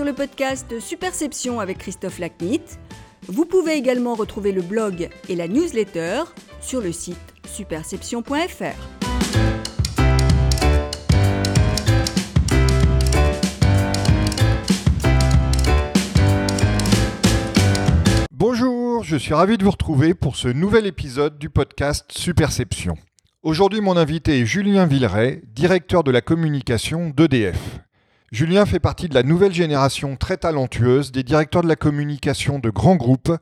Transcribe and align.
sur 0.00 0.06
le 0.06 0.14
podcast 0.14 0.80
Superception 0.80 1.60
avec 1.60 1.76
Christophe 1.76 2.20
Lacnit. 2.20 2.62
Vous 3.28 3.44
pouvez 3.44 3.74
également 3.74 4.14
retrouver 4.14 4.50
le 4.50 4.62
blog 4.62 5.10
et 5.28 5.36
la 5.36 5.46
newsletter 5.46 6.22
sur 6.62 6.80
le 6.80 6.90
site 6.90 7.18
superception.fr. 7.46 8.64
Bonjour, 18.32 19.04
je 19.04 19.16
suis 19.18 19.34
ravi 19.34 19.58
de 19.58 19.64
vous 19.64 19.70
retrouver 19.70 20.14
pour 20.14 20.36
ce 20.36 20.48
nouvel 20.48 20.86
épisode 20.86 21.38
du 21.38 21.50
podcast 21.50 22.10
Superception. 22.10 22.94
Aujourd'hui, 23.42 23.82
mon 23.82 23.98
invité 23.98 24.40
est 24.40 24.46
Julien 24.46 24.86
Villeray, 24.86 25.42
directeur 25.52 26.04
de 26.04 26.10
la 26.10 26.22
communication 26.22 27.10
d'EDF. 27.10 27.80
Julien 28.32 28.64
fait 28.64 28.78
partie 28.78 29.08
de 29.08 29.14
la 29.14 29.24
nouvelle 29.24 29.52
génération 29.52 30.14
très 30.14 30.36
talentueuse 30.36 31.10
des 31.10 31.24
directeurs 31.24 31.64
de 31.64 31.68
la 31.68 31.74
communication 31.74 32.60
de 32.60 32.70
grands 32.70 32.94
groupes 32.94 33.32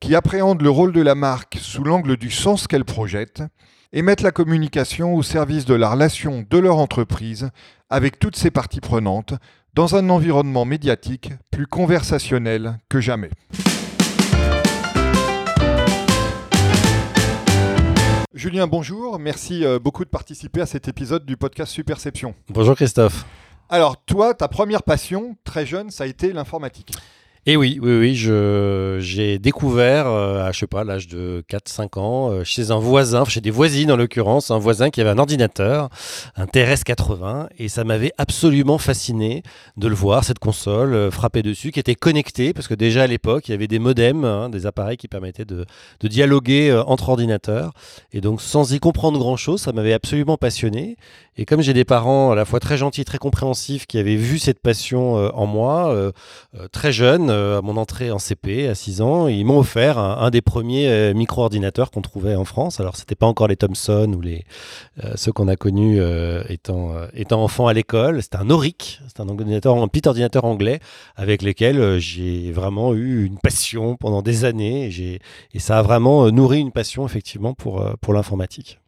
qui 0.00 0.16
appréhendent 0.16 0.60
le 0.60 0.70
rôle 0.70 0.92
de 0.92 1.02
la 1.02 1.14
marque 1.14 1.56
sous 1.60 1.84
l'angle 1.84 2.16
du 2.16 2.32
sens 2.32 2.66
qu'elle 2.66 2.84
projette 2.84 3.44
et 3.92 4.02
mettent 4.02 4.22
la 4.22 4.32
communication 4.32 5.14
au 5.14 5.22
service 5.22 5.66
de 5.66 5.74
la 5.74 5.88
relation 5.88 6.44
de 6.50 6.58
leur 6.58 6.78
entreprise 6.78 7.50
avec 7.90 8.18
toutes 8.18 8.34
ses 8.34 8.50
parties 8.50 8.80
prenantes 8.80 9.34
dans 9.72 9.94
un 9.94 10.10
environnement 10.10 10.64
médiatique 10.64 11.30
plus 11.52 11.68
conversationnel 11.68 12.78
que 12.88 13.00
jamais. 13.00 13.30
Julien, 18.34 18.66
bonjour. 18.66 19.20
Merci 19.20 19.64
euh, 19.64 19.78
beaucoup 19.78 20.04
de 20.04 20.10
participer 20.10 20.60
à 20.60 20.66
cet 20.66 20.88
épisode 20.88 21.24
du 21.24 21.36
podcast 21.36 21.70
Superception. 21.70 22.34
Bonjour 22.48 22.74
Christophe. 22.74 23.24
Alors, 23.70 23.96
toi, 24.04 24.34
ta 24.34 24.48
première 24.48 24.82
passion, 24.82 25.36
très 25.44 25.64
jeune, 25.64 25.90
ça 25.90 26.04
a 26.04 26.06
été 26.06 26.32
l'informatique. 26.32 26.92
Et 27.46 27.58
oui, 27.58 27.78
oui, 27.82 27.98
oui, 27.98 28.14
je, 28.14 28.96
j'ai 29.00 29.38
découvert 29.38 30.06
euh, 30.06 30.46
à, 30.46 30.52
je 30.52 30.60
sais 30.60 30.66
pas, 30.66 30.82
l'âge 30.82 31.08
de 31.08 31.44
4-5 31.50 31.98
ans, 31.98 32.30
euh, 32.30 32.42
chez 32.42 32.70
un 32.70 32.78
voisin, 32.78 33.26
chez 33.26 33.42
des 33.42 33.50
voisines 33.50 33.92
en 33.92 33.96
l'occurrence, 33.96 34.50
un 34.50 34.56
voisin 34.56 34.88
qui 34.88 35.02
avait 35.02 35.10
un 35.10 35.18
ordinateur, 35.18 35.90
un 36.36 36.46
TRS-80, 36.46 37.48
et 37.58 37.68
ça 37.68 37.84
m'avait 37.84 38.12
absolument 38.16 38.78
fasciné 38.78 39.42
de 39.76 39.88
le 39.88 39.94
voir, 39.94 40.24
cette 40.24 40.38
console, 40.38 40.94
euh, 40.94 41.10
frapper 41.10 41.42
dessus, 41.42 41.70
qui 41.70 41.78
était 41.78 41.94
connectée, 41.94 42.54
parce 42.54 42.66
que 42.66 42.72
déjà 42.72 43.02
à 43.02 43.06
l'époque, 43.06 43.46
il 43.48 43.50
y 43.50 43.54
avait 43.54 43.68
des 43.68 43.78
modems, 43.78 44.24
hein, 44.24 44.48
des 44.48 44.64
appareils 44.64 44.96
qui 44.96 45.08
permettaient 45.08 45.44
de, 45.44 45.66
de 46.00 46.08
dialoguer 46.08 46.70
euh, 46.70 46.82
entre 46.84 47.10
ordinateurs, 47.10 47.74
et 48.14 48.22
donc 48.22 48.40
sans 48.40 48.72
y 48.72 48.80
comprendre 48.80 49.18
grand-chose, 49.18 49.60
ça 49.60 49.72
m'avait 49.72 49.92
absolument 49.92 50.38
passionné, 50.38 50.96
et 51.36 51.44
comme 51.44 51.60
j'ai 51.60 51.72
des 51.72 51.84
parents 51.84 52.30
à 52.30 52.34
la 52.34 52.44
fois 52.44 52.60
très 52.60 52.76
gentils, 52.76 53.04
très 53.04 53.18
compréhensifs, 53.18 53.86
qui 53.86 53.98
avaient 53.98 54.14
vu 54.14 54.38
cette 54.38 54.60
passion 54.60 55.18
euh, 55.18 55.30
en 55.34 55.46
moi, 55.46 55.92
euh, 55.92 56.12
euh, 56.58 56.68
très 56.68 56.92
jeune, 56.92 57.28
euh, 57.28 57.58
à 57.58 57.62
mon 57.62 57.76
entrée 57.76 58.12
en 58.12 58.18
CP, 58.18 58.68
à 58.68 58.74
6 58.74 59.00
ans, 59.00 59.26
ils 59.26 59.44
m'ont 59.44 59.58
offert 59.58 59.98
un, 59.98 60.18
un 60.18 60.30
des 60.30 60.42
premiers 60.42 60.88
euh, 60.88 61.12
micro-ordinateurs 61.12 61.90
qu'on 61.90 62.02
trouvait 62.02 62.36
en 62.36 62.44
France. 62.44 62.78
Alors, 62.78 62.96
c'était 62.96 63.16
pas 63.16 63.26
encore 63.26 63.48
les 63.48 63.56
Thomson 63.56 64.12
ou 64.16 64.20
les, 64.20 64.44
euh, 65.02 65.12
ceux 65.16 65.32
qu'on 65.32 65.48
a 65.48 65.56
connus 65.56 66.00
étant, 66.48 66.92
étant 67.14 67.42
enfant 67.42 67.66
à 67.66 67.72
l'école. 67.72 68.22
C'était 68.22 68.36
un 68.36 68.50
Auric, 68.50 69.00
c'est 69.08 69.20
un, 69.20 69.28
ordinateur, 69.28 69.76
un 69.76 69.88
petit 69.88 70.08
ordinateur 70.08 70.44
anglais 70.44 70.78
avec 71.16 71.42
lequel 71.42 71.80
euh, 71.80 71.98
j'ai 71.98 72.52
vraiment 72.52 72.94
eu 72.94 73.24
une 73.24 73.38
passion 73.38 73.96
pendant 73.96 74.22
des 74.22 74.44
années. 74.44 74.86
Et, 74.86 75.20
et 75.52 75.58
ça 75.58 75.78
a 75.78 75.82
vraiment 75.82 76.30
nourri 76.30 76.60
une 76.60 76.72
passion, 76.72 77.04
effectivement, 77.04 77.54
pour, 77.54 77.84
pour 78.00 78.14
l'informatique. 78.14 78.78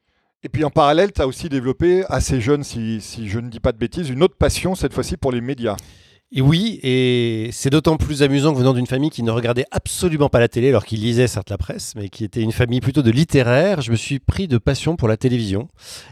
Et 0.43 0.49
puis 0.49 0.65
en 0.65 0.71
parallèle, 0.71 1.13
tu 1.13 1.21
as 1.21 1.27
aussi 1.27 1.49
développé, 1.49 2.05
assez 2.09 2.41
jeune, 2.41 2.63
si, 2.63 3.01
si 3.01 3.29
je 3.29 3.39
ne 3.41 3.49
dis 3.49 3.61
pas 3.61 3.73
de 3.73 3.79
bêtises, 3.79 4.11
une 4.11 4.23
autre 4.23 4.37
passion, 4.37 4.75
cette 4.75 4.93
fois-ci 4.93 5.17
pour 5.17 5.33
les 5.33 5.41
médias. 5.41 5.77
Et 6.33 6.41
oui, 6.41 6.81
et 6.83 7.51
c'est 7.53 7.71
d'autant 7.71 7.97
plus 7.97 8.25
amusant 8.25 8.53
que 8.53 8.59
venant 8.59 8.75
d'une 8.75 8.89
famille 8.89 9.11
qui 9.11 9.23
ne 9.23 9.31
regardait 9.31 9.65
absolument 9.71 10.29
pas 10.29 10.41
la 10.41 10.49
télé, 10.49 10.71
alors 10.71 10.85
qu'il 10.85 11.01
lisait 11.01 11.29
certes 11.29 11.51
la 11.51 11.57
presse, 11.57 11.93
mais 11.95 12.09
qui 12.09 12.25
était 12.25 12.41
une 12.43 12.51
famille 12.51 12.81
plutôt 12.81 13.03
de 13.03 13.13
littéraires, 13.13 13.81
je 13.81 13.93
me 13.93 13.97
suis 13.97 14.19
pris 14.19 14.49
de 14.49 14.59
passion 14.59 14.97
pour 14.97 15.07
la 15.07 15.17
télévision, 15.17 15.69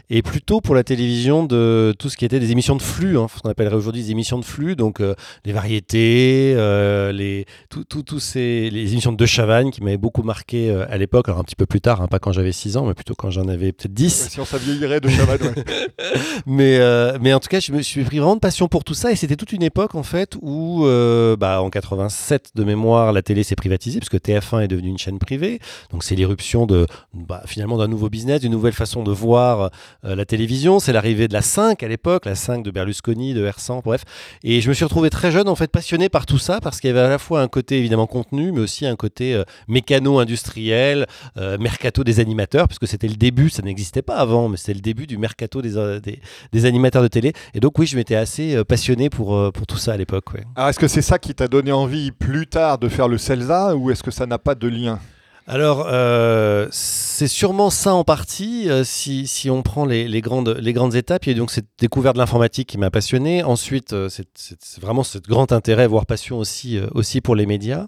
et 0.09 0.21
plutôt 0.21 0.61
pour 0.61 0.73
la 0.73 0.85
télévision 0.85 1.43
de 1.43 1.93
tout 1.99 2.07
ce 2.09 2.15
qui 2.15 2.23
était 2.23 2.39
des 2.39 2.51
émissions 2.51 2.77
de 2.77 2.81
flux, 2.81 3.17
hein, 3.17 3.27
ce 3.35 3.41
qu'on 3.41 3.49
appellerait 3.49 3.75
aujourd'hui 3.75 4.03
des 4.03 4.11
émissions 4.11 4.39
de 4.39 4.45
flux, 4.45 4.77
donc 4.77 5.01
euh, 5.01 5.15
les 5.43 5.51
variétés, 5.51 6.53
euh, 6.55 7.11
les, 7.11 7.45
tout, 7.69 7.83
tout- 7.83 8.03
tous 8.03 8.21
ces, 8.21 8.69
les 8.69 8.93
émissions 8.93 9.11
de 9.11 9.17
De 9.17 9.25
Chavannes 9.25 9.69
qui 9.69 9.83
m'avaient 9.83 9.97
beaucoup 9.97 10.23
marqué 10.23 10.69
euh, 10.69 10.85
à 10.89 10.97
l'époque, 10.97 11.27
alors 11.27 11.41
un 11.41 11.43
petit 11.43 11.57
peu 11.57 11.65
plus 11.65 11.81
tard, 11.81 12.01
hein, 12.01 12.07
pas 12.07 12.19
quand 12.19 12.31
j'avais 12.31 12.53
6 12.53 12.77
ans, 12.77 12.85
mais 12.85 12.93
plutôt 12.93 13.15
quand 13.15 13.31
j'en 13.31 13.49
avais 13.49 13.73
peut-être 13.73 13.93
10. 13.93 14.29
Si 14.31 14.39
on 14.39 14.45
ça 14.45 14.57
vieillirait 14.59 15.01
de 15.01 15.09
Chavannes. 15.09 15.41
ouais. 15.41 15.63
mais, 16.45 16.79
mais 17.19 17.33
en 17.33 17.41
tout 17.41 17.49
cas, 17.49 17.59
je 17.59 17.73
me 17.73 17.81
suis 17.81 18.03
pris 18.05 18.19
vraiment 18.19 18.35
de 18.35 18.39
passion 18.39 18.69
pour 18.69 18.85
tout 18.85 18.93
ça. 18.93 19.11
Et 19.11 19.15
c'était 19.17 19.35
toute 19.35 19.51
une 19.51 19.63
époque, 19.63 19.93
en 19.95 20.03
fait, 20.05 20.37
où, 20.41 20.85
euh, 20.85 21.35
bah, 21.35 21.61
en 21.61 21.69
87 21.69 22.51
de 22.55 22.63
mémoire, 22.63 23.11
la 23.11 23.21
télé 23.21 23.43
s'est 23.43 23.55
privatisée, 23.55 23.99
parce 23.99 24.09
que 24.09 24.17
TF1 24.17 24.61
est 24.61 24.67
devenue 24.67 24.89
une 24.89 24.97
chaîne 24.97 25.19
privée. 25.19 25.59
Donc, 25.91 26.03
c'est 26.03 26.15
l'irruption 26.15 26.65
de, 26.65 26.87
bah, 27.13 27.43
finalement, 27.45 27.77
d'un 27.77 27.87
nouveau 27.87 28.09
business, 28.09 28.41
d'une 28.41 28.51
nouvelle 28.51 28.73
façon 28.73 29.03
de 29.03 29.11
voir 29.11 29.71
euh, 30.05 30.15
la 30.15 30.25
télévision. 30.25 30.79
C'est 30.79 30.93
l'arrivée 30.93 31.27
de 31.27 31.33
la 31.33 31.41
5 31.41 31.83
à 31.83 31.87
l'époque, 31.87 32.25
la 32.25 32.35
5 32.35 32.63
de 32.63 32.71
Berlusconi, 32.71 33.33
de 33.33 33.47
R100, 33.47 33.81
bref. 33.83 34.03
Et 34.43 34.61
je 34.61 34.69
me 34.69 34.73
suis 34.73 34.85
retrouvé 34.85 35.09
très 35.09 35.31
jeune, 35.31 35.49
en 35.49 35.55
fait, 35.55 35.71
passionné 35.71 36.07
par 36.09 36.25
tout 36.25 36.37
ça, 36.37 36.61
parce 36.61 36.79
qu'il 36.79 36.89
y 36.89 36.91
avait 36.91 37.01
à 37.01 37.09
la 37.09 37.17
fois 37.17 37.41
un 37.41 37.47
côté, 37.47 37.77
évidemment, 37.77 38.07
contenu, 38.07 38.51
mais 38.51 38.61
aussi 38.61 38.85
un 38.85 38.95
côté 38.95 39.33
euh, 39.33 39.43
mécano-industriel, 39.67 41.07
euh, 41.37 41.57
mercato 41.57 42.03
des 42.03 42.19
animateurs, 42.19 42.67
puisque 42.67 42.87
c'était 42.87 43.07
le 43.07 43.15
début, 43.15 43.49
ça 43.49 43.63
n'existait 43.63 44.01
pas 44.01 44.15
avant, 44.15 44.49
mais 44.49 44.57
c'était 44.57 44.75
le 44.75 44.81
début 44.81 45.07
du 45.07 45.17
mercato 45.17 45.61
des, 45.61 45.99
des, 46.51 46.65
animateurs 46.65 47.01
de 47.01 47.07
télé. 47.07 47.33
Et 47.53 47.59
donc 47.59 47.77
oui, 47.79 47.87
je 47.87 47.95
m'étais 47.95 48.15
assez 48.15 48.63
passionné 48.63 49.09
pour, 49.09 49.51
pour 49.51 49.67
tout 49.67 49.77
ça 49.77 49.94
à 50.55 50.69
est-ce 50.69 50.79
que 50.79 50.87
c'est 50.87 51.01
ça 51.01 51.19
qui 51.19 51.33
t'a 51.33 51.47
donné 51.47 51.71
envie 51.71 52.11
plus 52.11 52.47
tard 52.47 52.77
de 52.77 52.89
faire 52.89 53.07
le 53.07 53.17
CELSA 53.17 53.75
ou 53.75 53.91
est-ce 53.91 54.03
que 54.03 54.11
ça 54.11 54.25
n'a 54.25 54.37
pas 54.37 54.55
de 54.55 54.67
lien? 54.67 54.99
Alors, 55.47 55.85
euh, 55.87 56.67
c'est 56.71 57.27
sûrement 57.27 57.69
ça 57.69 57.93
en 57.93 58.03
partie, 58.03 58.67
euh, 58.67 58.83
si, 58.83 59.27
si 59.27 59.51
on 59.51 59.61
prend 59.61 59.85
les, 59.85 60.07
les 60.07 60.21
grandes, 60.21 60.57
les 60.59 60.73
grandes 60.73 60.95
étapes. 60.95 61.25
Il 61.25 61.29
y 61.29 61.33
a 61.33 61.35
eu 61.35 61.39
donc 61.39 61.51
cette 61.51 61.67
découverte 61.79 62.15
de 62.15 62.19
l'informatique 62.19 62.67
qui 62.67 62.79
m'a 62.79 62.89
passionné. 62.89 63.43
Ensuite, 63.43 63.93
euh, 63.93 64.09
c'est 64.09 64.81
vraiment 64.81 65.03
ce 65.03 65.19
grand 65.19 65.51
intérêt, 65.51 65.85
voire 65.85 66.07
passion 66.07 66.39
aussi, 66.39 66.77
euh, 66.77 66.87
aussi 66.95 67.21
pour 67.21 67.35
les 67.35 67.45
médias. 67.45 67.85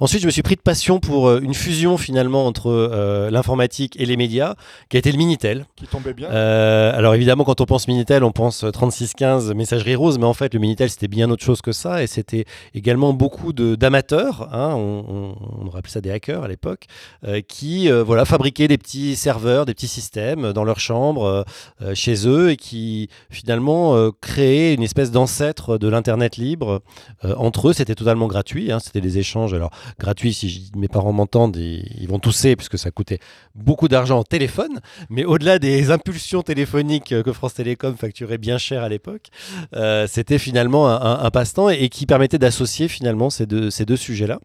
Ensuite, 0.00 0.20
je 0.20 0.26
me 0.26 0.30
suis 0.30 0.42
pris 0.42 0.56
de 0.56 0.60
passion 0.60 1.00
pour 1.00 1.28
euh, 1.28 1.40
une 1.40 1.54
fusion 1.54 1.96
finalement 1.96 2.46
entre 2.46 2.70
euh, 2.70 3.30
l'informatique 3.30 3.98
et 3.98 4.06
les 4.06 4.16
médias, 4.16 4.54
qui 4.88 4.96
a 4.96 4.98
été 4.98 5.10
le 5.10 5.18
Minitel. 5.18 5.66
Qui 5.76 5.86
tombait 5.86 6.12
bien 6.12 6.28
Euh, 6.30 6.96
alors 6.96 7.14
évidemment, 7.14 7.44
quand 7.44 7.60
on 7.60 7.66
pense 7.66 7.88
Minitel, 7.88 8.22
on 8.22 8.32
pense 8.32 8.64
euh, 8.64 8.70
3615 8.70 9.54
messagerie 9.54 9.94
rose, 9.94 10.18
mais 10.18 10.26
en 10.26 10.34
fait, 10.34 10.54
le 10.54 10.60
Minitel 10.60 10.90
c'était 10.90 11.08
bien 11.08 11.30
autre 11.30 11.44
chose 11.44 11.62
que 11.62 11.72
ça, 11.72 12.02
et 12.02 12.06
c'était 12.06 12.44
également 12.74 13.12
beaucoup 13.12 13.52
de 13.52 13.74
d'amateurs, 13.74 14.48
hein, 14.52 14.72
on, 14.74 15.04
on, 15.08 15.66
on 15.66 15.80
ça 15.86 16.00
des 16.00 16.10
hackers 16.10 16.42
à 16.42 16.48
l'époque, 16.48 16.86
qui 17.48 17.90
euh, 17.90 18.02
voilà 18.02 18.24
fabriquaient 18.24 18.68
des 18.68 18.78
petits 18.78 19.16
serveurs, 19.16 19.66
des 19.66 19.74
petits 19.74 19.88
systèmes 19.88 20.52
dans 20.52 20.64
leur 20.64 20.80
chambre, 20.80 21.24
euh, 21.24 21.42
euh, 21.82 21.94
chez 21.94 22.26
eux, 22.26 22.50
et 22.50 22.56
qui 22.56 23.08
finalement 23.30 23.96
euh, 23.96 24.10
créaient 24.20 24.74
une 24.74 24.82
espèce 24.82 25.10
d'ancêtre 25.10 25.78
de 25.78 25.88
l'internet 25.88 26.36
libre 26.36 26.82
euh, 27.24 27.34
entre 27.36 27.68
eux. 27.68 27.72
C'était 27.72 27.94
totalement 27.94 28.26
gratuit, 28.26 28.72
hein, 28.72 28.78
c'était 28.80 29.00
des 29.00 29.18
échanges. 29.18 29.54
Alors 29.54 29.70
gratuits, 29.98 30.32
si 30.32 30.70
mes 30.76 30.88
parents 30.88 31.12
m'entendent, 31.12 31.56
ils, 31.56 32.06
vont 32.08 32.18
tousser 32.18 32.56
puisque 32.56 32.78
ça 32.78 32.90
coûtait 32.90 33.18
beaucoup 33.54 33.88
d'argent 33.88 34.18
en 34.18 34.24
téléphone. 34.24 34.80
Mais 35.10 35.24
au-delà 35.24 35.58
des 35.58 35.90
impulsions 35.90 36.42
téléphoniques 36.42 37.12
euh, 37.12 37.22
que 37.22 37.32
France 37.32 37.54
Télécom 37.54 37.96
facturait 37.96 38.38
bien 38.38 38.58
cher 38.58 38.82
à 38.82 38.88
l'époque, 38.88 39.28
euh, 39.74 40.06
c'était 40.08 40.38
finalement 40.38 40.88
un, 40.88 41.30
passe-temps 41.30 41.68
et, 41.68 41.88
qui 41.88 42.06
permettait 42.06 42.38
d'associer 42.38 42.88
finalement 42.88 43.30
ces 43.30 43.46
deux 43.46 43.96
sujets-là. 43.96 44.38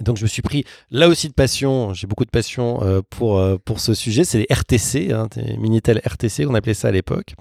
Et 0.00 0.04
donc 0.04 0.16
je 0.16 0.22
me 0.22 0.28
suis 0.28 0.42
pris 0.42 0.64
là 0.90 1.08
aussi 1.08 1.28
de 1.28 1.34
passion, 1.34 1.92
j'ai 1.94 2.06
beaucoup 2.06 2.24
de 2.24 2.30
passion 2.30 2.82
euh, 2.82 3.00
pour, 3.08 3.38
euh, 3.38 3.56
pour 3.62 3.80
ce 3.80 3.94
sujet, 3.94 4.24
c'est 4.24 4.38
les 4.38 4.46
RTC, 4.50 5.12
hein, 5.12 5.28
Minitel 5.58 6.00
RTC, 6.04 6.46
on 6.46 6.54
appelait 6.54 6.74
ça 6.74 6.88
à 6.88 6.90
l'époque. 6.90 7.34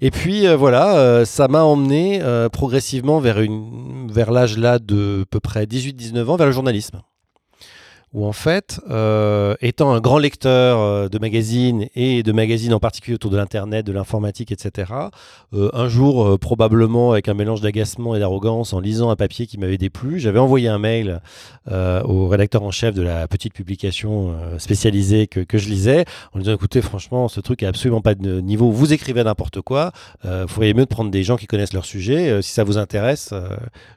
Et 0.00 0.10
puis 0.10 0.46
euh, 0.46 0.56
voilà, 0.56 1.24
ça 1.24 1.48
m'a 1.48 1.62
emmené 1.62 2.20
progressivement 2.52 3.18
vers, 3.18 3.40
vers 4.08 4.30
l'âge 4.30 4.56
là 4.56 4.78
de 4.78 5.24
peu 5.30 5.40
près 5.40 5.64
18-19 5.64 6.24
ans, 6.26 6.36
vers 6.36 6.46
le 6.46 6.52
journalisme 6.52 7.00
où 8.16 8.24
en 8.24 8.32
fait, 8.32 8.80
euh, 8.88 9.56
étant 9.60 9.92
un 9.92 10.00
grand 10.00 10.16
lecteur 10.16 10.80
euh, 10.80 11.08
de 11.10 11.18
magazines 11.18 11.86
et 11.94 12.22
de 12.22 12.32
magazines 12.32 12.72
en 12.72 12.80
particulier 12.80 13.14
autour 13.14 13.30
de 13.30 13.36
l'Internet, 13.36 13.84
de 13.84 13.92
l'informatique, 13.92 14.50
etc., 14.52 14.90
euh, 15.52 15.68
un 15.74 15.88
jour, 15.88 16.38
probablement 16.38 17.12
avec 17.12 17.28
un 17.28 17.34
mélange 17.34 17.60
d'agacement 17.60 18.16
et 18.16 18.18
d'arrogance, 18.18 18.72
en 18.72 18.80
lisant 18.80 19.10
un 19.10 19.16
papier 19.16 19.46
qui 19.46 19.58
m'avait 19.58 19.76
déplu, 19.76 20.18
j'avais 20.18 20.38
envoyé 20.38 20.68
un 20.68 20.78
mail 20.78 21.20
au 21.68 22.28
rédacteur 22.28 22.62
en 22.62 22.70
chef 22.70 22.94
de 22.94 23.02
la 23.02 23.28
petite 23.28 23.52
publication 23.52 24.34
spécialisée 24.58 25.26
que, 25.26 25.40
que 25.40 25.58
je 25.58 25.68
lisais, 25.68 26.04
en 26.32 26.38
lui 26.38 26.44
disant, 26.44 26.54
écoutez, 26.54 26.80
franchement, 26.80 27.28
ce 27.28 27.40
truc 27.40 27.62
n'a 27.62 27.68
absolument 27.68 28.00
pas 28.00 28.14
de 28.14 28.40
niveau, 28.40 28.70
vous 28.70 28.92
écrivez 28.92 29.24
n'importe 29.24 29.60
quoi, 29.60 29.92
euh, 30.24 30.46
feriez 30.46 30.72
mieux 30.72 30.84
de 30.84 30.88
prendre 30.88 31.10
des 31.10 31.22
gens 31.22 31.36
qui 31.36 31.46
connaissent 31.46 31.74
leur 31.74 31.84
sujet, 31.84 32.40
si 32.40 32.52
ça 32.52 32.64
vous 32.64 32.78
intéresse, 32.78 33.34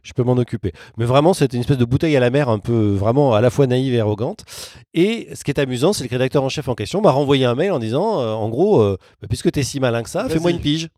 je 0.03 0.13
peux 0.13 0.23
m'en 0.23 0.33
occuper. 0.33 0.73
Mais 0.97 1.05
vraiment, 1.05 1.33
c'était 1.33 1.55
une 1.55 1.61
espèce 1.61 1.77
de 1.77 1.85
bouteille 1.85 2.17
à 2.17 2.19
la 2.19 2.31
mer, 2.31 2.49
un 2.49 2.59
peu 2.59 2.93
vraiment 2.93 3.33
à 3.33 3.41
la 3.41 3.49
fois 3.49 3.67
naïve 3.67 3.93
et 3.93 4.01
arrogante. 4.09 4.45
Et 4.93 5.29
ce 5.33 5.43
qui 5.43 5.51
est 5.51 5.59
amusant, 5.59 5.93
c'est 5.93 6.07
que 6.07 6.13
le 6.13 6.17
rédacteur 6.17 6.43
en 6.43 6.49
chef 6.49 6.67
en 6.67 6.75
question 6.75 7.01
m'a 7.01 7.11
renvoyé 7.11 7.45
un 7.45 7.55
mail 7.55 7.71
en 7.71 7.79
disant, 7.79 8.19
euh, 8.19 8.33
en 8.33 8.49
gros, 8.49 8.81
euh, 8.81 8.97
bah, 9.21 9.27
puisque 9.27 9.51
tu 9.51 9.59
es 9.59 9.63
si 9.63 9.79
malin 9.79 10.03
que 10.03 10.09
ça, 10.09 10.27
fais-moi 10.27 10.51
une 10.51 10.59
pige. 10.59 10.89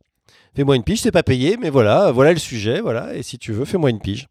fais-moi 0.55 0.75
une 0.75 0.83
pige, 0.83 1.01
c'est 1.01 1.11
pas 1.11 1.23
payé, 1.23 1.57
mais 1.59 1.69
voilà, 1.69 2.11
voilà 2.11 2.33
le 2.33 2.39
sujet, 2.39 2.81
voilà, 2.81 3.13
et 3.15 3.23
si 3.23 3.37
tu 3.37 3.51
veux, 3.51 3.65
fais-moi 3.65 3.89
une 3.89 3.99
pige. 3.99 4.27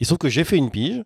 Il 0.00 0.06
se 0.06 0.10
trouve 0.10 0.18
que 0.18 0.28
j'ai 0.28 0.44
fait 0.44 0.56
une 0.56 0.70
pige, 0.70 1.02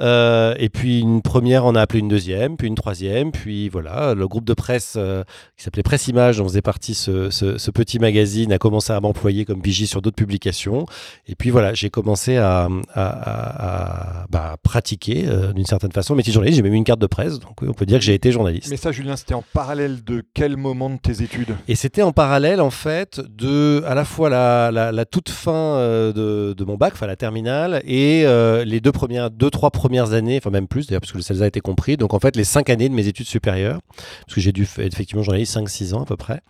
euh, 0.00 0.54
et 0.58 0.68
puis 0.68 1.00
une 1.00 1.22
première 1.22 1.64
en 1.64 1.74
a 1.76 1.80
appelé 1.80 2.00
une 2.00 2.08
deuxième, 2.08 2.56
puis 2.56 2.66
une 2.66 2.74
troisième, 2.74 3.30
puis 3.30 3.68
voilà, 3.68 4.14
le 4.14 4.26
groupe 4.26 4.44
de 4.44 4.54
presse 4.54 4.94
euh, 4.96 5.22
qui 5.56 5.62
s'appelait 5.62 5.84
Presse 5.84 6.08
Image, 6.08 6.38
dont 6.38 6.44
faisait 6.44 6.62
partie 6.62 6.94
ce, 6.94 7.30
ce, 7.30 7.70
petit 7.70 7.98
magazine, 7.98 8.52
a 8.52 8.58
commencé 8.58 8.92
à 8.92 9.00
m'employer 9.00 9.44
comme 9.44 9.62
pigiste 9.62 9.92
sur 9.92 10.02
d'autres 10.02 10.16
publications. 10.16 10.86
Et 11.28 11.34
puis 11.34 11.50
voilà, 11.50 11.74
j'ai 11.74 11.90
commencé 11.90 12.36
à, 12.36 12.68
à, 12.94 14.26
bah, 14.30 14.56
pratiquer 14.62 15.24
euh, 15.28 15.52
d'une 15.52 15.66
certaine 15.66 15.92
façon 15.92 16.14
le 16.14 16.18
métier 16.18 16.30
de 16.30 16.34
journaliste. 16.34 16.56
J'ai 16.56 16.62
même 16.62 16.74
eu 16.74 16.76
une 16.76 16.84
carte 16.84 17.00
de 17.00 17.06
presse, 17.06 17.38
donc 17.38 17.62
on 17.62 17.72
peut 17.72 17.86
dire 17.86 17.98
que 17.98 18.04
j'ai 18.04 18.14
été 18.14 18.32
journaliste. 18.32 18.68
Mais 18.70 18.76
ça, 18.76 18.90
Julien, 18.90 19.16
c'était 19.16 19.34
en 19.34 19.44
parallèle 19.52 20.02
de 20.02 20.24
quel 20.34 20.56
moment 20.56 20.90
de 20.90 20.98
tes 20.98 21.22
études? 21.22 21.54
Et 21.68 21.76
c'était 21.76 22.02
en 22.02 22.12
parallèle, 22.12 22.60
en 22.60 22.70
fait, 22.70 23.20
de 23.20 23.82
à 23.86 23.94
la 23.94 24.04
fois 24.04 24.28
la, 24.28 24.70
la, 24.70 25.04
toute 25.04 25.28
fin 25.28 25.78
de, 25.78 26.52
de, 26.56 26.64
mon 26.64 26.76
bac, 26.76 26.94
enfin 26.94 27.06
la 27.06 27.16
terminale, 27.16 27.80
et 27.84 28.24
les 28.64 28.80
deux 28.80 28.92
premières, 28.92 29.30
deux, 29.30 29.50
trois 29.50 29.70
premières 29.70 30.12
années, 30.12 30.38
enfin 30.38 30.50
même 30.50 30.68
plus 30.68 30.86
d'ailleurs, 30.86 31.00
parce 31.00 31.12
que 31.12 31.18
le 31.18 31.22
CELSA 31.22 31.44
a 31.44 31.46
été 31.48 31.60
compris. 31.60 31.96
Donc 31.96 32.14
en 32.14 32.20
fait, 32.20 32.36
les 32.36 32.44
cinq 32.44 32.70
années 32.70 32.88
de 32.88 32.94
mes 32.94 33.06
études 33.06 33.26
supérieures, 33.26 33.80
parce 34.26 34.34
que 34.34 34.40
j'ai 34.40 34.52
dû 34.52 34.66
effectivement 34.78 35.22
journaliste 35.22 35.56
5-6 35.56 35.94
ans 35.94 36.02
à 36.02 36.06
peu 36.06 36.16
près. 36.16 36.40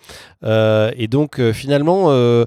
Euh, 0.45 0.91
et 0.97 1.09
donc 1.09 1.39
euh, 1.39 1.53
finalement, 1.53 2.07
euh, 2.11 2.45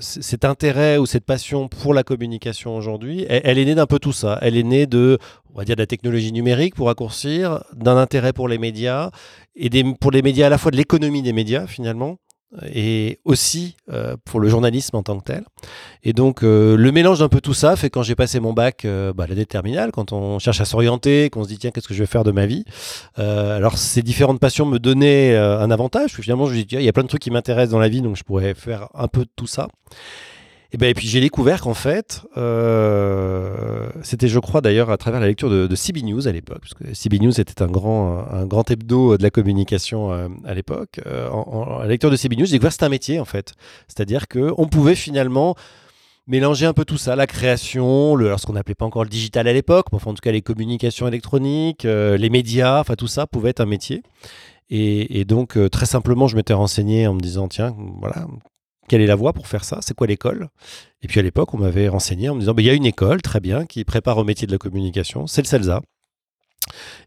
cet 0.00 0.44
intérêt 0.44 0.98
ou 0.98 1.06
cette 1.06 1.24
passion 1.24 1.68
pour 1.68 1.94
la 1.94 2.02
communication 2.02 2.76
aujourd'hui, 2.76 3.26
elle, 3.28 3.58
est 3.58 3.64
née 3.64 3.74
d'un 3.74 3.86
peu 3.86 3.98
tout 3.98 4.12
ça. 4.12 4.38
Elle 4.42 4.56
est 4.56 4.62
née 4.62 4.86
de, 4.86 5.18
on 5.52 5.58
va 5.58 5.64
dire, 5.64 5.76
de 5.76 5.82
la 5.82 5.86
technologie 5.86 6.32
numérique 6.32 6.74
pour 6.74 6.86
raccourcir, 6.86 7.62
d'un 7.74 7.96
intérêt 7.96 8.32
pour 8.32 8.48
les 8.48 8.58
médias 8.58 9.10
et 9.54 9.70
pour 10.00 10.10
les 10.10 10.22
médias 10.22 10.46
à 10.46 10.50
la 10.50 10.58
fois 10.58 10.70
de 10.70 10.76
l'économie 10.76 11.22
des 11.22 11.32
médias 11.32 11.66
finalement 11.66 12.16
et 12.72 13.18
aussi 13.24 13.76
euh, 13.92 14.16
pour 14.24 14.40
le 14.40 14.48
journalisme 14.48 14.96
en 14.96 15.02
tant 15.02 15.18
que 15.18 15.24
tel. 15.24 15.44
Et 16.02 16.12
donc 16.12 16.42
euh, 16.42 16.76
le 16.76 16.92
mélange 16.92 17.20
d'un 17.20 17.28
peu 17.28 17.40
tout 17.40 17.54
ça 17.54 17.76
fait 17.76 17.90
quand 17.90 18.02
j'ai 18.02 18.14
passé 18.14 18.40
mon 18.40 18.52
bac, 18.52 18.84
euh, 18.84 19.12
bah, 19.12 19.26
terminale, 19.48 19.92
quand 19.92 20.12
on 20.12 20.38
cherche 20.38 20.60
à 20.60 20.64
s'orienter, 20.64 21.30
qu'on 21.30 21.44
se 21.44 21.48
dit 21.48 21.58
tiens 21.58 21.70
qu'est-ce 21.70 21.88
que 21.88 21.94
je 21.94 22.00
vais 22.00 22.06
faire 22.06 22.24
de 22.24 22.32
ma 22.32 22.46
vie. 22.46 22.64
alors 23.16 23.78
ces 23.78 24.02
différentes 24.02 24.40
passions 24.40 24.66
me 24.66 24.78
donnaient 24.78 25.36
un 25.36 25.70
avantage. 25.70 26.12
finalement 26.14 26.46
je 26.46 26.54
me 26.54 26.62
dis 26.62 26.76
il 26.76 26.82
y 26.82 26.88
a 26.88 26.92
plein 26.92 27.02
de 27.02 27.08
trucs 27.08 27.22
qui 27.22 27.30
m'intéressent 27.30 27.72
dans 27.72 27.78
la 27.78 27.88
vie 27.88 28.00
donc 28.00 28.16
je 28.16 28.22
pourrais 28.22 28.54
faire 28.54 28.88
un 28.94 29.08
peu 29.08 29.20
de 29.20 29.30
tout 29.36 29.46
ça. 29.46 29.68
Et, 30.74 30.76
ben, 30.76 30.88
et 30.88 30.94
puis 30.94 31.06
j'ai 31.06 31.20
découvert 31.20 31.60
qu'en 31.60 31.72
fait, 31.72 32.22
euh, 32.36 33.88
c'était 34.02 34.26
je 34.26 34.40
crois 34.40 34.60
d'ailleurs 34.60 34.90
à 34.90 34.96
travers 34.96 35.20
la 35.20 35.28
lecture 35.28 35.48
de, 35.48 35.68
de 35.68 35.76
CB 35.76 36.02
News 36.02 36.26
à 36.26 36.32
l'époque, 36.32 36.62
parce 36.62 36.74
que 36.74 36.92
CB 36.92 37.20
News 37.20 37.40
était 37.40 37.62
un 37.62 37.68
grand, 37.68 38.26
un 38.28 38.44
grand 38.44 38.68
hebdo 38.68 39.16
de 39.16 39.22
la 39.22 39.30
communication 39.30 40.10
euh, 40.10 40.26
à 40.44 40.52
l'époque. 40.52 41.00
Euh, 41.06 41.28
en, 41.30 41.78
la 41.78 41.86
lecture 41.86 42.10
de 42.10 42.16
CB 42.16 42.34
News, 42.34 42.46
j'ai 42.46 42.54
découvert 42.54 42.70
que 42.70 42.74
c'était 42.74 42.86
un 42.86 42.88
métier 42.88 43.20
en 43.20 43.24
fait. 43.24 43.52
C'est-à-dire 43.86 44.26
qu'on 44.26 44.66
pouvait 44.66 44.96
finalement 44.96 45.54
mélanger 46.26 46.66
un 46.66 46.72
peu 46.72 46.84
tout 46.84 46.98
ça, 46.98 47.14
la 47.14 47.28
création, 47.28 48.16
alors 48.16 48.40
ce 48.40 48.46
qu'on 48.46 48.54
n'appelait 48.54 48.74
pas 48.74 48.86
encore 48.86 49.04
le 49.04 49.10
digital 49.10 49.46
à 49.46 49.52
l'époque, 49.52 49.86
mais 49.92 49.96
enfin 49.96 50.10
en 50.10 50.14
tout 50.14 50.22
cas 50.22 50.32
les 50.32 50.42
communications 50.42 51.06
électroniques, 51.06 51.84
les 51.84 52.30
médias, 52.30 52.80
enfin 52.80 52.96
tout 52.96 53.06
ça 53.06 53.28
pouvait 53.28 53.50
être 53.50 53.60
un 53.60 53.66
métier. 53.66 54.02
Et 54.70 55.24
donc 55.24 55.56
très 55.70 55.86
simplement, 55.86 56.26
je 56.26 56.34
m'étais 56.34 56.54
renseigné 56.54 57.06
en 57.06 57.14
me 57.14 57.20
disant 57.20 57.46
tiens, 57.46 57.76
voilà, 58.00 58.26
quelle 58.88 59.00
est 59.00 59.06
la 59.06 59.14
voie 59.14 59.32
pour 59.32 59.46
faire 59.46 59.64
ça 59.64 59.78
C'est 59.80 59.94
quoi 59.94 60.06
l'école? 60.06 60.48
Et 61.02 61.08
puis 61.08 61.20
à 61.20 61.22
l'époque, 61.22 61.54
on 61.54 61.58
m'avait 61.58 61.88
renseigné 61.88 62.28
en 62.28 62.34
me 62.34 62.40
disant, 62.40 62.54
bah, 62.54 62.62
il 62.62 62.66
y 62.66 62.70
a 62.70 62.74
une 62.74 62.86
école, 62.86 63.22
très 63.22 63.40
bien, 63.40 63.66
qui 63.66 63.84
prépare 63.84 64.18
au 64.18 64.24
métier 64.24 64.46
de 64.46 64.52
la 64.52 64.58
communication, 64.58 65.26
c'est 65.26 65.42
le 65.42 65.46
CELSA. 65.46 65.80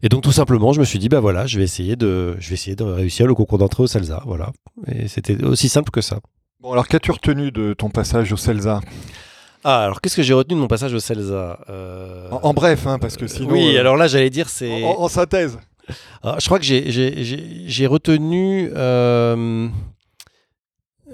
Et 0.02 0.08
donc 0.08 0.22
tout 0.22 0.32
simplement, 0.32 0.72
je 0.72 0.80
me 0.80 0.84
suis 0.84 0.98
dit, 0.98 1.08
bah 1.08 1.20
voilà, 1.20 1.46
je 1.46 1.58
vais 1.58 1.64
essayer 1.64 1.96
de, 1.96 2.36
je 2.38 2.48
vais 2.48 2.54
essayer 2.54 2.76
de 2.76 2.84
réussir 2.84 3.26
le 3.26 3.34
concours 3.34 3.58
d'entrée 3.58 3.82
au 3.82 3.86
CELSA. 3.86 4.22
Voilà. 4.26 4.52
Et 4.86 5.08
c'était 5.08 5.42
aussi 5.44 5.68
simple 5.68 5.90
que 5.90 6.00
ça. 6.00 6.20
Bon, 6.60 6.72
alors 6.72 6.88
qu'as-tu 6.88 7.10
retenu 7.10 7.50
de 7.50 7.72
ton 7.72 7.90
passage 7.90 8.32
au 8.32 8.36
CELSA? 8.36 8.80
Ah, 9.64 9.84
alors 9.84 10.00
qu'est-ce 10.00 10.16
que 10.16 10.22
j'ai 10.22 10.34
retenu 10.34 10.54
de 10.54 10.60
mon 10.60 10.68
passage 10.68 10.94
au 10.94 11.00
CELSA? 11.00 11.58
Euh, 11.68 12.28
en, 12.30 12.54
bref, 12.54 12.86
hein, 12.86 12.98
parce 12.98 13.16
que 13.16 13.26
sinon. 13.26 13.50
Oui, 13.50 13.76
euh, 13.76 13.80
alors 13.80 13.96
là, 13.96 14.06
j'allais 14.06 14.30
dire, 14.30 14.48
c'est. 14.48 14.84
En, 14.84 15.08
synthèse. 15.08 15.58
je 16.24 16.44
crois 16.46 16.58
que 16.58 16.64
j'ai 16.64 17.86
retenu. 17.86 18.70
Euh, 18.74 19.68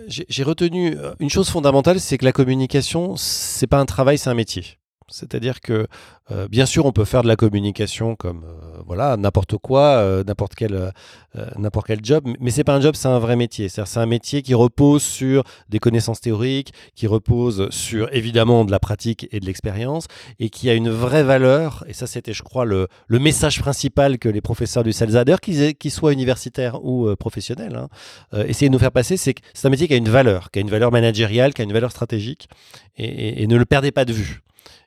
j'ai 0.09 0.43
retenu 0.43 0.97
euh, 0.97 1.15
une 1.21 1.31
chose 1.31 1.49
fondamentale, 1.49 2.01
c'est 2.01 2.19
que 2.19 2.25
la 2.25 2.33
communication, 2.33 3.17
c'est 3.17 3.67
pas 3.67 3.79
un 3.79 3.87
travail, 3.87 4.19
c'est 4.19 4.31
un 4.31 4.35
métier. 4.35 4.79
C'est-à-dire 5.15 5.61
que, 5.61 5.87
euh, 6.31 6.49
bien 6.49 6.67
sûr, 6.67 6.87
on 6.87 6.93
peut 6.93 7.05
faire 7.05 7.23
de 7.23 7.29
la 7.29 7.37
communication 7.37 8.17
comme 8.17 8.45
euh, 8.45 8.83
voilà 8.87 9.17
n'importe 9.17 9.57
quoi, 9.59 10.23
n'importe 10.27 10.55
quel 10.55 10.93
quel 11.87 12.05
job, 12.05 12.25
mais 12.41 12.51
c'est 12.51 12.65
pas 12.65 12.75
un 12.75 12.81
job, 12.81 12.95
c'est 12.95 13.09
un 13.09 13.19
vrai 13.19 13.37
métier. 13.37 13.69
C'est 13.69 13.99
un 13.99 14.07
métier 14.07 14.43
qui 14.43 14.55
repose 14.55 15.03
sur 15.03 15.45
des 15.69 15.79
connaissances 15.79 16.21
théoriques, 16.21 16.73
qui 16.95 17.07
repose 17.07 17.69
sur 17.71 18.13
évidemment 18.15 18.65
de 18.65 18.71
la 18.71 18.79
pratique 18.79 19.29
et 19.33 19.41
de 19.41 19.47
l'expérience, 19.47 20.07
et 20.39 20.51
qui 20.51 20.71
a 20.71 20.75
une 20.75 20.91
vraie 20.91 21.23
valeur. 21.23 21.85
Et 21.89 21.93
ça, 21.93 22.07
c'était, 22.07 22.33
je 22.33 22.43
crois, 22.43 22.65
le, 22.65 22.89
le, 23.07 23.19
message 23.19 23.61
principal 23.61 24.19
que 24.19 24.29
les 24.29 24.41
professeurs 24.41 24.85
du 24.85 24.93
CELSA, 24.93 25.25
qu'ils 25.39 25.91
soient 25.91 26.13
universitaires 26.13 26.85
ou 26.85 27.15
professionnels, 27.17 27.77
hein, 27.77 27.89
essayaient 28.47 28.69
de 28.69 28.73
nous 28.73 28.79
faire 28.79 28.93
passer, 28.93 29.17
c'est 29.17 29.35
que 29.35 29.43
c'est 29.53 29.67
un 29.67 29.71
métier 29.71 29.89
qui 29.89 29.95
a 29.95 29.99
une 29.99 30.09
valeur, 30.09 30.51
qui 30.51 30.59
a 30.59 30.63
une 30.63 30.71
valeur 30.71 30.91
managériale, 30.93 31.55
qui 31.55 31.63
a 31.63 31.65
une 31.65 31.73
valeur 31.73 31.91
stratégique, 31.91 32.49
et 32.97 33.47
ne 33.47 33.57
le 33.57 33.65
perdez 33.65 33.91
pas 33.91 34.05
de 34.05 34.13
vue. 34.13 34.43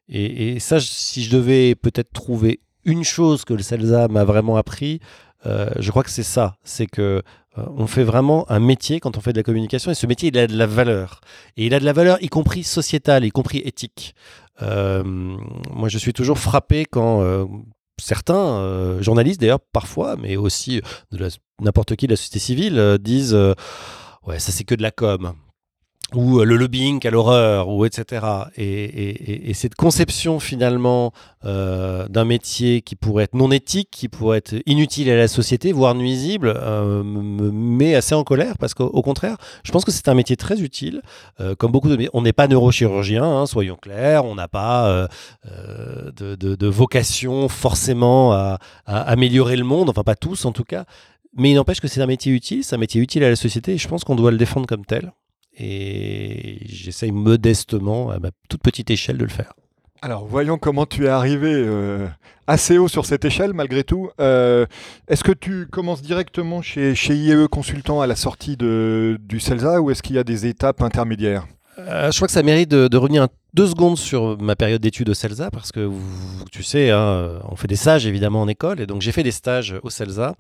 Et, 0.10 0.60
ça, 0.60 0.80
si 0.80 1.24
je 1.24 1.32
devais 1.32 1.76
peut-être 1.76 2.12
trouver 2.14 2.62
une 2.86 3.04
chose 3.04 3.44
que 3.44 3.54
le 3.54 3.62
CELSA 3.62 4.08
m'a 4.08 4.24
vraiment 4.24 4.56
appris, 4.56 5.00
euh, 5.46 5.70
je 5.78 5.92
crois 5.92 6.04
que 6.04 6.10
c'est 6.10 6.24
ça. 6.24 6.56
C'est 6.64 6.88
que 6.88 7.22
euh, 7.58 7.66
on 7.76 7.88
fait 7.88 8.04
vraiment 8.04 8.50
un 8.50 8.60
métier 8.60 9.00
quand 9.00 9.18
on 9.18 9.22
fait 9.22 9.34
de 9.34 9.38
la 9.38 9.44
communication, 9.44 9.92
et 9.92 9.96
ce 9.96 10.08
métier, 10.08 10.30
il 10.30 10.38
a 10.38 10.48
de 10.48 10.58
la 10.58 10.66
valeur. 10.66 11.22
Et 11.58 11.66
il 11.66 11.74
a 11.74 11.80
de 11.80 11.86
la 11.86 11.94
valeur, 11.94 12.18
y 12.22 12.30
compris 12.30 12.64
sociétale, 12.64 13.26
y 13.26 13.32
compris 13.32 13.60
éthique. 13.60 14.16
Euh, 14.62 15.04
moi, 15.04 15.90
je 15.90 15.98
suis 15.98 16.14
toujours 16.14 16.40
frappé 16.40 16.86
quand 16.86 17.48
certains 18.00 19.02
journalistes, 19.02 19.42
d'ailleurs, 19.42 19.60
parfois, 19.60 20.16
mais 20.16 20.38
aussi 20.38 20.82
n'importe 21.60 21.96
qui 21.96 22.08
de 22.08 22.14
la 22.14 22.18
société 22.18 22.40
civile, 22.40 22.98
disent 23.00 23.38
Ouais, 24.26 24.40
ça 24.40 24.52
c'est 24.52 24.64
que 24.64 24.76
de 24.76 24.82
la 24.82 24.92
com 24.92 25.34
ou 26.14 26.40
euh, 26.40 26.46
le 26.46 26.56
lobbying 26.56 27.06
à 27.06 27.12
l'horreur, 27.12 27.68
ou 27.70 27.86
etc. 27.86 28.26
Et, 28.58 29.54
cette 29.54 29.76
conception 29.76 30.40
finalement 30.40 31.12
euh, 31.44 32.08
d'un 32.10 32.24
métier 32.24 32.82
qui 32.82 32.96
pourrait 32.96 33.24
être 33.24 33.34
non 33.34 33.52
éthique, 33.52 33.90
qui 33.92 34.08
pourrait 34.08 34.38
être 34.38 34.56
inutile 34.66 35.10
à 35.10 35.16
la 35.16 35.28
société, 35.28 35.72
voire 35.72 35.96
nuisible, 35.96 36.54
euh, 36.56 37.04
me 37.04 37.52
met 37.52 37.96
assez 37.96 38.14
en 38.14 38.24
colère 38.24 38.58
parce 38.60 38.74
qu'au 38.74 39.02
contraire, 39.02 39.38
je 39.64 39.72
pense 39.72 39.84
que 39.84 39.92
c'est 39.92 40.08
un 40.10 40.14
métier 40.14 40.38
très 40.38 40.62
utile. 40.62 41.02
comme 41.58 41.72
beaucoup 41.72 41.90
de 41.90 42.10
on 42.14 42.22
n'est 42.22 42.34
pas 42.34 42.48
neurochirurgien, 42.48 43.24
hein, 43.24 43.46
soyons 43.48 43.76
clairs, 43.76 44.26
on 44.26 44.36
n'a 44.36 44.48
pas 44.48 45.08
de, 45.46 46.68
vocation 46.68 47.50
forcément 47.50 48.34
à, 48.34 48.60
à 48.86 49.02
améliorer 49.02 49.56
le 49.56 49.64
monde, 49.64 49.90
enfin 49.90 50.04
pas 50.04 50.16
tous 50.16 50.46
en 50.46 50.52
tout 50.52 50.64
cas. 50.64 50.86
Mais 51.36 51.52
il 51.52 51.56
n'empêche 51.56 51.82
que 51.82 51.88
c'est 51.88 52.02
un 52.02 52.08
métier 52.08 52.32
utile, 52.32 52.64
c'est 52.64 52.76
un 52.76 52.80
métier 52.80 53.02
utile 53.02 53.24
à 53.24 53.30
la 53.30 53.36
société 53.36 53.74
et 53.74 53.78
je 53.78 53.88
pense 53.88 54.04
qu'on 54.04 54.16
doit 54.16 54.32
le 54.32 54.38
défendre 54.38 54.68
comme 54.68 54.86
tel 54.86 55.12
et 55.58 56.60
j'essaye 56.66 57.12
modestement, 57.12 58.10
à 58.10 58.20
ma 58.20 58.30
toute 58.50 58.62
petite 58.62 58.92
échelle, 58.92 59.18
de 59.18 59.24
le 59.24 59.30
faire. 59.30 59.54
Alors, 60.02 60.28
voyons 60.28 60.60
comment 60.60 60.86
tu 60.86 61.06
es 61.06 61.10
arrivé 61.10 61.52
euh, 61.52 62.08
assez 62.46 62.78
haut 62.78 62.88
sur 62.88 63.06
cette 63.06 63.26
échelle, 63.26 63.54
malgré 63.54 63.84
tout. 63.84 64.10
Euh, 64.22 64.68
est-ce 65.08 65.24
que 65.24 65.32
tu 65.32 65.66
commences 65.66 66.04
directement 66.04 66.62
chez, 66.62 66.94
chez 66.94 67.16
IEE 67.16 67.48
Consultant 67.48 68.02
à 68.02 68.08
la 68.08 68.16
sortie 68.16 68.58
du 68.58 69.40
CELSA 69.40 69.82
ou 69.82 69.90
est-ce 69.90 70.04
qu'il 70.04 70.16
y 70.16 70.20
a 70.20 70.24
des 70.24 70.46
étapes 70.46 70.84
intermédiaires? 70.84 71.48
Euh, 71.80 72.12
Je 72.12 72.16
crois 72.18 72.28
que 72.28 72.34
ça 72.34 72.44
mérite 72.44 72.70
de, 72.70 72.88
de 72.88 72.98
revenir 72.98 73.24
un 73.24 73.30
deux 73.58 73.68
secondes 73.68 73.98
sur 73.98 74.40
ma 74.40 74.56
période 74.56 74.82
d'études 74.82 75.10
au 75.10 75.16
CELSA, 75.16 75.50
parce 75.50 75.72
que 75.72 75.90
tu 76.52 76.62
sais, 76.62 76.92
hein, 76.92 77.40
on 77.50 77.56
fait 77.56 77.68
des 77.68 77.76
stages 77.76 78.06
évidemment 78.06 78.42
en 78.42 78.48
école, 78.48 78.80
et 78.80 78.86
donc 78.86 79.02
j'ai 79.02 79.12
fait 79.12 79.24
des 79.24 79.32
stages 79.32 79.74
au 79.82 79.90
CELSA. 79.90 80.36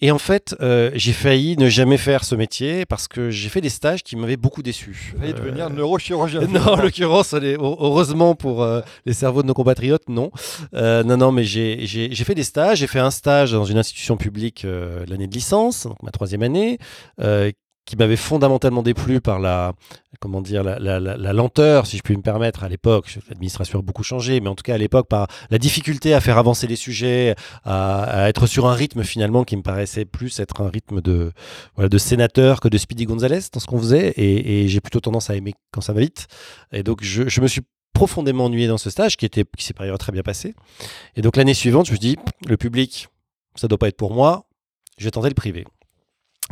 Et 0.00 0.10
en 0.10 0.18
fait, 0.18 0.56
euh, 0.60 0.90
j'ai 0.94 1.12
failli 1.12 1.56
ne 1.58 1.68
jamais 1.68 1.96
faire 1.96 2.24
ce 2.24 2.34
métier 2.34 2.84
parce 2.84 3.06
que 3.06 3.30
j'ai 3.30 3.48
fait 3.50 3.60
des 3.60 3.68
stages 3.68 4.02
qui 4.02 4.16
m'avaient 4.16 4.36
beaucoup 4.36 4.64
déçu. 4.64 5.14
Failli 5.16 5.32
euh, 5.32 5.36
devenir 5.36 5.70
neurochirurgien. 5.70 6.40
Non, 6.56 6.72
en 6.72 6.76
l'occurrence, 6.76 7.34
heureusement 7.34 8.34
pour 8.34 8.62
euh, 8.62 8.80
les 9.04 9.12
cerveaux 9.12 9.42
de 9.42 9.46
nos 9.46 9.54
compatriotes, 9.54 10.08
non. 10.08 10.30
non, 10.72 11.16
non, 11.16 11.30
mais 11.30 11.44
j'ai 11.44 11.86
fait 12.14 12.34
des 12.34 12.42
stages. 12.42 12.78
J'ai 12.78 12.86
fait 12.88 12.98
un 12.98 13.10
stage 13.10 13.52
dans 13.52 13.64
une 13.64 13.78
institution 13.78 14.16
publique 14.16 14.66
l'année 15.08 15.26
de 15.28 15.34
licence, 15.34 15.84
donc 15.84 16.02
ma 16.02 16.10
troisième 16.10 16.42
année, 16.42 16.78
qui 17.86 17.96
m'avait 17.96 18.16
fondamentalement 18.16 18.82
déplu 18.82 19.20
par 19.20 19.38
la, 19.38 19.72
comment 20.18 20.42
dire, 20.42 20.64
la, 20.64 21.32
lenteur, 21.32 21.86
si 21.86 21.96
je 21.96 22.02
puis 22.02 22.16
me 22.16 22.22
permettre, 22.22 22.64
à 22.64 22.68
l'époque. 22.68 23.16
L'administration 23.28 23.78
a 23.78 23.82
beaucoup 23.82 24.02
changé, 24.02 24.40
mais 24.40 24.48
en 24.48 24.56
tout 24.56 24.64
cas 24.64 24.74
à 24.74 24.78
l'époque, 24.78 25.08
par 25.08 25.28
la 25.50 25.58
difficulté 25.58 26.12
à 26.12 26.20
faire 26.20 26.36
avancer 26.36 26.66
les 26.66 26.76
sujets, 26.76 27.36
à, 27.64 28.28
être 28.28 28.48
sur 28.48 28.66
un 28.66 28.74
rythme 28.74 29.04
finalement 29.04 29.44
qui 29.44 29.56
me 29.56 29.62
paraissait 29.62 30.04
plus 30.04 30.40
être 30.40 30.60
un 30.60 30.68
rythme 30.68 31.00
de, 31.00 31.32
voilà, 31.76 31.88
de 31.88 31.98
sénateur 31.98 32.60
que 32.60 32.68
de 32.68 32.76
Speedy 32.76 33.04
Gonzalez 33.04 33.40
dans 33.52 33.60
ce 33.60 33.66
qu'on 33.66 33.78
faisait. 33.78 34.12
Et, 34.16 34.66
j'ai 34.66 34.80
plutôt 34.80 35.00
tendance 35.00 35.30
à 35.30 35.36
aimer 35.36 35.54
quand 35.70 35.80
ça 35.80 35.92
va 35.92 36.00
vite. 36.00 36.26
Et 36.72 36.82
donc 36.82 37.02
je, 37.02 37.40
me 37.40 37.46
suis 37.46 37.60
profondément 37.92 38.46
ennuyé 38.46 38.66
dans 38.66 38.78
ce 38.78 38.90
stage 38.90 39.16
qui, 39.16 39.24
était, 39.24 39.44
qui 39.56 39.64
s'est 39.64 39.74
par 39.74 39.84
ailleurs 39.84 39.98
très 39.98 40.10
bien 40.10 40.22
passé. 40.22 40.54
Et 41.14 41.22
donc 41.22 41.36
l'année 41.36 41.54
suivante, 41.54 41.86
je 41.86 41.92
me 41.92 41.98
dis, 41.98 42.16
le 42.48 42.56
public, 42.56 43.06
ça 43.54 43.68
doit 43.68 43.78
pas 43.78 43.88
être 43.88 43.96
pour 43.96 44.12
moi, 44.12 44.48
je 44.98 45.04
vais 45.04 45.12
tenter 45.12 45.28
le 45.28 45.34
privé. 45.34 45.64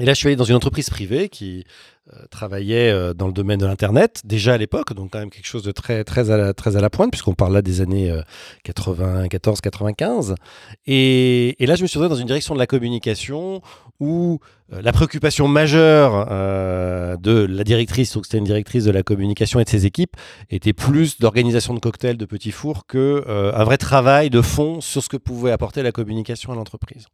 Et 0.01 0.05
là, 0.05 0.13
je 0.13 0.19
suis 0.19 0.27
allé 0.27 0.37
dans 0.37 0.45
une 0.45 0.57
entreprise 0.57 0.91
privée 0.91 1.29
qui 1.29 1.65
euh, 2.13 2.27
travaillait 2.29 2.91
euh, 2.91 3.15
dans 3.15 3.29
le 3.29 3.33
domaine 3.33 3.61
de 3.61 3.67
l'Internet, 3.67 4.23
déjà 4.25 4.55
à 4.55 4.59
l'époque, 4.59 4.93
donc 4.93 5.13
quand 5.13 5.21
même 5.21 5.31
quelque 5.31 5.47
chose 5.47 5.63
de 5.63 5.71
très, 5.71 6.03
très, 6.03 6.31
à, 6.31 6.37
la, 6.37 6.91
pointe, 6.91 7.13
puisqu'on 7.13 7.35
parle 7.35 7.53
là 7.55 7.63
des 7.63 7.81
années 7.81 8.13
94-95. 8.67 10.35
Et, 10.89 11.63
et, 11.63 11.67
là, 11.67 11.77
je 11.77 11.83
me 11.83 11.87
suis 11.87 11.97
retrouvé 11.99 12.13
dans 12.13 12.21
une 12.21 12.27
direction 12.27 12.55
de 12.55 12.59
la 12.59 12.67
communication 12.67 13.63
où 14.01 14.41
la 14.71 14.93
préoccupation 14.93 15.47
majeure 15.47 16.27
de 16.27 17.47
la 17.49 17.63
directrice, 17.63 18.13
donc 18.15 18.27
c'était 18.27 18.39
une 18.39 18.45
directrice 18.45 18.85
de 18.85 18.91
la 18.91 19.05
communication 19.05 19.61
et 19.61 19.65
de 19.65 19.69
ses 19.69 19.87
équipes, 19.87 20.17
était 20.51 20.73
plus 20.73 21.21
d'organisation 21.21 21.73
de 21.73 21.79
cocktails, 21.79 22.17
de 22.17 22.25
petits 22.25 22.51
fours, 22.51 22.87
que 22.87 23.25
un 23.29 23.63
vrai 23.63 23.77
travail 23.77 24.31
de 24.31 24.43
fond 24.43 24.81
sur 24.81 25.05
ce 25.05 25.09
que 25.09 25.17
pouvait 25.17 25.53
apporter 25.53 25.83
la 25.83 25.93
communication 25.93 26.53
à 26.53 26.57
l'entreprise. 26.57 27.07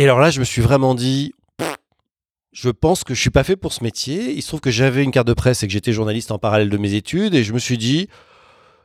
Et 0.00 0.04
alors 0.04 0.18
là, 0.18 0.30
je 0.30 0.40
me 0.40 0.46
suis 0.46 0.62
vraiment 0.62 0.94
dit, 0.94 1.34
je 2.52 2.70
pense 2.70 3.04
que 3.04 3.12
je 3.12 3.20
suis 3.20 3.28
pas 3.28 3.44
fait 3.44 3.56
pour 3.56 3.74
ce 3.74 3.84
métier. 3.84 4.32
Il 4.32 4.40
se 4.40 4.48
trouve 4.48 4.62
que 4.62 4.70
j'avais 4.70 5.04
une 5.04 5.10
carte 5.10 5.26
de 5.26 5.34
presse 5.34 5.62
et 5.62 5.66
que 5.66 5.72
j'étais 5.74 5.92
journaliste 5.92 6.30
en 6.30 6.38
parallèle 6.38 6.70
de 6.70 6.78
mes 6.78 6.94
études. 6.94 7.34
Et 7.34 7.44
je 7.44 7.52
me 7.52 7.58
suis 7.58 7.76
dit, 7.76 8.08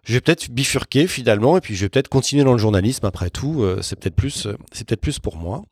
je 0.04 0.12
vais 0.12 0.20
peut-être 0.20 0.52
bifurquer 0.52 1.08
finalement. 1.08 1.56
Et 1.56 1.62
puis 1.62 1.74
je 1.74 1.86
vais 1.86 1.90
peut-être 1.90 2.10
continuer 2.10 2.44
dans 2.44 2.52
le 2.52 2.58
journalisme 2.58 3.06
après 3.06 3.30
tout. 3.30 3.64
Euh, 3.64 3.82
c'est 3.82 3.98
peut-être 3.98 4.18
plus, 4.18 4.46
euh, 4.46 4.58
c'est 4.74 4.86
peut-être 4.86 5.00
plus 5.00 5.20
pour 5.20 5.38
moi. 5.38 5.64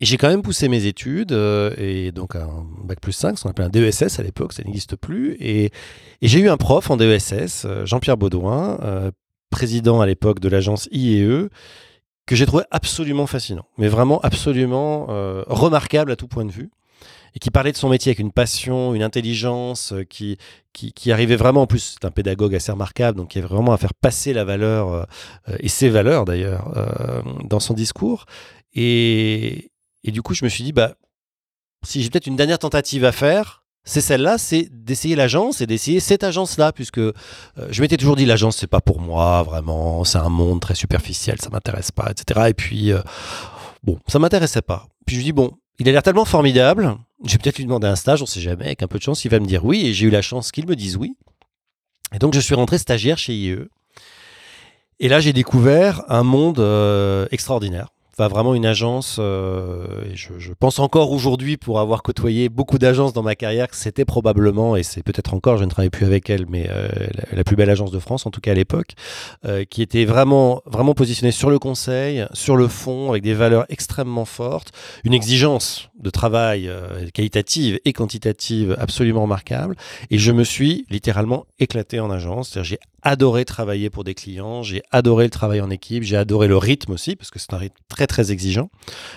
Et 0.00 0.06
j'ai 0.06 0.16
quand 0.16 0.30
même 0.30 0.40
poussé 0.40 0.68
mes 0.68 0.86
études, 0.86 1.32
euh, 1.32 1.74
et 1.76 2.10
donc 2.10 2.34
un 2.34 2.64
bac 2.84 2.98
plus 2.98 3.12
5, 3.12 3.36
ce 3.36 3.42
qu'on 3.42 3.50
appelait 3.50 3.66
un 3.66 3.68
DESS 3.68 4.20
à 4.20 4.22
l'époque, 4.22 4.54
ça 4.54 4.62
n'existe 4.62 4.96
plus. 4.96 5.36
Et, 5.38 5.64
et 5.64 6.28
j'ai 6.28 6.38
eu 6.38 6.48
un 6.48 6.56
prof 6.56 6.90
en 6.90 6.96
DESS, 6.96 7.66
Jean-Pierre 7.84 8.16
Baudouin, 8.16 9.12
président 9.50 10.00
à 10.00 10.06
l'époque 10.06 10.40
de 10.40 10.48
l'agence 10.48 10.88
IEE, 10.92 11.50
que 12.30 12.36
j'ai 12.36 12.46
trouvé 12.46 12.62
absolument 12.70 13.26
fascinant, 13.26 13.66
mais 13.76 13.88
vraiment 13.88 14.20
absolument 14.20 15.08
euh, 15.08 15.42
remarquable 15.48 16.12
à 16.12 16.16
tout 16.16 16.28
point 16.28 16.44
de 16.44 16.52
vue, 16.52 16.70
et 17.34 17.40
qui 17.40 17.50
parlait 17.50 17.72
de 17.72 17.76
son 17.76 17.88
métier 17.88 18.10
avec 18.10 18.20
une 18.20 18.30
passion, 18.30 18.94
une 18.94 19.02
intelligence, 19.02 19.92
euh, 19.92 20.04
qui, 20.04 20.38
qui, 20.72 21.10
arrivait 21.10 21.34
vraiment, 21.34 21.62
en 21.62 21.66
plus 21.66 21.96
c'est 22.00 22.04
un 22.06 22.12
pédagogue 22.12 22.54
assez 22.54 22.70
remarquable, 22.70 23.18
donc 23.18 23.30
qui 23.30 23.38
avait 23.40 23.48
vraiment 23.48 23.72
à 23.72 23.78
faire 23.78 23.94
passer 23.94 24.32
la 24.32 24.44
valeur, 24.44 24.92
euh, 24.92 25.56
et 25.58 25.68
ses 25.68 25.88
valeurs 25.88 26.24
d'ailleurs, 26.24 26.72
dans 27.42 27.58
son 27.58 27.74
discours. 27.74 28.26
Et, 28.74 29.72
et, 30.04 30.12
du 30.12 30.22
coup, 30.22 30.32
je 30.32 30.44
me 30.44 30.48
suis 30.48 30.62
dit, 30.62 30.72
bah, 30.72 30.94
si 31.82 32.00
j'ai 32.00 32.10
peut-être 32.10 32.28
une 32.28 32.36
dernière 32.36 32.60
tentative 32.60 33.04
à 33.04 33.10
faire, 33.10 33.59
c'est 33.84 34.00
celle-là, 34.00 34.38
c'est 34.38 34.68
d'essayer 34.70 35.16
l'agence 35.16 35.60
et 35.60 35.66
d'essayer 35.66 36.00
cette 36.00 36.22
agence-là, 36.22 36.72
puisque 36.72 36.98
euh, 36.98 37.12
je 37.70 37.80
m'étais 37.80 37.96
toujours 37.96 38.16
dit 38.16 38.26
l'agence 38.26 38.56
c'est 38.56 38.66
pas 38.66 38.80
pour 38.80 39.00
moi 39.00 39.42
vraiment, 39.42 40.04
c'est 40.04 40.18
un 40.18 40.28
monde 40.28 40.60
très 40.60 40.74
superficiel, 40.74 41.40
ça 41.40 41.48
m'intéresse 41.50 41.90
pas, 41.90 42.10
etc. 42.10 42.48
Et 42.48 42.54
puis 42.54 42.92
euh, 42.92 43.00
bon, 43.82 43.98
ça 44.06 44.18
m'intéressait 44.18 44.62
pas. 44.62 44.86
Puis 45.06 45.16
je 45.16 45.22
dis 45.22 45.32
bon, 45.32 45.52
il 45.78 45.88
a 45.88 45.92
l'air 45.92 46.02
tellement 46.02 46.26
formidable, 46.26 46.96
je 47.24 47.32
vais 47.32 47.38
peut-être 47.38 47.58
lui 47.58 47.64
demander 47.64 47.86
un 47.86 47.96
stage, 47.96 48.22
on 48.22 48.26
sait 48.26 48.40
jamais, 48.40 48.66
avec 48.66 48.82
un 48.82 48.86
peu 48.86 48.98
de 48.98 49.02
chance, 49.02 49.24
il 49.24 49.30
va 49.30 49.40
me 49.40 49.46
dire 49.46 49.64
oui, 49.64 49.86
et 49.86 49.94
j'ai 49.94 50.06
eu 50.06 50.10
la 50.10 50.22
chance 50.22 50.52
qu'il 50.52 50.66
me 50.66 50.76
dise 50.76 50.96
oui. 50.96 51.16
Et 52.14 52.18
donc 52.18 52.34
je 52.34 52.40
suis 52.40 52.54
rentré 52.54 52.76
stagiaire 52.76 53.18
chez 53.18 53.34
IE. 53.34 53.56
Et 54.98 55.08
là 55.08 55.20
j'ai 55.20 55.32
découvert 55.32 56.02
un 56.08 56.22
monde 56.22 56.60
euh, 56.60 57.26
extraordinaire 57.30 57.88
vraiment 58.28 58.54
une 58.54 58.66
agence. 58.66 59.16
Euh, 59.18 59.86
et 60.10 60.16
je, 60.16 60.52
pense 60.58 60.78
encore 60.78 61.12
aujourd'hui, 61.12 61.56
pour 61.56 61.80
avoir 61.80 62.02
côtoyé 62.02 62.48
beaucoup 62.48 62.78
d'agences 62.78 63.12
dans 63.12 63.22
ma 63.22 63.34
carrière, 63.34 63.68
que 63.68 63.76
c'était 63.76 64.04
probablement, 64.04 64.76
et 64.76 64.82
c'est 64.82 65.02
peut-être 65.02 65.34
encore, 65.34 65.56
je 65.56 65.64
ne 65.64 65.70
travaille 65.70 65.90
plus 65.90 66.06
avec 66.06 66.28
elle, 66.30 66.46
mais 66.48 66.66
euh, 66.70 66.88
la, 67.32 67.44
plus 67.44 67.56
belle 67.56 67.70
agence 67.70 67.90
de 67.90 67.98
France, 67.98 68.26
en 68.26 68.30
tout 68.30 68.40
cas 68.40 68.52
à 68.52 68.54
l'époque, 68.54 68.92
euh, 69.44 69.64
qui 69.64 69.82
était 69.82 70.04
vraiment, 70.04 70.62
vraiment 70.66 70.94
positionnée 70.94 71.32
sur 71.32 71.50
le 71.50 71.58
conseil, 71.58 72.26
sur 72.32 72.56
le 72.56 72.68
fond, 72.68 73.10
avec 73.10 73.22
des 73.22 73.34
valeurs 73.34 73.64
extrêmement 73.68 74.24
fortes, 74.24 74.72
une 75.04 75.14
exigence 75.14 75.88
de 75.98 76.10
travail 76.10 76.70
qualitative 77.12 77.78
et 77.84 77.92
quantitative 77.92 78.74
absolument 78.78 79.22
remarquable. 79.22 79.76
Et 80.10 80.18
je 80.18 80.32
me 80.32 80.44
suis 80.44 80.86
littéralement 80.88 81.46
éclaté 81.58 82.00
en 82.00 82.10
agence. 82.10 82.58
J'ai 82.62 82.78
adoré 83.02 83.44
travailler 83.44 83.90
pour 83.90 84.04
des 84.04 84.14
clients, 84.14 84.62
j'ai 84.62 84.82
adoré 84.90 85.24
le 85.24 85.30
travail 85.30 85.60
en 85.60 85.70
équipe, 85.70 86.02
j'ai 86.02 86.16
adoré 86.16 86.48
le 86.48 86.56
rythme 86.56 86.92
aussi, 86.92 87.16
parce 87.16 87.30
que 87.30 87.38
c'est 87.38 87.52
un 87.54 87.58
rythme 87.58 87.76
très 87.88 88.06
très 88.06 88.32
exigeant. 88.32 88.70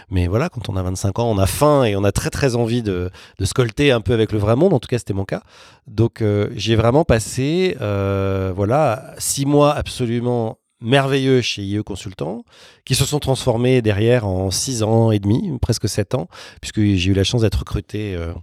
Mais 0.09 0.27
voilà, 0.27 0.49
quand 0.49 0.69
on 0.69 0.75
a 0.75 0.83
25 0.83 1.19
ans, 1.19 1.29
on 1.29 1.37
a 1.37 1.45
faim 1.45 1.83
et 1.83 1.95
on 1.95 2.03
a 2.03 2.11
très 2.11 2.29
très 2.29 2.55
envie 2.55 2.81
de, 2.81 3.09
de 3.39 3.45
scolter 3.45 3.91
un 3.91 4.01
peu 4.01 4.13
avec 4.13 4.31
le 4.31 4.39
vrai 4.39 4.55
monde, 4.55 4.73
en 4.73 4.79
tout 4.79 4.87
cas 4.87 4.97
c'était 4.97 5.13
mon 5.13 5.25
cas. 5.25 5.41
Donc 5.87 6.21
euh, 6.21 6.49
j'ai 6.55 6.75
vraiment 6.75 7.03
passé 7.03 7.77
euh, 7.81 8.53
voilà 8.55 9.13
six 9.17 9.45
mois 9.45 9.73
absolument 9.73 10.57
merveilleux 10.83 11.41
chez 11.41 11.63
IE 11.63 11.83
Consultant, 11.83 12.45
qui 12.85 12.93
se 12.93 13.05
sont 13.05 13.19
transformés 13.19 13.81
derrière 13.81 14.27
en 14.27 14.51
6 14.51 14.83
ans 14.83 15.11
et 15.11 15.19
demi, 15.19 15.57
presque 15.61 15.89
7 15.89 16.15
ans, 16.15 16.27
puisque 16.61 16.81
j'ai 16.81 17.11
eu 17.11 17.13
la 17.13 17.23
chance 17.23 17.41
d'être 17.41 17.59
recruté 17.59 18.13
euh, 18.15 18.33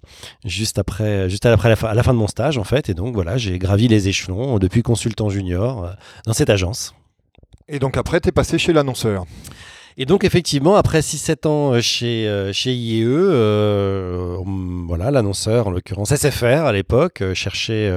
juste 0.45 0.79
après, 0.79 1.29
juste 1.31 1.47
après 1.47 1.69
la 1.69 1.77
fin, 1.77 1.89
à 1.89 1.95
la 1.95 2.03
fin 2.03 2.13
de 2.13 2.19
mon 2.19 2.27
stage, 2.27 2.59
en 2.59 2.65
fait. 2.65 2.89
Et 2.89 2.95
donc, 2.95 3.15
voilà, 3.15 3.37
j'ai 3.37 3.59
gravi 3.59 3.87
les 3.87 4.09
échelons 4.09 4.59
depuis 4.59 4.83
consultant 4.83 5.29
junior 5.29 5.85
euh, 5.85 5.91
dans 6.27 6.33
cette 6.33 6.51
agence. 6.51 6.95
Et 7.69 7.79
donc, 7.79 7.97
après, 7.97 8.21
tu 8.21 8.31
es 8.31 8.33
passé 8.33 8.59
chez 8.59 8.73
l'annonceur 8.73 9.27
et 9.97 10.07
donc 10.07 10.25
effectivement, 10.25 10.77
après 10.77 11.01
6-7 11.01 11.49
ans 11.49 11.73
euh, 11.73 11.81
chez, 11.81 12.29
euh, 12.29 12.53
chez 12.53 12.73
IEE, 12.73 13.05
euh, 13.07 14.37
voilà, 14.87 15.11
l'annonceur, 15.11 15.67
en 15.67 15.71
l'occurrence 15.71 16.15
SFR 16.15 16.65
à 16.65 16.73
l'époque, 16.73 17.23
cherchait, 17.35 17.91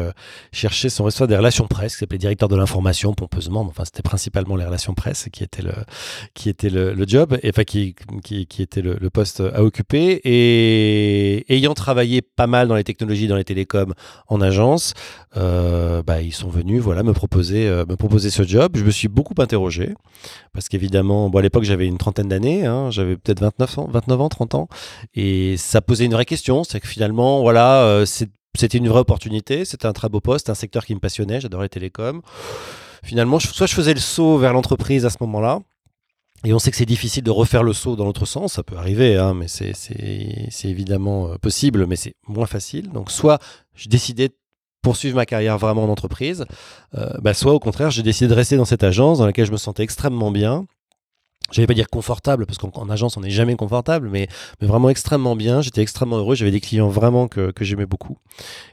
cherchait 0.51 0.89
son 0.89 1.05
responsable 1.05 1.29
des 1.29 1.37
relations 1.37 1.67
presse, 1.67 1.93
qui 1.93 1.99
s'appelait 1.99 2.17
directeur 2.17 2.49
de 2.49 2.55
l'information 2.55 3.13
pompeusement, 3.13 3.63
mais 3.63 3.69
enfin 3.69 3.85
c'était 3.85 4.01
principalement 4.01 4.55
les 4.55 4.65
relations 4.65 4.93
presse 4.93 5.27
qui 5.31 5.43
était 5.43 5.61
le, 5.61 5.73
qui 6.33 6.49
était 6.49 6.69
le, 6.69 6.95
job, 7.07 7.37
et, 7.43 7.49
enfin 7.49 7.63
qui, 7.63 7.95
qui, 8.23 8.47
qui 8.47 8.61
était 8.61 8.81
le, 8.81 9.09
poste 9.09 9.41
à 9.41 9.63
occuper. 9.63 10.21
Et 10.23 11.45
ayant 11.55 11.73
travaillé 11.73 12.21
pas 12.21 12.47
mal 12.47 12.67
dans 12.67 12.75
les 12.75 12.83
technologies, 12.83 13.27
dans 13.27 13.35
les 13.35 13.43
télécoms, 13.43 13.93
en 14.27 14.41
agence, 14.41 14.93
bah, 15.35 16.21
ils 16.21 16.33
sont 16.33 16.49
venus 16.49 16.81
voilà, 16.81 17.03
me, 17.03 17.13
proposer, 17.13 17.67
me 17.67 17.95
proposer 17.95 18.29
ce 18.29 18.43
job. 18.43 18.73
Je 18.75 18.83
me 18.83 18.91
suis 18.91 19.07
beaucoup 19.07 19.35
interrogé, 19.39 19.93
parce 20.53 20.69
qu'évidemment, 20.69 21.29
bon, 21.29 21.39
à 21.39 21.41
l'époque 21.41 21.63
j'avais 21.63 21.82
une 21.87 21.97
trentaine 21.97 22.29
d'années, 22.29 22.65
hein, 22.65 22.91
j'avais 22.91 23.15
peut-être 23.15 23.41
29 23.41 23.79
ans, 23.79 23.89
29 23.91 24.21
ans, 24.21 24.29
30 24.29 24.55
ans, 24.55 24.67
et 25.13 25.55
ça 25.57 25.81
posait 25.81 26.05
une 26.05 26.13
vraie 26.13 26.25
question, 26.25 26.63
c'est 26.63 26.79
que 26.79 26.87
finalement, 26.87 27.41
voilà, 27.41 27.83
euh, 27.83 28.05
c'était 28.05 28.77
une 28.77 28.87
vraie 28.87 29.01
opportunité, 29.01 29.65
c'était 29.65 29.85
un 29.85 29.93
très 29.93 30.09
beau 30.09 30.21
poste, 30.21 30.49
un 30.49 30.55
secteur 30.55 30.85
qui 30.85 30.95
me 30.95 30.99
passionnait, 30.99 31.41
j'adorais 31.41 31.65
les 31.65 31.69
télécoms. 31.69 32.21
Finalement, 33.03 33.39
soit 33.39 33.67
je 33.67 33.73
faisais 33.73 33.93
le 33.93 33.99
saut 33.99 34.37
vers 34.37 34.53
l'entreprise 34.53 35.05
à 35.05 35.09
ce 35.09 35.17
moment-là, 35.21 35.59
et 36.45 36.53
on 36.53 36.59
sait 36.59 36.71
que 36.71 36.77
c'est 36.77 36.85
difficile 36.85 37.23
de 37.23 37.31
refaire 37.31 37.63
le 37.63 37.71
saut 37.71 37.95
dans 37.95 38.03
l'autre 38.03 38.25
sens, 38.25 38.53
ça 38.53 38.63
peut 38.63 38.75
arriver, 38.75 39.17
hein, 39.17 39.33
mais 39.33 39.47
c'est 39.47 39.73
évidemment 40.65 41.29
euh, 41.29 41.37
possible, 41.37 41.87
mais 41.87 41.95
c'est 41.95 42.15
moins 42.27 42.47
facile. 42.47 42.89
Donc 42.91 43.11
soit 43.11 43.39
je 43.75 43.87
décidais 43.87 44.27
de 44.27 44.35
poursuivre 44.81 45.15
ma 45.15 45.25
carrière 45.25 45.57
vraiment 45.57 45.85
en 45.85 45.89
entreprise, 45.89 46.45
euh, 46.95 47.09
bah, 47.21 47.33
soit 47.33 47.53
au 47.53 47.59
contraire 47.59 47.91
j'ai 47.91 48.03
décidé 48.03 48.27
de 48.27 48.33
rester 48.33 48.57
dans 48.57 48.65
cette 48.65 48.83
agence 48.83 49.19
dans 49.19 49.25
laquelle 49.25 49.45
je 49.45 49.53
me 49.53 49.57
sentais 49.57 49.83
extrêmement 49.83 50.31
bien, 50.31 50.65
je 51.53 51.61
vais 51.61 51.67
pas 51.67 51.73
dire 51.73 51.89
confortable 51.89 52.45
parce 52.45 52.57
qu'en 52.57 52.89
agence 52.89 53.17
on 53.17 53.21
n'est 53.21 53.29
jamais 53.29 53.55
confortable 53.55 54.09
mais, 54.09 54.27
vraiment 54.61 54.89
extrêmement 54.89 55.35
bien. 55.35 55.61
J'étais 55.61 55.81
extrêmement 55.81 56.17
heureux. 56.17 56.35
J'avais 56.35 56.51
des 56.51 56.61
clients 56.61 56.89
vraiment 56.89 57.27
que, 57.27 57.53
j'aimais 57.61 57.85
beaucoup. 57.85 58.17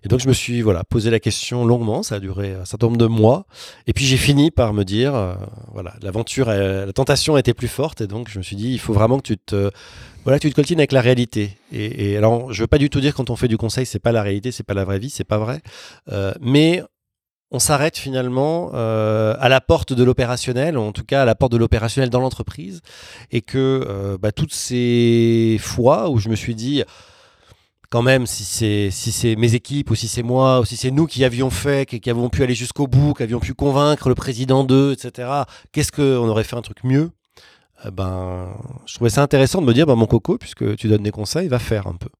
Et 0.04 0.08
donc 0.08 0.20
je 0.20 0.28
me 0.28 0.32
suis 0.32 0.62
voilà 0.62 0.84
posé 0.84 1.10
la 1.10 1.20
question 1.20 1.64
longuement. 1.64 2.02
Ça 2.02 2.16
a 2.16 2.20
duré 2.20 2.54
un 2.54 2.64
certain 2.64 2.86
nombre 2.86 2.98
de 2.98 3.06
mois. 3.06 3.46
Et 3.86 3.92
puis 3.92 4.04
j'ai 4.04 4.16
fini 4.16 4.50
par 4.50 4.72
me 4.72 4.84
dire 4.84 5.14
euh, 5.14 5.34
voilà 5.72 5.94
l'aventure 6.02 6.46
la 6.48 6.92
tentation 6.92 7.36
était 7.36 7.54
plus 7.54 7.68
forte. 7.68 8.00
Et 8.00 8.06
donc 8.06 8.28
je 8.28 8.38
me 8.38 8.42
suis 8.42 8.56
dit 8.56 8.72
il 8.72 8.80
faut 8.80 8.92
vraiment 8.92 9.18
que 9.18 9.26
tu 9.26 9.38
te 9.38 9.70
voilà 10.24 10.38
tu 10.38 10.50
te 10.50 10.54
coltines 10.54 10.80
avec 10.80 10.92
la 10.92 11.00
réalité. 11.00 11.56
Et, 11.72 12.12
et 12.12 12.16
alors 12.16 12.52
je 12.52 12.62
veux 12.62 12.68
pas 12.68 12.78
du 12.78 12.90
tout 12.90 13.00
dire 13.00 13.14
quand 13.14 13.30
on 13.30 13.36
fait 13.36 13.48
du 13.48 13.56
conseil 13.56 13.86
c'est 13.86 13.98
pas 13.98 14.12
la 14.12 14.22
réalité 14.22 14.52
c'est 14.52 14.64
pas 14.64 14.74
la 14.74 14.84
vraie 14.84 14.98
vie 14.98 15.10
c'est 15.10 15.24
pas 15.24 15.38
vrai. 15.38 15.60
Euh, 16.10 16.32
mais 16.40 16.82
on 17.50 17.58
s'arrête 17.58 17.96
finalement 17.96 18.70
euh, 18.74 19.34
à 19.40 19.48
la 19.48 19.60
porte 19.60 19.92
de 19.92 20.04
l'opérationnel, 20.04 20.78
en 20.78 20.92
tout 20.92 21.04
cas 21.04 21.22
à 21.22 21.24
la 21.24 21.34
porte 21.34 21.52
de 21.52 21.56
l'opérationnel 21.56 22.10
dans 22.10 22.20
l'entreprise, 22.20 22.80
et 23.30 23.42
que 23.42 23.84
euh, 23.88 24.18
bah, 24.18 24.32
toutes 24.32 24.54
ces 24.54 25.56
fois 25.60 26.10
où 26.10 26.18
je 26.18 26.28
me 26.28 26.36
suis 26.36 26.54
dit, 26.54 26.84
quand 27.90 28.02
même, 28.02 28.26
si 28.26 28.44
c'est 28.44 28.90
si 28.90 29.10
c'est 29.10 29.34
mes 29.34 29.54
équipes 29.54 29.90
ou 29.90 29.96
si 29.96 30.06
c'est 30.06 30.22
moi 30.22 30.60
ou 30.60 30.64
si 30.64 30.76
c'est 30.76 30.92
nous 30.92 31.06
qui 31.06 31.24
avions 31.24 31.50
fait, 31.50 31.86
qui, 31.86 32.10
avons 32.10 32.28
pu 32.28 32.44
aller 32.44 32.54
jusqu'au 32.54 32.86
bout, 32.86 33.14
qui 33.14 33.24
avions 33.24 33.40
pu 33.40 33.52
convaincre 33.54 34.08
le 34.08 34.14
président 34.14 34.62
d'eux, 34.64 34.92
etc. 34.92 35.28
Qu'est-ce 35.72 35.92
qu'on 35.92 36.28
aurait 36.28 36.44
fait 36.44 36.56
un 36.56 36.62
truc 36.62 36.84
mieux? 36.84 37.10
Eh 37.84 37.90
Ben, 37.90 38.54
je 38.86 38.94
trouvais 38.94 39.10
ça 39.10 39.22
intéressant 39.22 39.60
de 39.60 39.66
me 39.66 39.74
dire, 39.74 39.86
bah, 39.86 39.96
mon 39.96 40.06
coco, 40.06 40.38
puisque 40.38 40.76
tu 40.76 40.88
donnes 40.88 41.02
des 41.02 41.10
conseils, 41.10 41.48
va 41.48 41.58
faire 41.58 41.86
un 41.86 41.94
peu. 41.94 42.10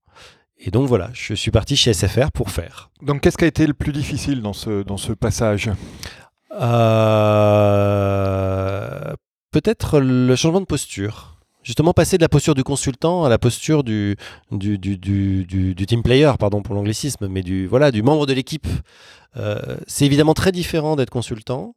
Et 0.62 0.71
donc 0.71 0.87
voilà, 0.87 1.11
je 1.14 1.35
suis 1.35 1.50
parti 1.50 1.75
chez 1.75 1.93
SFR 1.95 2.31
pour 2.33 2.50
faire. 2.50 2.90
Donc 3.02 3.23
qu'est-ce 3.23 3.38
qui 3.38 3.45
a 3.45 3.49
été 3.49 3.67
le 3.67 3.75
plus 3.75 3.93
difficile 3.93 4.43
dans 4.43 4.52
ce, 4.52 4.83
dans 4.83 4.99
ce 4.99 5.12
passage? 5.12 5.71
Euh, 6.61 7.81
Peut-être 9.50 9.99
le 9.99 10.37
changement 10.37 10.61
de 10.61 10.67
posture. 10.67 11.37
Justement, 11.62 11.93
passer 11.93 12.17
de 12.19 12.23
la 12.23 12.29
posture 12.29 12.55
du 12.55 12.62
consultant 12.62 13.25
à 13.25 13.29
la 13.29 13.38
posture 13.38 13.83
du, 13.83 14.17
du, 14.50 14.79
du, 14.79 14.97
du, 14.97 15.87
team 15.87 16.02
player, 16.02 16.31
pardon 16.38 16.62
pour 16.62 16.75
l'anglicisme, 16.75 17.26
mais 17.29 17.43
du, 17.43 17.67
voilà, 17.67 17.90
du 17.90 18.02
membre 18.02 18.26
de 18.26 18.33
l'équipe. 18.33 18.67
Euh, 19.37 19.76
c'est 19.87 20.07
évidemment 20.07 20.35
très 20.35 20.52
différent 20.52 20.95
d'être 20.97 21.11
consultant 21.11 21.75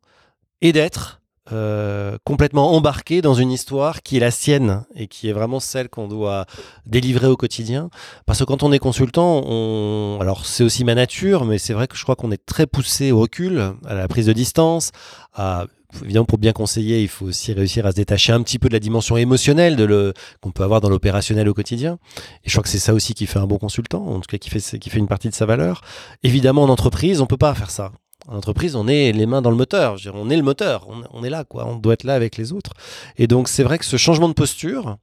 et 0.61 0.71
d'être 0.71 1.22
euh, 1.51 2.17
complètement 2.23 2.71
embarqué 2.71 3.21
dans 3.21 3.33
une 3.33 3.51
histoire 3.51 4.01
qui 4.01 4.17
est 4.17 4.19
la 4.19 4.31
sienne 4.31 4.85
et 4.95 5.07
qui 5.07 5.27
est 5.27 5.33
vraiment 5.33 5.59
celle 5.59 5.89
qu'on 5.89 6.07
doit 6.07 6.45
délivrer 6.85 7.27
au 7.27 7.35
quotidien. 7.35 7.89
Parce 8.25 8.39
que 8.39 8.43
quand 8.45 8.63
on 8.63 8.71
est 8.71 8.79
consultant, 8.79 9.43
on... 9.45 10.19
alors 10.21 10.45
c'est 10.45 10.63
aussi 10.63 10.83
ma 10.83 10.95
nature, 10.95 11.45
mais 11.45 11.57
c'est 11.57 11.73
vrai 11.73 11.87
que 11.87 11.97
je 11.97 12.03
crois 12.03 12.15
qu'on 12.15 12.31
est 12.31 12.45
très 12.45 12.65
poussé 12.65 13.11
au 13.11 13.19
recul, 13.19 13.73
à 13.85 13.93
la 13.93 14.07
prise 14.07 14.27
de 14.27 14.33
distance, 14.33 14.91
à 15.33 15.65
évidemment, 16.01 16.25
pour 16.25 16.37
bien 16.37 16.53
conseiller, 16.53 17.01
il 17.01 17.07
faut 17.07 17.25
aussi 17.25 17.53
réussir 17.53 17.85
à 17.85 17.91
se 17.91 17.95
détacher 17.95 18.33
un 18.33 18.41
petit 18.41 18.59
peu 18.59 18.67
de 18.67 18.73
la 18.73 18.79
dimension 18.79 19.17
émotionnelle 19.17 19.75
de 19.75 19.83
le, 19.83 20.13
qu'on 20.41 20.51
peut 20.51 20.63
avoir 20.63 20.81
dans 20.81 20.89
l'opérationnel 20.89 21.47
au 21.47 21.53
quotidien. 21.53 21.99
Et 22.43 22.49
je 22.49 22.51
crois 22.51 22.63
que 22.63 22.69
c'est 22.69 22.79
ça 22.79 22.93
aussi 22.93 23.13
qui 23.13 23.25
fait 23.25 23.39
un 23.39 23.47
bon 23.47 23.57
consultant, 23.57 24.05
en 24.05 24.19
tout 24.19 24.27
cas 24.27 24.37
qui 24.37 24.49
fait, 24.49 24.79
qui 24.79 24.89
fait 24.89 24.99
une 24.99 25.07
partie 25.07 25.29
de 25.29 25.35
sa 25.35 25.45
valeur. 25.45 25.81
Évidemment, 26.23 26.63
en 26.63 26.69
entreprise, 26.69 27.21
on 27.21 27.27
peut 27.27 27.37
pas 27.37 27.53
faire 27.53 27.71
ça. 27.71 27.91
En 28.27 28.37
entreprise, 28.37 28.75
on 28.75 28.87
est 28.87 29.11
les 29.11 29.25
mains 29.25 29.41
dans 29.41 29.49
le 29.49 29.55
moteur. 29.55 29.97
on 30.13 30.29
est 30.29 30.37
le 30.37 30.43
moteur. 30.43 30.87
On, 31.11 31.23
est 31.23 31.29
là, 31.29 31.43
quoi. 31.43 31.65
On 31.65 31.75
doit 31.75 31.93
être 31.93 32.03
là 32.03 32.15
avec 32.15 32.37
les 32.37 32.53
autres. 32.53 32.71
Et 33.17 33.27
donc, 33.27 33.47
c'est 33.47 33.63
vrai 33.63 33.77
que 33.77 33.85
ce 33.85 33.97
changement 33.97 34.29
de 34.29 34.33
posture, 34.33 34.97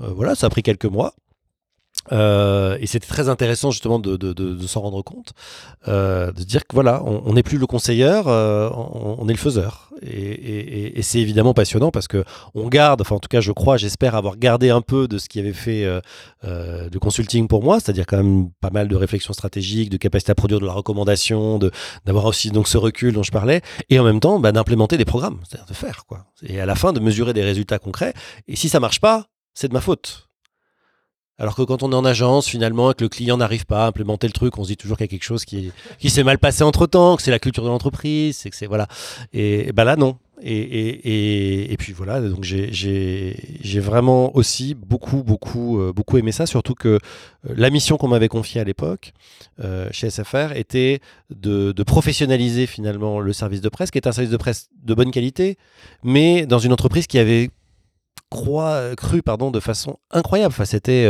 euh, 0.00 0.08
voilà, 0.08 0.34
ça 0.34 0.48
a 0.48 0.50
pris 0.50 0.62
quelques 0.62 0.86
mois. 0.86 1.14
Euh, 2.12 2.76
et 2.80 2.86
c'était 2.86 3.06
très 3.06 3.28
intéressant 3.28 3.70
justement 3.70 3.98
de, 3.98 4.66
s'en 4.66 4.80
rendre 4.80 5.02
compte, 5.02 5.32
euh, 5.88 6.32
de 6.32 6.42
dire 6.42 6.66
que 6.66 6.74
voilà, 6.74 7.02
on 7.04 7.32
n'est 7.32 7.42
plus 7.42 7.58
le 7.58 7.66
conseilleur, 7.66 8.28
euh, 8.28 8.70
on, 8.72 9.28
est 9.28 9.32
le 9.32 9.38
faiseur. 9.38 9.90
Et, 10.02 11.00
c'est 11.02 11.18
évidemment 11.18 11.54
passionnant 11.54 11.90
parce 11.90 12.08
que 12.08 12.24
on 12.54 12.68
garde, 12.68 13.00
enfin 13.02 13.16
en 13.16 13.18
tout 13.18 13.28
cas 13.28 13.40
je 13.40 13.52
crois, 13.52 13.76
j'espère 13.76 14.14
avoir 14.14 14.36
gardé 14.36 14.70
un 14.70 14.80
peu 14.80 15.06
de 15.06 15.18
ce 15.18 15.28
qui 15.28 15.38
avait 15.38 15.52
fait 15.52 15.84
euh, 16.44 16.88
de 16.88 16.98
consulting 16.98 17.46
pour 17.46 17.62
moi, 17.62 17.80
c'est-à-dire 17.80 18.06
quand 18.06 18.16
même 18.16 18.50
pas 18.60 18.70
mal 18.70 18.88
de 18.88 18.96
réflexion 18.96 19.32
stratégique, 19.32 19.90
de 19.90 19.96
capacité 19.96 20.32
à 20.32 20.34
produire 20.34 20.60
de 20.60 20.66
la 20.66 20.72
recommandation, 20.72 21.58
d'avoir 22.04 22.24
aussi 22.24 22.50
donc 22.50 22.68
ce 22.68 22.78
recul 22.78 23.12
dont 23.12 23.22
je 23.22 23.32
parlais, 23.32 23.60
et 23.90 23.98
en 23.98 24.04
même 24.04 24.20
temps 24.20 24.38
bah, 24.40 24.52
d'implémenter 24.52 24.96
des 24.96 25.04
programmes, 25.04 25.40
c'est-à-dire 25.48 25.66
de 25.66 25.74
faire 25.74 26.04
quoi. 26.06 26.26
Et 26.42 26.60
à 26.60 26.66
la 26.66 26.74
fin 26.74 26.92
de 26.92 27.00
mesurer 27.00 27.32
des 27.32 27.42
résultats 27.42 27.78
concrets. 27.78 28.14
Et 28.48 28.56
si 28.56 28.68
ça 28.68 28.80
marche 28.80 29.00
pas, 29.00 29.26
c'est 29.54 29.68
de 29.68 29.74
ma 29.74 29.80
faute. 29.80 30.28
Alors 31.38 31.56
que 31.56 31.62
quand 31.62 31.82
on 31.82 31.90
est 31.90 31.96
en 31.96 32.04
agence, 32.04 32.46
finalement, 32.46 32.92
et 32.92 32.94
que 32.94 33.02
le 33.02 33.08
client 33.08 33.36
n'arrive 33.36 33.66
pas 33.66 33.84
à 33.84 33.88
implémenter 33.88 34.28
le 34.28 34.32
truc, 34.32 34.56
on 34.56 34.62
se 34.62 34.68
dit 34.68 34.76
toujours 34.76 34.96
qu'il 34.96 35.04
y 35.04 35.08
a 35.08 35.10
quelque 35.10 35.24
chose 35.24 35.44
qui, 35.44 35.72
s'est 36.08 36.22
mal 36.22 36.38
passé 36.38 36.62
entre 36.62 36.86
temps, 36.86 37.16
que 37.16 37.22
c'est 37.22 37.32
la 37.32 37.40
culture 37.40 37.64
de 37.64 37.68
l'entreprise, 37.68 38.36
c'est 38.36 38.50
que 38.50 38.56
c'est 38.56 38.66
voilà. 38.66 38.86
Et, 39.32 39.72
ben 39.72 39.84
là, 39.84 39.96
non. 39.96 40.16
Et, 40.42 40.58
et, 40.58 41.72
et, 41.72 41.76
puis 41.76 41.92
voilà, 41.92 42.20
donc 42.20 42.42
j'ai 42.42 43.80
vraiment 43.80 44.36
aussi 44.36 44.74
beaucoup, 44.74 45.22
beaucoup, 45.22 45.80
euh, 45.80 45.92
beaucoup 45.92 46.18
aimé 46.18 46.32
ça, 46.32 46.44
surtout 46.44 46.74
que 46.74 46.88
euh, 46.88 46.98
la 47.56 47.70
mission 47.70 47.96
qu'on 47.96 48.08
m'avait 48.08 48.28
confiée 48.28 48.60
à 48.60 48.64
l'époque 48.64 49.12
euh, 49.62 49.88
chez 49.90 50.10
SFR 50.10 50.52
était 50.54 51.00
de, 51.30 51.72
de, 51.72 51.82
professionnaliser 51.82 52.66
finalement 52.66 53.20
le 53.20 53.32
service 53.32 53.60
de 53.60 53.68
presse, 53.68 53.90
qui 53.90 53.98
est 53.98 54.06
un 54.06 54.12
service 54.12 54.32
de 54.32 54.36
presse 54.36 54.68
de 54.82 54.92
bonne 54.92 55.12
qualité, 55.12 55.56
mais 56.02 56.46
dans 56.46 56.58
une 56.58 56.72
entreprise 56.72 57.06
qui 57.06 57.18
avait 57.18 57.50
croît, 58.30 58.72
euh, 58.72 58.94
cru 58.94 59.22
pardon, 59.22 59.50
de 59.50 59.60
façon 59.60 59.96
incroyable. 60.10 60.52
Enfin, 60.52 60.64
c'était 60.64 61.06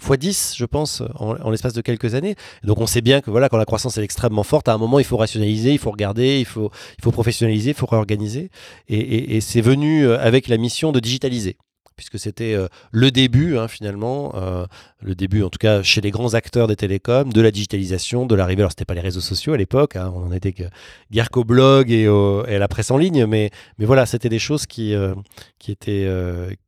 x10, 0.00 0.52
euh, 0.52 0.56
je 0.56 0.64
pense, 0.64 1.02
en, 1.14 1.50
l'espace 1.50 1.72
de 1.72 1.80
quelques 1.80 2.14
années. 2.14 2.34
Donc 2.64 2.80
on 2.80 2.86
sait 2.86 3.00
bien 3.00 3.20
que 3.20 3.30
voilà, 3.30 3.48
quand 3.48 3.56
la 3.56 3.64
croissance 3.64 3.96
est 3.98 4.02
extrêmement 4.02 4.42
forte, 4.42 4.68
à 4.68 4.74
un 4.74 4.78
moment, 4.78 4.98
il 4.98 5.04
faut 5.04 5.16
rationaliser, 5.16 5.72
il 5.72 5.78
faut 5.78 5.90
regarder, 5.90 6.40
il 6.40 6.44
faut, 6.46 6.70
il 6.98 7.04
faut 7.04 7.12
professionnaliser, 7.12 7.70
il 7.70 7.76
faut 7.76 7.86
réorganiser. 7.86 8.50
et 8.88 9.40
c'est 9.40 9.60
venu 9.60 10.06
euh, 10.06 10.18
avec 10.20 10.48
la 10.48 10.56
mission 10.56 10.92
de 10.92 11.00
digitaliser 11.00 11.56
puisque 11.96 12.18
c'était 12.18 12.54
euh, 12.54 12.68
le 12.90 13.10
début, 13.10 13.56
hein, 13.56 13.68
finalement, 13.68 14.32
euh, 14.34 14.66
le 15.00 15.14
début, 15.14 15.42
en 15.42 15.50
tout 15.50 15.58
cas, 15.58 15.82
chez 15.82 16.00
les 16.00 16.10
grands 16.10 16.34
acteurs 16.34 16.66
des 16.66 16.76
télécoms, 16.76 17.32
de 17.32 17.40
la 17.40 17.50
digitalisation, 17.50 18.26
de 18.26 18.34
l'arrivée. 18.34 18.62
Alors, 18.62 18.72
c'était 18.72 18.84
pas 18.84 18.94
les 18.94 19.00
réseaux 19.00 19.20
sociaux 19.20 19.52
à 19.52 19.56
l'époque, 19.56 19.96
hein, 19.96 20.12
on 20.14 20.26
en 20.26 20.32
était 20.32 20.52
que 20.52 20.64
guère 21.10 21.30
qu'au 21.30 21.44
blog 21.44 21.90
et, 21.90 22.06
à 22.06 22.58
la 22.58 22.68
presse 22.68 22.90
en 22.90 22.98
ligne, 22.98 23.26
mais, 23.26 23.50
mais 23.78 23.86
voilà, 23.86 24.06
c'était 24.06 24.28
des 24.28 24.38
choses 24.38 24.66
qui, 24.66 24.94
euh, 24.94 25.14
qui 25.58 25.70
étaient 25.70 26.08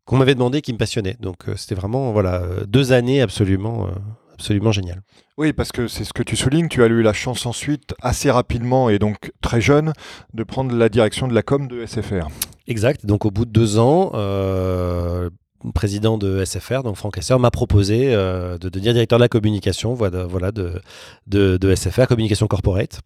qu'on 0.04 0.16
m'avait 0.16 0.34
demandé, 0.34 0.62
qui 0.62 0.72
me 0.72 0.78
passionnaient. 0.78 1.16
Donc, 1.20 1.44
c'était 1.56 1.74
vraiment 1.74 2.12
voilà 2.12 2.42
deux 2.66 2.92
années 2.92 3.20
absolument 3.20 3.88
absolument 4.36 4.72
géniales. 4.72 5.02
Oui, 5.38 5.52
parce 5.52 5.72
que 5.72 5.88
c'est 5.88 6.04
ce 6.04 6.12
que 6.12 6.22
tu 6.22 6.36
soulignes, 6.36 6.68
tu 6.68 6.82
as 6.82 6.86
eu 6.86 7.02
la 7.02 7.12
chance 7.12 7.46
ensuite, 7.46 7.94
assez 8.00 8.30
rapidement 8.30 8.88
et 8.88 8.98
donc 8.98 9.32
très 9.40 9.60
jeune, 9.60 9.92
de 10.34 10.44
prendre 10.44 10.74
la 10.74 10.88
direction 10.88 11.28
de 11.28 11.34
la 11.34 11.42
com 11.42 11.68
de 11.68 11.84
SFR. 11.84 12.28
Exact. 12.66 13.06
Donc 13.06 13.24
au 13.24 13.30
bout 13.30 13.44
de 13.44 13.50
deux 13.50 13.78
ans, 13.78 14.12
euh, 14.14 15.30
le 15.64 15.72
président 15.72 16.18
de 16.18 16.44
SFR, 16.44 16.82
donc 16.82 16.96
Franck 16.96 17.18
Esser, 17.18 17.38
m'a 17.38 17.50
proposé 17.50 18.14
euh, 18.14 18.58
de 18.58 18.68
devenir 18.68 18.92
directeur 18.92 19.18
de 19.18 19.24
la 19.24 19.28
communication 19.28 19.94
voilà, 19.94 20.52
de, 20.52 21.74
SFR, 21.74 22.06
communication 22.06 22.46
corporate. 22.46 23.00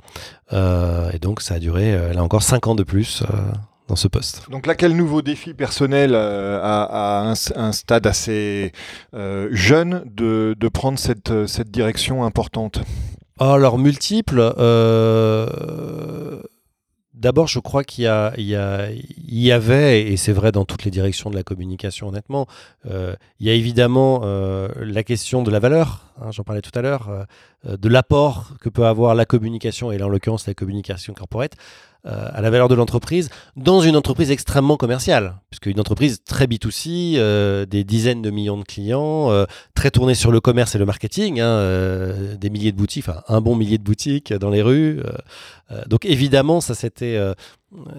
Euh, 0.52 1.10
et 1.12 1.18
donc 1.18 1.40
ça 1.40 1.54
a 1.54 1.58
duré, 1.58 2.12
là 2.12 2.22
encore, 2.22 2.42
cinq 2.42 2.66
ans 2.66 2.74
de 2.74 2.82
plus 2.84 3.22
dans 3.90 3.96
ce 3.96 4.08
poste. 4.08 4.48
Donc 4.50 4.66
là, 4.66 4.74
quel 4.74 4.96
nouveau 4.96 5.20
défi 5.20 5.52
personnel 5.52 6.14
à, 6.14 7.34
un, 7.56 7.72
stade 7.72 8.06
assez 8.06 8.72
jeune 9.50 10.02
de, 10.06 10.56
de, 10.58 10.68
prendre 10.68 10.98
cette, 10.98 11.46
cette 11.46 11.70
direction 11.70 12.24
importante? 12.24 12.80
Alors, 13.38 13.78
multiples. 13.78 14.40
D'abord, 17.20 17.48
je 17.48 17.58
crois 17.58 17.84
qu'il 17.84 18.04
y, 18.04 18.56
y, 19.28 19.52
avait, 19.52 20.10
et 20.10 20.16
c'est 20.16 20.32
vrai 20.32 20.52
dans 20.52 20.64
toutes 20.64 20.84
les 20.84 20.90
directions 20.90 21.28
de 21.28 21.36
la 21.36 21.42
communication, 21.42 22.08
honnêtement, 22.08 22.46
euh, 22.86 23.14
il 23.40 23.46
y 23.46 23.50
a 23.50 23.52
évidemment 23.52 24.22
euh, 24.24 24.68
la 24.76 25.02
question 25.02 25.42
de 25.42 25.50
la 25.50 25.58
valeur, 25.58 26.06
hein, 26.18 26.30
j'en 26.30 26.44
parlais 26.44 26.62
tout 26.62 26.70
à 26.74 26.80
l'heure, 26.80 27.10
euh, 27.10 27.76
de 27.76 27.88
l'apport 27.90 28.54
que 28.58 28.70
peut 28.70 28.86
avoir 28.86 29.14
la 29.14 29.26
communication, 29.26 29.92
et 29.92 29.98
là 29.98 30.06
en 30.06 30.08
l'occurrence 30.08 30.46
la 30.46 30.54
communication 30.54 31.12
corporate, 31.12 31.52
euh, 32.06 32.28
à 32.32 32.40
la 32.40 32.48
valeur 32.48 32.68
de 32.68 32.74
l'entreprise 32.74 33.28
dans 33.56 33.82
une 33.82 33.94
entreprise 33.94 34.30
extrêmement 34.30 34.78
commerciale, 34.78 35.34
puisque 35.50 35.66
une 35.66 35.78
entreprise 35.80 36.22
très 36.24 36.46
B2C, 36.46 37.16
euh, 37.16 37.66
des 37.66 37.84
dizaines 37.84 38.22
de 38.22 38.30
millions 38.30 38.56
de 38.56 38.64
clients, 38.64 39.30
euh, 39.30 39.44
très 39.74 39.90
tournée 39.90 40.14
sur 40.14 40.32
le 40.32 40.40
commerce 40.40 40.74
et 40.74 40.78
le 40.78 40.86
marketing, 40.86 41.40
hein, 41.40 42.14
des 42.40 42.48
milliers 42.48 42.72
de 42.72 42.78
boutiques, 42.78 43.06
enfin 43.06 43.22
un 43.28 43.42
bon 43.42 43.54
millier 43.54 43.76
de 43.76 43.82
boutiques 43.82 44.32
dans 44.32 44.48
les 44.48 44.62
rues. 44.62 45.02
donc 45.88 46.06
évidemment, 46.06 46.62
ça 46.62 46.74
c'était 46.74 47.20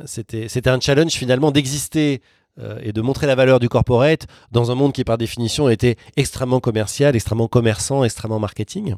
c'était 0.06 0.70
un 0.70 0.80
challenge 0.80 1.12
finalement 1.12 1.52
d'exister 1.52 2.22
euh, 2.60 2.78
et 2.84 2.92
de 2.92 3.00
montrer 3.00 3.28
la 3.28 3.36
valeur 3.36 3.60
du 3.60 3.70
corporate 3.70 4.28
dans 4.52 4.72
un 4.72 4.76
monde 4.76 4.92
qui 4.92 5.06
par 5.06 5.18
définition 5.18 5.70
était 5.70 5.96
extrêmement 6.18 6.60
commercial, 6.60 7.16
extrêmement 7.16 7.48
commerçant, 7.48 8.04
extrêmement 8.04 8.40
marketing. 8.40 8.96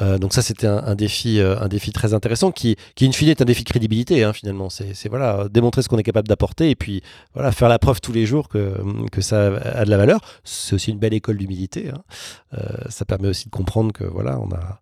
Euh, 0.00 0.16
donc 0.16 0.32
ça 0.32 0.40
c'était 0.40 0.66
un, 0.66 0.94
défi, 0.94 1.38
euh, 1.38 1.60
un 1.60 1.68
défi 1.68 1.92
très 1.92 2.14
intéressant 2.14 2.52
qui, 2.52 2.76
qui 2.94 3.06
in 3.06 3.12
fine 3.12 3.28
est 3.28 3.42
un 3.42 3.44
défi 3.44 3.64
de 3.64 3.68
crédibilité 3.68 4.24
hein, 4.24 4.32
finalement. 4.32 4.70
C'est 4.70 5.08
voilà 5.10 5.46
démontrer 5.50 5.82
ce 5.82 5.90
qu'on 5.90 5.98
est 5.98 6.02
capable 6.02 6.26
d'apporter 6.26 6.70
et 6.70 6.74
puis 6.74 7.02
voilà 7.34 7.52
faire 7.52 7.68
la 7.68 7.78
preuve 7.78 8.00
tous 8.00 8.12
les 8.12 8.24
jours 8.24 8.48
que, 8.48 8.74
que 9.12 9.20
ça 9.20 9.54
a 9.56 9.84
de 9.84 9.90
la 9.90 9.98
valeur. 9.98 10.20
C'est 10.44 10.74
aussi 10.74 10.90
une 10.90 10.98
belle 10.98 11.14
école 11.14 11.36
d'humilité. 11.36 11.90
Hein. 11.90 12.58
ça 12.88 13.04
permet 13.04 13.28
aussi 13.28 13.44
de 13.44 13.50
comprendre 13.50 13.92
que 13.92 14.04
voilà 14.04 14.40
on 14.40 14.48
a 14.54 14.80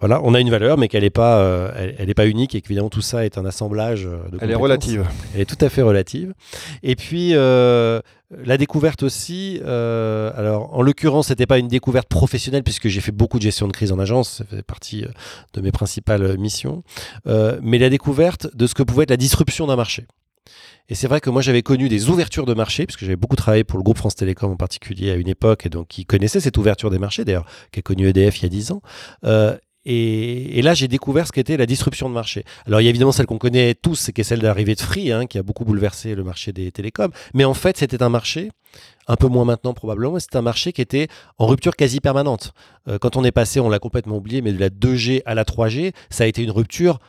voilà 0.00 0.20
on 0.24 0.34
a 0.34 0.40
une 0.40 0.50
valeur 0.50 0.76
mais 0.76 0.88
qu'elle 0.88 1.04
n'est 1.04 1.10
pas 1.10 1.72
elle, 1.76 2.10
est 2.10 2.14
pas 2.14 2.26
unique 2.26 2.56
et 2.56 2.60
qu'évidemment 2.60 2.90
tout 2.90 3.00
ça 3.00 3.24
est 3.24 3.38
un 3.38 3.44
assemblage. 3.44 4.06
De 4.06 4.38
elle 4.40 4.50
est 4.50 4.56
relative. 4.56 5.06
Elle 5.34 5.42
est 5.42 5.44
tout 5.44 5.64
à 5.64 5.68
fait 5.68 5.82
relative. 5.82 6.34
Et 6.82 6.96
puis 6.96 7.11
puis 7.12 7.32
euh, 7.34 8.00
la 8.30 8.56
découverte 8.56 9.02
aussi. 9.02 9.60
Euh, 9.62 10.32
alors, 10.34 10.74
en 10.74 10.80
l'occurrence, 10.80 11.26
c'était 11.26 11.44
pas 11.44 11.58
une 11.58 11.68
découverte 11.68 12.08
professionnelle 12.08 12.62
puisque 12.62 12.88
j'ai 12.88 13.02
fait 13.02 13.12
beaucoup 13.12 13.36
de 13.36 13.42
gestion 13.42 13.68
de 13.68 13.72
crise 13.72 13.92
en 13.92 13.98
agence, 13.98 14.38
ça 14.38 14.46
fait 14.46 14.62
partie 14.62 15.04
euh, 15.04 15.08
de 15.52 15.60
mes 15.60 15.72
principales 15.72 16.38
missions. 16.38 16.82
mais 17.26 17.76
la 17.76 17.90
découverte 17.90 18.48
de 18.56 18.66
ce 18.66 18.72
que 18.72 18.82
pouvait 18.82 19.02
être 19.02 19.10
la 19.10 19.18
disruption 19.18 19.66
d'un 19.66 19.76
marché. 19.76 20.06
Et 20.88 20.94
c'est 20.94 21.06
vrai 21.06 21.20
que 21.20 21.28
moi 21.28 21.42
j'avais 21.42 21.60
connu 21.60 21.90
des 21.90 22.08
ouvertures 22.08 22.46
de 22.46 22.54
marché, 22.54 22.86
puisque 22.86 23.00
j'avais 23.00 23.16
beaucoup 23.16 23.36
travaillé 23.36 23.62
pour 23.62 23.78
le 23.78 23.82
groupe 23.82 23.98
France 23.98 24.14
Télécom 24.14 24.50
en 24.50 24.56
particulier 24.56 25.10
à 25.10 25.16
une 25.16 25.28
époque, 25.28 25.66
et 25.66 25.68
donc 25.68 25.88
qui 25.88 26.06
connaissait 26.06 26.40
cette 26.40 26.56
ouverture 26.56 26.88
des 26.88 26.98
marchés, 26.98 27.26
d'ailleurs, 27.26 27.44
qui 27.72 27.80
a 27.80 27.82
connu 27.82 28.08
EDF 28.08 28.38
il 28.38 28.42
y 28.44 28.46
a 28.46 28.48
10 28.48 28.72
ans. 28.72 28.80
Et, 29.84 30.62
là, 30.62 30.74
j'ai 30.74 30.88
découvert 30.88 31.26
ce 31.26 31.32
qu'était 31.32 31.56
la 31.56 31.66
disruption 31.66 32.08
de 32.08 32.14
marché. 32.14 32.44
Alors, 32.66 32.80
il 32.80 32.84
y 32.84 32.86
a 32.86 32.90
évidemment 32.90 33.12
celle 33.12 33.26
qu'on 33.26 33.38
connaît 33.38 33.74
tous, 33.74 33.96
c'est 33.96 34.16
est 34.18 34.22
celle 34.22 34.40
d'arrivée 34.40 34.74
de 34.74 34.80
Free, 34.80 35.10
hein, 35.10 35.26
qui 35.26 35.38
a 35.38 35.42
beaucoup 35.42 35.64
bouleversé 35.64 36.14
le 36.14 36.22
marché 36.22 36.52
des 36.52 36.70
télécoms. 36.70 37.10
Mais 37.34 37.44
en 37.44 37.54
fait, 37.54 37.76
c'était 37.76 38.02
un 38.02 38.08
marché, 38.08 38.50
un 39.08 39.16
peu 39.16 39.26
moins 39.26 39.44
maintenant 39.44 39.74
probablement, 39.74 40.18
c'était 40.20 40.36
un 40.36 40.42
marché 40.42 40.72
qui 40.72 40.80
était 40.80 41.08
en 41.38 41.46
rupture 41.46 41.74
quasi 41.74 42.00
permanente. 42.00 42.52
Euh, 42.88 42.98
quand 42.98 43.16
on 43.16 43.24
est 43.24 43.32
passé, 43.32 43.58
on 43.58 43.68
l'a 43.68 43.80
complètement 43.80 44.16
oublié, 44.16 44.40
mais 44.42 44.52
de 44.52 44.60
la 44.60 44.70
2G 44.70 45.22
à 45.26 45.34
la 45.34 45.44
3G, 45.44 45.92
ça 46.10 46.24
a 46.24 46.26
été 46.26 46.42
une 46.42 46.52
rupture 46.52 47.00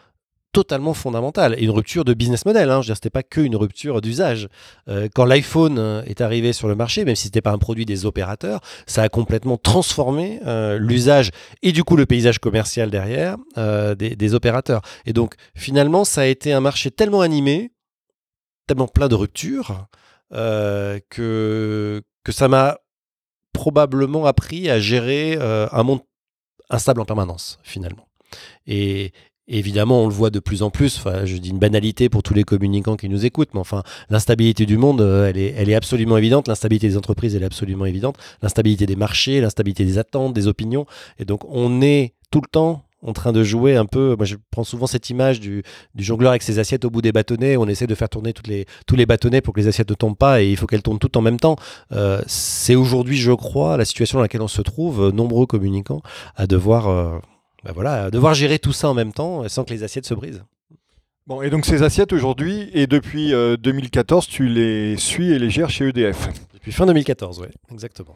totalement 0.53 0.93
fondamentale 0.93 1.55
une 1.59 1.71
rupture 1.71 2.05
de 2.05 2.13
business 2.13 2.45
model. 2.45 2.69
Hein. 2.69 2.81
Je 2.81 2.87
veux 2.87 2.89
dire, 2.91 2.95
c'était 2.95 3.09
pas 3.09 3.23
que 3.23 3.41
une 3.41 3.55
rupture 3.55 3.99
d'usage. 3.99 4.47
Euh, 4.87 5.09
quand 5.13 5.25
l'iPhone 5.25 5.77
euh, 5.79 6.03
est 6.03 6.21
arrivé 6.21 6.53
sur 6.53 6.67
le 6.67 6.75
marché, 6.75 7.03
même 7.03 7.15
si 7.15 7.25
c'était 7.25 7.41
pas 7.41 7.51
un 7.51 7.57
produit 7.57 7.85
des 7.85 8.05
opérateurs, 8.05 8.61
ça 8.85 9.01
a 9.01 9.09
complètement 9.09 9.57
transformé 9.57 10.39
euh, 10.45 10.77
l'usage 10.77 11.31
et 11.63 11.71
du 11.71 11.83
coup 11.83 11.97
le 11.97 12.05
paysage 12.05 12.39
commercial 12.39 12.89
derrière 12.89 13.37
des, 13.55 14.15
des, 14.15 14.33
opérateurs. 14.33 14.81
Et 15.05 15.13
donc 15.13 15.35
finalement, 15.55 16.05
ça 16.05 16.21
a 16.21 16.25
été 16.25 16.53
un 16.53 16.61
marché 16.61 16.91
tellement 16.91 17.21
animé, 17.21 17.71
tellement 18.67 18.87
plein 18.87 19.07
de 19.07 19.15
ruptures 19.15 19.87
que 20.31 22.01
que 22.23 22.31
ça 22.31 22.47
m'a 22.47 22.77
probablement 23.53 24.25
appris 24.25 24.69
à 24.69 24.79
gérer 24.79 25.37
un 25.39 25.83
monde 25.83 26.01
instable 26.69 27.01
en 27.01 27.05
permanence 27.05 27.59
finalement. 27.63 28.07
Et, 28.67 29.11
Évidemment, 29.47 30.03
on 30.03 30.07
le 30.07 30.13
voit 30.13 30.29
de 30.29 30.39
plus 30.39 30.63
en 30.63 30.69
plus. 30.69 31.03
Je 31.25 31.37
dis 31.37 31.49
une 31.49 31.59
banalité 31.59 32.07
pour 32.07 32.23
tous 32.23 32.33
les 32.33 32.43
communicants 32.43 32.95
qui 32.95 33.09
nous 33.09 33.25
écoutent, 33.25 33.53
mais 33.53 33.59
enfin, 33.59 33.83
l'instabilité 34.09 34.65
du 34.65 34.77
monde, 34.77 35.01
euh, 35.01 35.27
elle 35.27 35.69
est, 35.69 35.75
absolument 35.75 36.17
évidente. 36.17 36.47
L'instabilité 36.47 36.87
des 36.87 36.97
entreprises, 36.97 37.35
elle 37.35 37.43
est 37.43 37.47
absolument 37.47 37.85
évidente. 37.85 38.15
L'instabilité 38.41 38.85
des 38.85 38.95
marchés, 38.95 39.41
l'instabilité 39.41 39.83
des 39.83 39.97
attentes, 39.97 40.33
des 40.33 40.47
opinions. 40.47 40.85
Et 41.19 41.25
donc, 41.25 41.41
on 41.49 41.81
est 41.81 42.13
tout 42.31 42.39
le 42.39 42.47
temps 42.47 42.85
en 43.05 43.11
train 43.11 43.33
de 43.33 43.43
jouer 43.43 43.75
un 43.75 43.85
peu. 43.85 44.15
Moi, 44.15 44.25
je 44.25 44.37
prends 44.49 44.63
souvent 44.63 44.87
cette 44.87 45.09
image 45.09 45.41
du, 45.41 45.63
jongleur 45.97 46.29
avec 46.29 46.41
ses 46.41 46.59
assiettes 46.59 46.85
au 46.85 46.89
bout 46.89 47.01
des 47.01 47.11
bâtonnets. 47.11 47.57
On 47.57 47.67
essaie 47.67 47.85
de 47.85 47.95
faire 47.95 48.07
tourner 48.07 48.31
tous 48.31 48.95
les 48.95 49.05
bâtonnets 49.05 49.41
pour 49.41 49.53
que 49.53 49.59
les 49.59 49.67
assiettes 49.67 49.89
ne 49.89 49.95
tombent 49.95 50.15
pas 50.15 50.41
et 50.41 50.49
il 50.49 50.55
faut 50.55 50.67
qu'elles 50.67 50.83
tournent 50.83 50.99
toutes 50.99 51.17
en 51.17 51.21
même 51.21 51.39
temps. 51.39 51.57
Euh, 51.91 52.21
c'est 52.27 52.75
aujourd'hui, 52.75 53.17
je 53.17 53.33
crois, 53.33 53.75
la 53.75 53.83
situation 53.83 54.19
dans 54.19 54.21
laquelle 54.21 54.41
on 54.41 54.47
se 54.47 54.61
trouve, 54.61 55.09
nombreux 55.09 55.47
communicants, 55.47 56.01
à 56.37 56.47
devoir 56.47 57.21
bah 57.63 57.71
voilà, 57.73 58.11
devoir 58.11 58.33
gérer 58.33 58.59
tout 58.59 58.73
ça 58.73 58.89
en 58.89 58.93
même 58.93 59.13
temps 59.13 59.47
sans 59.47 59.63
que 59.63 59.71
les 59.71 59.83
assiettes 59.83 60.05
se 60.05 60.13
brisent. 60.13 60.43
Bon, 61.25 61.41
et 61.41 61.49
donc 61.49 61.65
ces 61.65 61.83
assiettes 61.83 62.11
aujourd'hui, 62.11 62.69
et 62.73 62.85
depuis 62.85 63.31
2014, 63.31 64.25
euh, 64.25 64.27
tu 64.29 64.47
les 64.49 64.97
suis 64.97 65.31
et 65.31 65.39
les 65.39 65.49
gères 65.49 65.69
chez 65.69 65.87
EDF 65.87 66.27
Depuis 66.53 66.73
fin 66.73 66.85
2014, 66.85 67.39
oui, 67.39 67.47
exactement. 67.71 68.15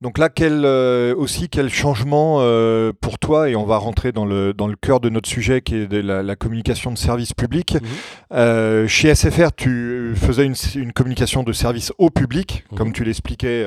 Donc 0.00 0.18
là, 0.18 0.28
quel, 0.28 0.64
euh, 0.64 1.12
aussi, 1.16 1.48
quel 1.48 1.70
changement 1.70 2.38
euh, 2.38 2.92
pour 3.00 3.18
toi, 3.18 3.50
et 3.50 3.56
on 3.56 3.64
va 3.64 3.78
rentrer 3.78 4.12
dans 4.12 4.26
le, 4.26 4.54
dans 4.54 4.68
le 4.68 4.76
cœur 4.76 5.00
de 5.00 5.08
notre 5.08 5.28
sujet 5.28 5.60
qui 5.60 5.74
est 5.74 5.86
de 5.88 5.98
la, 5.98 6.36
communication 6.36 6.92
de 6.92 6.98
service 6.98 7.34
public. 7.34 7.74
Mhm. 7.74 7.80
Euh, 8.32 8.86
chez 8.86 9.12
SFR, 9.12 9.50
tu 9.56 10.12
faisais 10.14 10.46
une, 10.46 10.92
communication 10.92 11.42
de 11.42 11.52
service 11.52 11.92
au 11.98 12.10
public, 12.10 12.64
mhm. 12.70 12.78
comme 12.78 12.92
tu 12.92 13.02
l'expliquais, 13.02 13.66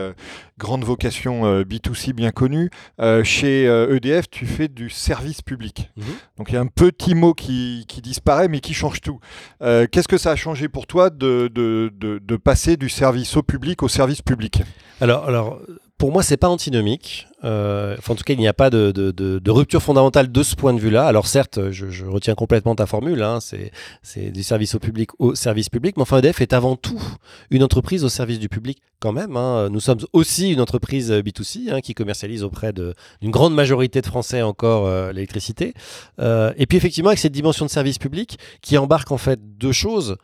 grande 0.57 0.85
vocation 0.85 1.63
B2C 1.63 2.13
bien 2.13 2.31
connue. 2.31 2.69
chez 3.23 3.65
EDF, 3.65 4.25
e 4.25 4.29
tu 4.31 4.45
fais 4.45 4.69
du 4.69 4.89
service 4.89 5.41
public. 5.41 5.91
Mhm. 5.97 6.03
Donc 6.37 6.49
il 6.49 6.53
y 6.53 6.57
a 6.57 6.61
un 6.61 6.67
petit 6.67 7.13
mot 7.13 7.33
qui, 7.33 7.83
qui 7.89 8.01
disparaît, 8.01 8.47
mais 8.47 8.61
qui 8.61 8.73
change 8.73 9.01
tout. 9.01 9.19
Qu'est-ce 9.59 10.07
que 10.07 10.17
ça 10.17 10.31
a 10.31 10.35
changé 10.37 10.69
pour 10.69 10.87
toi 10.87 11.09
de, 11.09 11.49
de, 11.53 11.91
de, 11.93 12.19
de 12.19 12.35
passer 12.37 12.77
du 12.77 12.87
service 12.87 13.35
au 13.35 13.43
public 13.43 13.83
au 13.83 13.89
service 13.89 14.21
public? 14.21 14.63
Alors, 15.01 15.25
alors, 15.25 15.59
pour 16.01 16.11
moi, 16.11 16.20
c'est 16.21 16.37
pas 16.37 16.49
antinomique. 16.49 17.27
Euh, 17.43 17.97
en 18.07 18.15
tout 18.15 18.23
cas, 18.23 18.33
il 18.33 18.39
n'y 18.39 18.47
a 18.47 18.53
pas 18.53 18.69
de, 18.69 19.49
rupture 19.49 19.81
fondamentale 19.81 20.31
de 20.31 20.43
ce 20.43 20.55
point 20.55 20.73
de 20.73 20.79
vue-là. 20.79 21.05
Alors 21.05 21.27
certes, 21.27 21.71
je, 21.71 22.05
retiens 22.05 22.35
complètement 22.35 22.75
ta 22.75 22.85
formule, 22.85 23.23
hein, 23.23 23.39
c'est 23.41 24.31
du 24.31 24.43
service 24.43 24.75
au 24.75 24.79
public 24.79 25.09
au 25.19 25.35
service 25.35 25.69
public, 25.69 25.97
mais 25.97 26.03
enfin 26.03 26.19
EDF 26.19 26.41
est 26.41 26.53
avant 26.53 26.75
tout 26.75 27.01
une 27.49 27.63
entreprise 27.63 28.03
au 28.03 28.09
service 28.09 28.39
du 28.39 28.49
public 28.49 28.81
quand 28.99 29.11
même. 29.11 29.35
Hein. 29.37 29.69
Nous 29.69 29.79
sommes 29.79 29.99
aussi 30.13 30.51
une 30.51 30.61
entreprise 30.61 31.11
B2C 31.11 31.71
hein, 31.71 31.81
qui 31.81 31.93
commercialise 31.93 32.43
auprès 32.43 32.73
d'une 32.73 33.31
grande 33.31 33.53
majorité 33.53 34.01
de 34.01 34.07
Français 34.07 34.41
encore 34.41 34.87
euh, 34.87 35.11
l'électricité. 35.11 35.73
Euh, 36.19 36.53
et 36.57 36.65
puis 36.65 36.77
effectivement, 36.77 37.09
avec 37.09 37.19
cette 37.19 37.33
dimension 37.33 37.65
de 37.65 37.71
service 37.71 37.97
public 37.97 38.37
qui 38.61 38.77
embarque 38.77 39.11
en 39.11 39.17
fait 39.17 39.39
deux 39.57 39.71
choses. 39.71 40.17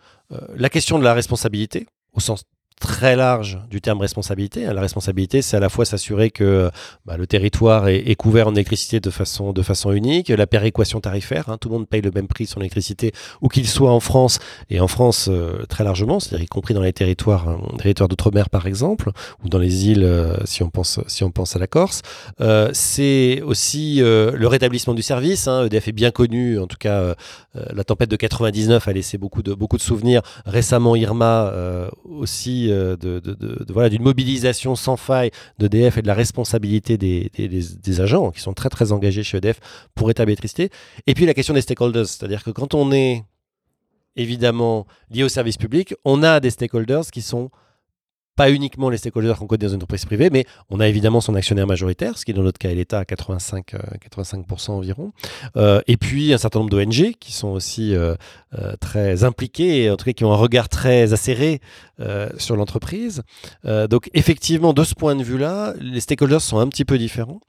la 0.56 0.70
question 0.70 1.00
de 1.00 1.04
la 1.04 1.14
responsabilité, 1.14 1.88
au 2.14 2.20
sens 2.20 2.44
très 2.80 3.16
large 3.16 3.60
du 3.70 3.82
terme 3.82 4.00
responsabilité. 4.00 4.66
La 4.66 4.82
responsabilité, 4.82 5.42
c'est 5.42 5.58
à 5.58 5.60
la 5.60 5.70
fois 5.70 5.86
s'assurer 5.86 6.30
que 6.30 6.70
bah, 7.06 7.18
le 7.18 7.26
territoire 7.26 7.88
est, 7.88 8.16
couvert 8.16 8.48
en 8.48 8.54
électricité 8.54 9.00
de 9.00 9.10
façon, 9.10 9.54
unique, 9.92 10.30
la 10.30 10.48
péréquation 10.48 11.00
tarifaire, 11.00 11.50
hein, 11.50 11.58
tout 11.60 11.70
le 11.70 11.76
monde 11.76 11.88
paye 11.88 12.02
le 12.02 12.12
même 12.12 12.28
prix 12.28 12.46
sur 12.46 12.60
l'électricité, 12.60 13.12
où 13.42 13.48
qu'il 13.48 13.68
soit 13.68 13.92
en 13.92 14.00
France, 14.00 14.40
et 14.70 14.80
en 14.80 14.88
France 14.88 15.28
euh, 15.30 15.66
très 15.68 15.84
largement, 15.84 16.20
c'est-à-dire 16.20 16.46
y 16.46 16.48
compris 16.48 16.74
dans 16.74 16.82
les 16.82 16.94
territoires, 16.94 17.48
hein, 17.48 17.60
territoires 17.78 18.10
d'outre-mer 18.10 18.50
par 18.50 18.68
exemple, 18.68 19.12
ou 19.44 19.50
dans 19.50 19.60
les 19.60 19.88
îles 19.88 20.04
euh, 20.04 20.36
si, 20.46 20.63
on 20.63 20.70
pense, 20.70 21.00
si 21.08 21.24
on 21.24 21.32
pense 21.32 21.56
à 21.56 21.60
la 21.60 21.68
Corse. 21.68 22.02
Euh, 22.42 22.70
c'est 22.74 23.42
aussi 23.42 23.98
le 23.98 24.48
rétablissement 24.48 24.94
du 24.94 25.02
service. 25.02 25.48
Hein. 25.48 25.66
EDF 25.66 25.88
est 25.88 25.92
bien 25.92 26.12
connu, 26.12 26.60
en 26.60 26.68
tout 26.68 26.78
cas 26.78 27.16
la 27.74 27.84
tempête 27.84 28.10
de 28.10 28.15
99 28.15 28.88
a 28.88 28.93
laissé 28.93 29.17
beaucoup 29.17 29.41
de, 29.43 29.56
souvenirs. 29.78 30.22
Récemment, 30.46 30.96
Irma 30.96 31.52
aussi 32.06 32.72
euh, 32.72 32.96
de, 32.98 33.22
voilà, 33.70 33.89
d'une 33.89 34.04
mobilisation 34.04 34.76
sans 34.76 34.98
faille 34.98 35.32
d'EDF 35.60 35.98
et 35.98 36.02
de 36.02 36.08
la 36.08 36.13
responsabilité 36.13 36.98
des, 36.98 38.02
agents 38.02 38.32
qui 38.32 38.41
sont 38.41 38.54
très 38.54 38.70
très 38.70 38.91
engagés 38.91 39.24
chez 39.24 39.38
EDF 39.38 39.60
pour 39.96 40.12
établir. 40.12 40.38
Et 41.08 41.13
puis 41.13 41.26
la 41.26 41.34
question 41.34 41.54
des 41.54 41.62
stakeholders, 41.62 42.08
c'est-à-dire 42.08 42.43
que 42.43 42.52
quand 42.52 42.74
on 42.74 42.91
est 42.91 43.24
évidemment 44.15 44.86
lié 45.10 45.24
au 45.24 45.30
service 45.30 45.58
public, 45.58 45.96
on 46.06 46.22
a 46.24 46.39
des 46.39 46.50
stakeholders 46.50 47.06
qui 47.12 47.22
sont 47.22 47.50
pas 48.38 48.52
uniquement 48.52 48.89
les 48.89 48.97
stakeholders 48.97 49.38
qu'on 49.38 49.47
connaît 49.47 49.65
dans 49.65 49.71
une 49.71 49.78
entreprise 49.78 50.06
privée, 50.06 50.30
mais 50.32 50.45
on 50.69 50.80
a 50.80 50.88
évidemment 50.88 51.21
son 51.21 51.34
actionnaire 51.34 51.65
majoritaire, 51.65 52.17
ce 52.17 52.23
qui 52.23 52.34
dans 52.34 52.43
notre 52.43 52.60
cas 52.60 52.69
est 52.69 52.76
l'État 52.76 53.00
à 53.00 53.06
85, 53.06 53.73
85% 54.13 54.69
euh, 54.69 54.73
environ, 54.73 55.12
euh, 55.58 55.82
et 55.88 55.97
puis 55.97 56.34
un 56.34 56.38
certain 56.38 56.60
nombre 56.60 56.69
d'ONG 56.69 57.15
qui 57.19 57.34
sont 57.34 57.47
aussi 57.50 57.95
euh, 57.95 58.15
très 58.80 59.23
impliquées, 59.23 59.89
en 59.89 59.97
tout 59.97 60.06
cas 60.06 60.13
qui 60.13 60.23
ont 60.23 60.32
un 60.32 60.38
regard 60.38 60.69
très 60.69 61.12
acéré 61.13 61.60
sur 62.38 62.56
l'entreprise. 62.56 63.23
donc 63.63 64.10
effectivement, 64.13 64.71
de 64.71 64.84
ce 64.84 64.93
point 64.93 65.15
de 65.15 65.23
vue-là, 65.23 65.73
les 65.80 66.00
stakeholders 66.00 66.41
sont 66.41 66.60
un 66.60 66.67
petit 66.67 66.86
peu 66.86 67.00
différents, 67.00 67.41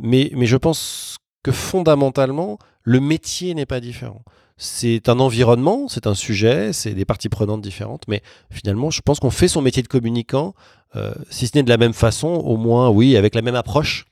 mais 0.00 0.30
je 0.42 0.56
pense 0.56 1.18
que 1.44 1.52
fondamentalement, 1.52 2.58
le 2.82 2.98
métier 2.98 3.54
n'est 3.54 3.66
pas 3.66 3.78
différent 3.78 4.22
c'est 4.56 5.08
un 5.08 5.20
environnement, 5.20 5.86
c'est 5.88 6.06
un 6.06 6.14
sujet, 6.14 6.72
c'est 6.72 6.94
des 6.94 7.04
parties 7.04 7.28
prenantes 7.28 7.60
différentes, 7.60 8.04
mais 8.08 8.22
finalement, 8.50 8.90
je 8.90 9.02
pense 9.02 9.20
qu'on 9.20 9.30
fait 9.30 9.48
son 9.48 9.60
métier 9.60 9.82
de 9.82 9.88
communicant, 9.88 10.54
euh, 10.96 11.12
si 11.30 11.46
ce 11.46 11.56
n'est 11.56 11.62
de 11.62 11.68
la 11.68 11.76
même 11.76 11.92
façon, 11.92 12.28
au 12.28 12.56
moins, 12.56 12.88
oui, 12.88 13.16
avec 13.16 13.34
la 13.34 13.42
même 13.42 13.54
approche 13.54 14.06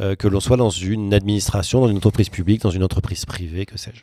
euh, 0.00 0.14
que 0.14 0.28
l'on 0.28 0.38
soit 0.38 0.56
dans 0.56 0.70
une 0.70 1.12
administration, 1.12 1.80
dans 1.80 1.88
une 1.88 1.96
entreprise 1.96 2.28
publique, 2.28 2.62
dans 2.62 2.70
une 2.70 2.84
entreprise 2.84 3.24
privée, 3.24 3.66
que 3.66 3.76
sais-je. 3.76 4.02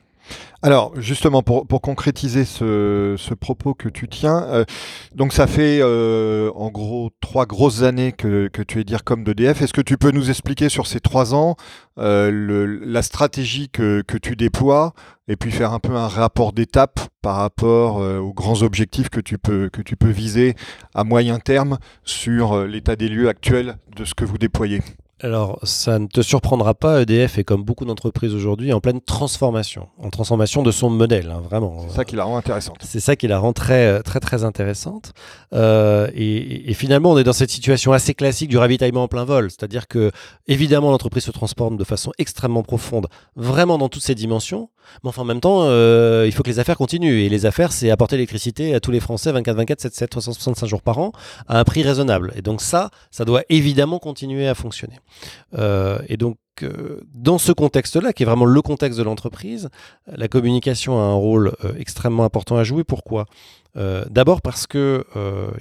Alors, 0.61 0.91
justement, 0.99 1.41
pour, 1.41 1.67
concrétiser 1.81 2.43
ce, 2.43 3.33
propos 3.35 3.75
que 3.75 3.87
tu 3.87 4.09
tiens, 4.09 4.43
euh, 4.43 4.65
donc 5.13 5.31
ça 5.31 5.47
fait 5.47 5.79
euh, 5.81 6.51
en 6.55 6.69
gros 6.69 7.11
trois 7.21 7.45
grosses 7.45 7.83
années 7.83 8.11
que, 8.11 8.49
tu 8.67 8.81
es 8.81 8.83
dire 8.83 9.03
comme 9.05 9.23
d'EDF. 9.23 9.61
Est-ce 9.61 9.73
que 9.73 9.81
tu 9.81 9.97
peux 9.97 10.11
nous 10.11 10.29
expliquer 10.29 10.67
sur 10.67 10.87
ces 10.87 10.99
trois 10.99 11.33
ans 11.33 11.55
la 11.95 13.01
stratégie 13.01 13.69
que, 13.69 14.03
tu 14.21 14.35
déploies 14.35 14.93
et 15.27 15.37
puis 15.37 15.51
faire 15.51 15.71
un 15.71 15.79
peu 15.79 15.95
un 15.95 16.07
rapport 16.07 16.51
d'étape 16.51 16.99
par 17.21 17.37
rapport 17.37 17.97
aux 17.97 18.33
grands 18.33 18.63
objectifs 18.63 19.09
que 19.09 19.21
tu, 19.21 19.37
peux, 19.37 19.69
que 19.69 19.81
tu 19.81 19.95
peux 19.95 20.09
viser 20.09 20.55
à 20.93 21.03
moyen 21.03 21.39
terme 21.39 21.77
sur 22.03 22.65
l'état 22.65 22.95
des 22.95 23.07
lieux 23.07 23.29
actuel 23.29 23.77
de 23.95 24.03
ce 24.03 24.13
que 24.15 24.25
vous 24.25 24.39
déployez? 24.39 24.81
Alors, 25.21 25.59
ça 25.63 25.97
ne 25.97 26.07
te 26.07 26.21
surprendra 26.21 26.73
pas, 26.73 27.01
EDF 27.01 27.37
est 27.37 27.45
comme 27.45 27.63
beaucoup 27.63 27.85
d'entreprises 27.85 28.33
aujourd'hui 28.33 28.73
en 28.73 28.81
pleine 28.81 28.99
transformation, 28.99 29.87
en 29.97 30.09
transformation 30.09 30.61
de 30.61 30.71
son 30.71 30.89
modèle, 30.89 31.31
hein, 31.31 31.41
vraiment. 31.41 31.85
C'est 31.87 31.95
ça 31.95 32.03
qui 32.03 32.17
la 32.17 32.25
rend 32.25 32.35
intéressante. 32.35 32.79
C'est 32.81 32.99
ça 32.99 33.15
qui 33.15 33.29
la 33.29 33.39
rend 33.39 33.53
très, 33.53 34.03
très, 34.03 34.19
très 34.19 34.43
intéressante. 34.43 35.13
Euh, 35.53 36.09
et, 36.13 36.73
finalement, 36.73 37.11
on 37.11 37.17
est 37.17 37.23
dans 37.23 37.31
cette 37.31 37.49
situation 37.49 37.93
assez 37.93 38.13
classique 38.13 38.49
du 38.49 38.57
ravitaillement 38.57 39.03
en 39.03 39.07
plein 39.07 39.23
vol, 39.23 39.49
c'est-à-dire 39.49 39.87
que, 39.87 40.11
évidemment, 40.47 40.91
l'entreprise 40.91 41.23
se 41.23 41.31
transforme 41.31 41.77
de 41.77 41.85
façon 41.85 42.11
extrêmement 42.17 42.63
profonde, 42.63 43.07
vraiment 43.37 43.77
dans 43.77 43.87
toutes 43.87 44.03
ses 44.03 44.15
dimensions, 44.15 44.69
mais 45.03 45.09
enfin, 45.09 45.23
en 45.23 45.25
même 45.25 45.39
temps, 45.39 45.63
euh, 45.63 46.23
il 46.25 46.31
faut 46.31 46.43
que 46.43 46.49
les 46.49 46.59
affaires 46.59 46.77
continuent. 46.77 47.19
Et 47.19 47.29
les 47.29 47.45
affaires, 47.45 47.71
c'est 47.71 47.89
apporter 47.89 48.15
l'électricité 48.15 48.73
à 48.73 48.79
tous 48.79 48.91
les 48.91 48.99
Français 48.99 49.31
24, 49.31 49.55
24, 49.57 49.81
7, 49.81 49.95
7, 49.95 50.09
365 50.09 50.67
jours 50.67 50.81
par 50.81 50.99
an 50.99 51.11
à 51.47 51.59
un 51.59 51.63
prix 51.63 51.83
raisonnable. 51.83 52.33
Et 52.35 52.41
donc 52.41 52.61
ça, 52.61 52.89
ça 53.11 53.25
doit 53.25 53.43
évidemment 53.49 53.99
continuer 53.99 54.47
à 54.47 54.55
fonctionner. 54.55 54.99
Euh, 55.57 55.99
et 56.07 56.17
donc, 56.17 56.37
euh, 56.63 57.01
dans 57.13 57.37
ce 57.37 57.51
contexte-là, 57.51 58.13
qui 58.13 58.23
est 58.23 58.25
vraiment 58.25 58.45
le 58.45 58.61
contexte 58.61 58.97
de 58.97 59.03
l'entreprise, 59.03 59.69
la 60.07 60.27
communication 60.27 60.99
a 60.99 61.03
un 61.03 61.13
rôle 61.13 61.53
extrêmement 61.77 62.23
important 62.23 62.57
à 62.57 62.63
jouer. 62.63 62.83
Pourquoi? 62.83 63.25
D'abord 64.09 64.41
parce 64.41 64.67
que 64.67 65.03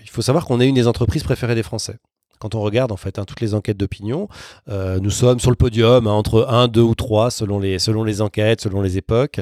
il 0.05 0.09
faut 0.09 0.23
savoir 0.23 0.47
qu'on 0.47 0.61
est 0.61 0.69
une 0.69 0.77
des 0.77 0.87
entreprises 0.87 1.25
préférées 1.25 1.57
des 1.57 1.65
Français 1.65 1.97
quand 2.39 2.55
on 2.55 2.61
regarde 2.61 2.93
en 2.93 2.97
fait 2.97 3.19
hein, 3.19 3.25
toutes 3.25 3.41
les 3.41 3.55
enquêtes 3.55 3.77
d'opinion, 3.77 4.29
euh, 4.69 4.99
nous 5.01 5.11
sommes 5.11 5.41
sur 5.41 5.51
le 5.51 5.57
podium 5.57 6.07
hein, 6.07 6.13
entre 6.13 6.47
1, 6.49 6.69
2 6.69 6.81
ou 6.81 6.95
3 6.95 7.31
selon 7.31 7.59
les, 7.59 7.79
selon 7.79 8.05
les 8.05 8.21
enquêtes, 8.21 8.61
selon 8.61 8.83
les 8.83 8.99
époques. 8.99 9.41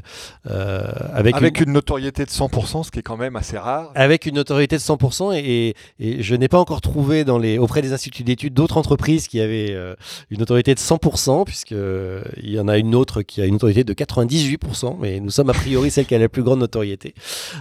Euh, 0.51 0.91
avec, 1.13 1.37
avec 1.37 1.61
une... 1.61 1.73
notoriété 1.73 2.25
de 2.25 2.31
100%, 2.31 2.85
ce 2.85 2.91
qui 2.91 2.99
est 2.99 3.03
quand 3.03 3.17
même 3.17 3.37
assez 3.37 3.59
rare. 3.59 3.91
Avec 3.95 4.27
une 4.27 4.37
notoriété 4.37 4.77
de 4.77 4.81
100%, 4.81 5.35
et, 5.35 5.75
et, 5.99 6.23
je 6.23 6.35
n'ai 6.35 6.49
pas 6.49 6.59
encore 6.59 6.81
trouvé 6.81 7.25
dans 7.25 7.39
les, 7.39 7.59
auprès 7.59 7.83
des 7.83 7.93
instituts 7.93 8.25
d'études 8.25 8.55
d'autres 8.55 8.77
entreprises 8.77 9.29
qui 9.29 9.41
avaient 9.41 9.71
euh, 9.71 9.95
une 10.31 10.39
notoriété 10.39 10.75
de 10.75 10.81
100%, 10.81 11.45
puisqu'il 11.45 12.51
y 12.51 12.61
en 12.61 12.69
a 12.69 12.79
une 12.79 12.95
autre 12.95 13.23
qui 13.23 13.41
a 13.41 13.47
une 13.47 13.55
notoriété 13.55 13.85
de 13.85 13.95
98%, 13.95 14.97
mais 15.01 15.21
nous 15.21 15.31
sommes 15.31 15.51
a 15.51 15.55
priori 15.55 15.91
celle 15.91 16.07
qui 16.07 16.15
a 16.15 16.19
la 16.19 16.29
plus 16.29 16.43
grande 16.43 16.61
notoriété. 16.61 17.15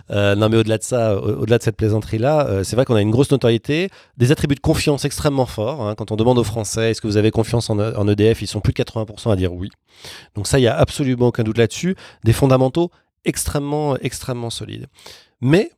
non 0.10 0.50
mais 0.50 0.58
au-delà 0.58 0.78
de 0.78 0.84
ça, 0.84 1.18
au-delà 1.18 1.58
de 1.58 1.64
cette 1.64 1.78
plaisanterie-là, 1.78 2.64
c'est 2.64 2.76
vrai 2.76 2.86
qu'on 2.86 2.96
a 2.96 3.02
une 3.02 3.12
grosse 3.12 3.32
notoriété, 3.32 3.90
des 4.18 4.32
attributs 4.32 4.56
de 4.56 4.60
confiance 4.60 5.06
extrêmement 5.22 5.46
fort. 5.46 5.88
Hein. 5.88 5.94
Quand 5.94 6.10
on 6.12 6.16
demande 6.16 6.40
aux 6.40 6.44
Français 6.44 6.90
est-ce 6.90 7.00
que 7.00 7.06
vous 7.06 7.18
avez 7.18 7.30
confiance 7.30 7.70
en, 7.70 8.08
EDF, 8.08 8.42
ils 8.42 8.48
sont 8.48 8.60
plus 8.60 8.74
de 8.74 8.82
80% 8.82 9.32
à 9.32 9.36
dire 9.36 9.54
oui. 9.54 9.70
Donc 10.34 10.48
ça, 10.48 10.58
il 10.58 10.64
n'y 10.64 10.68
a 10.68 10.76
absolument 10.76 11.28
aucun 11.28 11.44
doute 11.44 11.60
là-dessus. 11.60 11.96
Des 12.24 12.34
fondamentaux 12.34 12.90
extrêmement, 13.24 13.98
extrêmement 13.98 14.50
solides. 14.50 14.88
Mais 15.40 15.72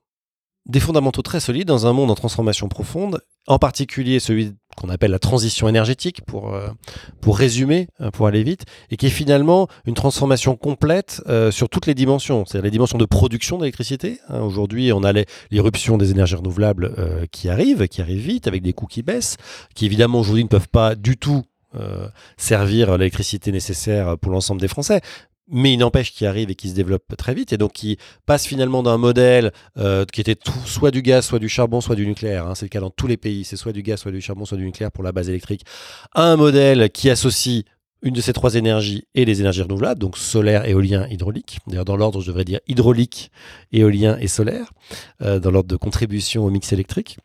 des 0.65 0.79
fondamentaux 0.79 1.21
très 1.21 1.41
solides 1.41 1.67
dans 1.67 1.87
un 1.87 1.91
monde 1.91 2.09
en 2.09 2.15
transformation 2.15 2.69
profonde, 2.69 3.19
en 3.47 3.59
particulier 3.59 4.21
celui 4.21 4.55
qu'on 4.75 4.89
appelle 4.89 5.11
la 5.11 5.19
transition 5.19 5.67
énergétique 5.67 6.21
pour, 6.25 6.53
euh, 6.53 6.67
pour 7.21 7.37
résumer, 7.37 7.87
euh, 8.01 8.11
pour 8.11 8.27
aller 8.27 8.43
vite, 8.43 8.65
et 8.91 8.97
qui 8.97 9.07
est 9.07 9.11
finalement 9.11 9.67
une 9.85 9.93
transformation 9.93 10.55
complète 10.55 11.21
euh, 11.27 11.51
sur 11.51 11.69
toutes 11.69 11.85
les 11.85 11.93
dimensions, 11.93 12.45
c'est-à-dire 12.45 12.65
les 12.65 12.71
dimensions 12.71 12.97
de 12.97 13.05
production 13.05 13.57
d'électricité. 13.57 14.19
Hein. 14.29 14.41
Aujourd'hui, 14.41 14.91
on 14.93 15.03
a 15.03 15.13
l'irruption 15.51 15.97
des 15.97 16.11
énergies 16.11 16.35
renouvelables 16.35 16.93
qui 17.31 17.49
arrivent, 17.49 17.87
qui 17.87 18.01
arrivent 18.01 18.25
vite, 18.25 18.47
avec 18.47 18.61
des 18.61 18.73
coûts 18.73 18.87
qui 18.87 19.03
baissent, 19.03 19.37
qui 19.75 19.85
évidemment 19.85 20.19
aujourd'hui 20.19 20.43
ne 20.43 20.49
peuvent 20.49 20.69
pas 20.69 20.95
du 20.95 21.17
tout 21.17 21.43
servir 22.37 22.97
l'électricité 22.97 23.51
nécessaire 23.51 24.17
pour 24.19 24.31
l'ensemble 24.31 24.61
des 24.61 24.67
Français 24.67 25.01
mais 25.47 25.73
il 25.73 25.77
n'empêche 25.77 26.13
qu'il 26.13 26.27
arrive 26.27 26.49
et 26.49 26.55
qu'il 26.55 26.69
se 26.69 26.75
développe 26.75 27.15
très 27.17 27.33
vite, 27.33 27.53
et 27.53 27.57
donc 27.57 27.73
qui 27.73 27.97
passe 28.25 28.45
finalement 28.45 28.83
d'un 28.83 28.97
modèle 28.97 29.51
euh, 29.77 30.05
qui 30.05 30.21
était 30.21 30.37
soit 30.65 30.91
du 30.91 31.01
gaz, 31.01 31.25
soit 31.25 31.39
du 31.39 31.49
charbon, 31.49 31.81
soit 31.81 31.95
du 31.95 32.07
nucléaire, 32.07 32.47
hein, 32.47 32.55
c'est 32.55 32.65
le 32.65 32.69
cas 32.69 32.79
dans 32.79 32.89
tous 32.89 33.07
les 33.07 33.17
pays, 33.17 33.43
c'est 33.43 33.57
soit 33.57 33.73
du 33.73 33.83
gaz, 33.83 33.99
soit 33.99 34.11
du 34.11 34.21
charbon, 34.21 34.45
soit 34.45 34.57
du 34.57 34.65
nucléaire 34.65 34.91
pour 34.91 35.03
la 35.03 35.11
base 35.11 35.29
électrique, 35.29 35.63
à 36.13 36.23
un 36.23 36.35
modèle 36.35 36.89
qui 36.91 37.09
associe 37.09 37.63
une 38.01 38.13
de 38.13 38.21
ces 38.21 38.33
trois 38.33 38.55
énergies 38.55 39.07
et 39.15 39.23
les 39.25 39.39
énergies 39.39 39.61
renouvelables, 39.61 39.99
donc 39.99 40.17
solaire, 40.17 40.65
éolien, 40.65 41.07
hydraulique. 41.09 41.59
D'ailleurs, 41.67 41.85
dans 41.85 41.95
l'ordre, 41.95 42.19
je 42.21 42.27
devrais 42.27 42.43
dire 42.43 42.59
hydraulique, 42.67 43.31
éolien 43.71 44.17
et 44.19 44.27
solaire, 44.27 44.73
euh, 45.21 45.39
dans 45.39 45.51
l'ordre 45.51 45.69
de 45.69 45.77
contribution 45.77 46.45
au 46.45 46.49
mix 46.49 46.73
électrique 46.73 47.17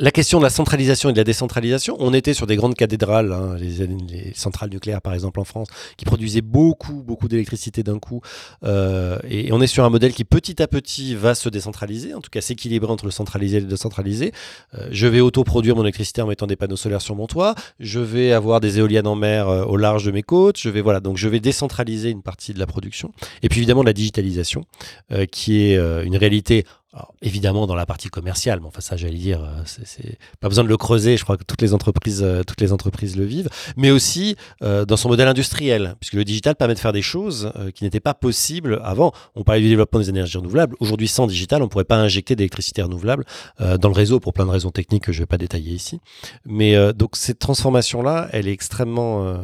la 0.00 0.12
question 0.12 0.38
de 0.38 0.44
la 0.44 0.50
centralisation 0.50 1.10
et 1.10 1.12
de 1.12 1.18
la 1.18 1.24
décentralisation, 1.24 1.96
on 1.98 2.14
était 2.14 2.32
sur 2.32 2.46
des 2.46 2.54
grandes 2.54 2.76
cathédrales, 2.76 3.32
hein, 3.32 3.56
les, 3.58 4.32
centrales 4.32 4.70
nucléaires 4.70 5.02
par 5.02 5.12
exemple 5.12 5.40
en 5.40 5.44
France, 5.44 5.66
qui 5.96 6.04
produisaient 6.04 6.40
beaucoup, 6.40 7.02
beaucoup 7.02 7.26
d'électricité 7.26 7.82
d'un 7.82 7.98
coup. 7.98 8.20
Euh, 8.62 9.18
et, 9.28 9.52
on 9.52 9.60
est 9.60 9.66
sur 9.66 9.84
un 9.84 9.90
modèle 9.90 10.12
qui 10.12 10.24
petit 10.24 10.62
à 10.62 10.68
petit 10.68 11.16
va 11.16 11.34
se 11.34 11.48
décentraliser, 11.48 12.14
en 12.14 12.20
tout 12.20 12.30
cas 12.30 12.40
s'équilibrer 12.40 12.92
entre 12.92 13.06
le 13.06 13.10
centralisé 13.10 13.56
et 13.56 13.60
le 13.60 13.66
décentralisé. 13.66 14.32
Euh, 14.74 14.86
je 14.92 15.08
vais 15.08 15.20
autoproduire 15.20 15.74
mon 15.74 15.82
électricité 15.82 16.22
en 16.22 16.28
mettant 16.28 16.46
des 16.46 16.56
panneaux 16.56 16.76
solaires 16.76 17.02
sur 17.02 17.16
mon 17.16 17.26
toit. 17.26 17.56
Je 17.80 17.98
vais 17.98 18.32
avoir 18.32 18.60
des 18.60 18.78
éoliennes 18.78 19.08
en 19.08 19.16
mer 19.16 19.48
euh, 19.48 19.64
au 19.64 19.76
large 19.76 20.04
de 20.04 20.12
mes 20.12 20.22
côtes. 20.22 20.58
Je 20.60 20.68
vais 20.68 20.80
voilà, 20.80 21.00
donc 21.00 21.16
je 21.16 21.28
vais 21.28 21.40
décentraliser 21.40 22.10
une 22.10 22.22
partie 22.22 22.54
de 22.54 22.60
la 22.60 22.66
production. 22.66 23.10
Et 23.42 23.48
puis 23.48 23.58
évidemment 23.58 23.82
de 23.82 23.88
la 23.88 23.92
digitalisation, 23.92 24.64
qui 25.32 25.62
est 25.62 25.76
une 25.76 26.16
réalité 26.16 26.64
évidemment 27.20 27.66
dans 27.66 27.74
la 27.74 27.84
partie 27.84 28.08
commerciale, 28.08 28.60
mais 28.60 28.66
enfin 28.66 28.80
ça 28.80 28.96
j'allais 28.96 29.18
dire, 29.18 29.42
euh, 29.42 29.62
c'est 29.64 30.18
pas 30.40 30.48
besoin 30.48 30.64
de 30.64 30.68
le 30.68 30.76
creuser, 30.76 31.16
je 31.16 31.24
crois 31.24 31.36
que 31.36 31.44
toutes 31.44 31.60
les 31.60 31.74
entreprises, 31.74 32.22
euh, 32.22 32.42
toutes 32.44 32.60
les 32.60 32.72
entreprises 32.72 33.16
le 33.16 33.24
vivent, 33.24 33.50
mais 33.76 33.90
aussi 33.90 34.36
euh, 34.62 34.84
dans 34.86 34.96
son 34.96 35.08
modèle 35.08 35.28
industriel, 35.28 35.96
puisque 36.00 36.14
le 36.14 36.24
digital 36.24 36.54
permet 36.54 36.74
de 36.74 36.78
faire 36.78 36.92
des 36.92 37.02
choses 37.02 37.52
qui 37.74 37.84
n'étaient 37.84 38.00
pas 38.00 38.14
possibles 38.14 38.80
avant. 38.82 39.12
On 39.34 39.44
parlait 39.44 39.60
du 39.60 39.68
développement 39.68 40.00
des 40.00 40.08
énergies 40.08 40.38
renouvelables, 40.38 40.76
aujourd'hui 40.80 41.08
sans 41.08 41.26
digital 41.26 41.60
on 41.60 41.66
ne 41.66 41.70
pourrait 41.70 41.84
pas 41.84 41.96
injecter 41.96 42.36
d'électricité 42.36 42.82
renouvelable 42.82 43.24
dans 43.58 43.88
le 43.88 43.94
réseau 43.94 44.20
pour 44.20 44.32
plein 44.32 44.46
de 44.46 44.50
raisons 44.50 44.70
techniques 44.70 45.04
que 45.04 45.12
je 45.12 45.18
ne 45.18 45.22
vais 45.22 45.26
pas 45.26 45.38
détailler 45.38 45.72
ici. 45.72 46.00
Mais 46.44 46.92
donc 46.94 47.16
cette 47.16 47.38
transformation-là, 47.38 48.28
elle 48.32 48.48
est 48.48 48.52
extrêmement 48.52 49.38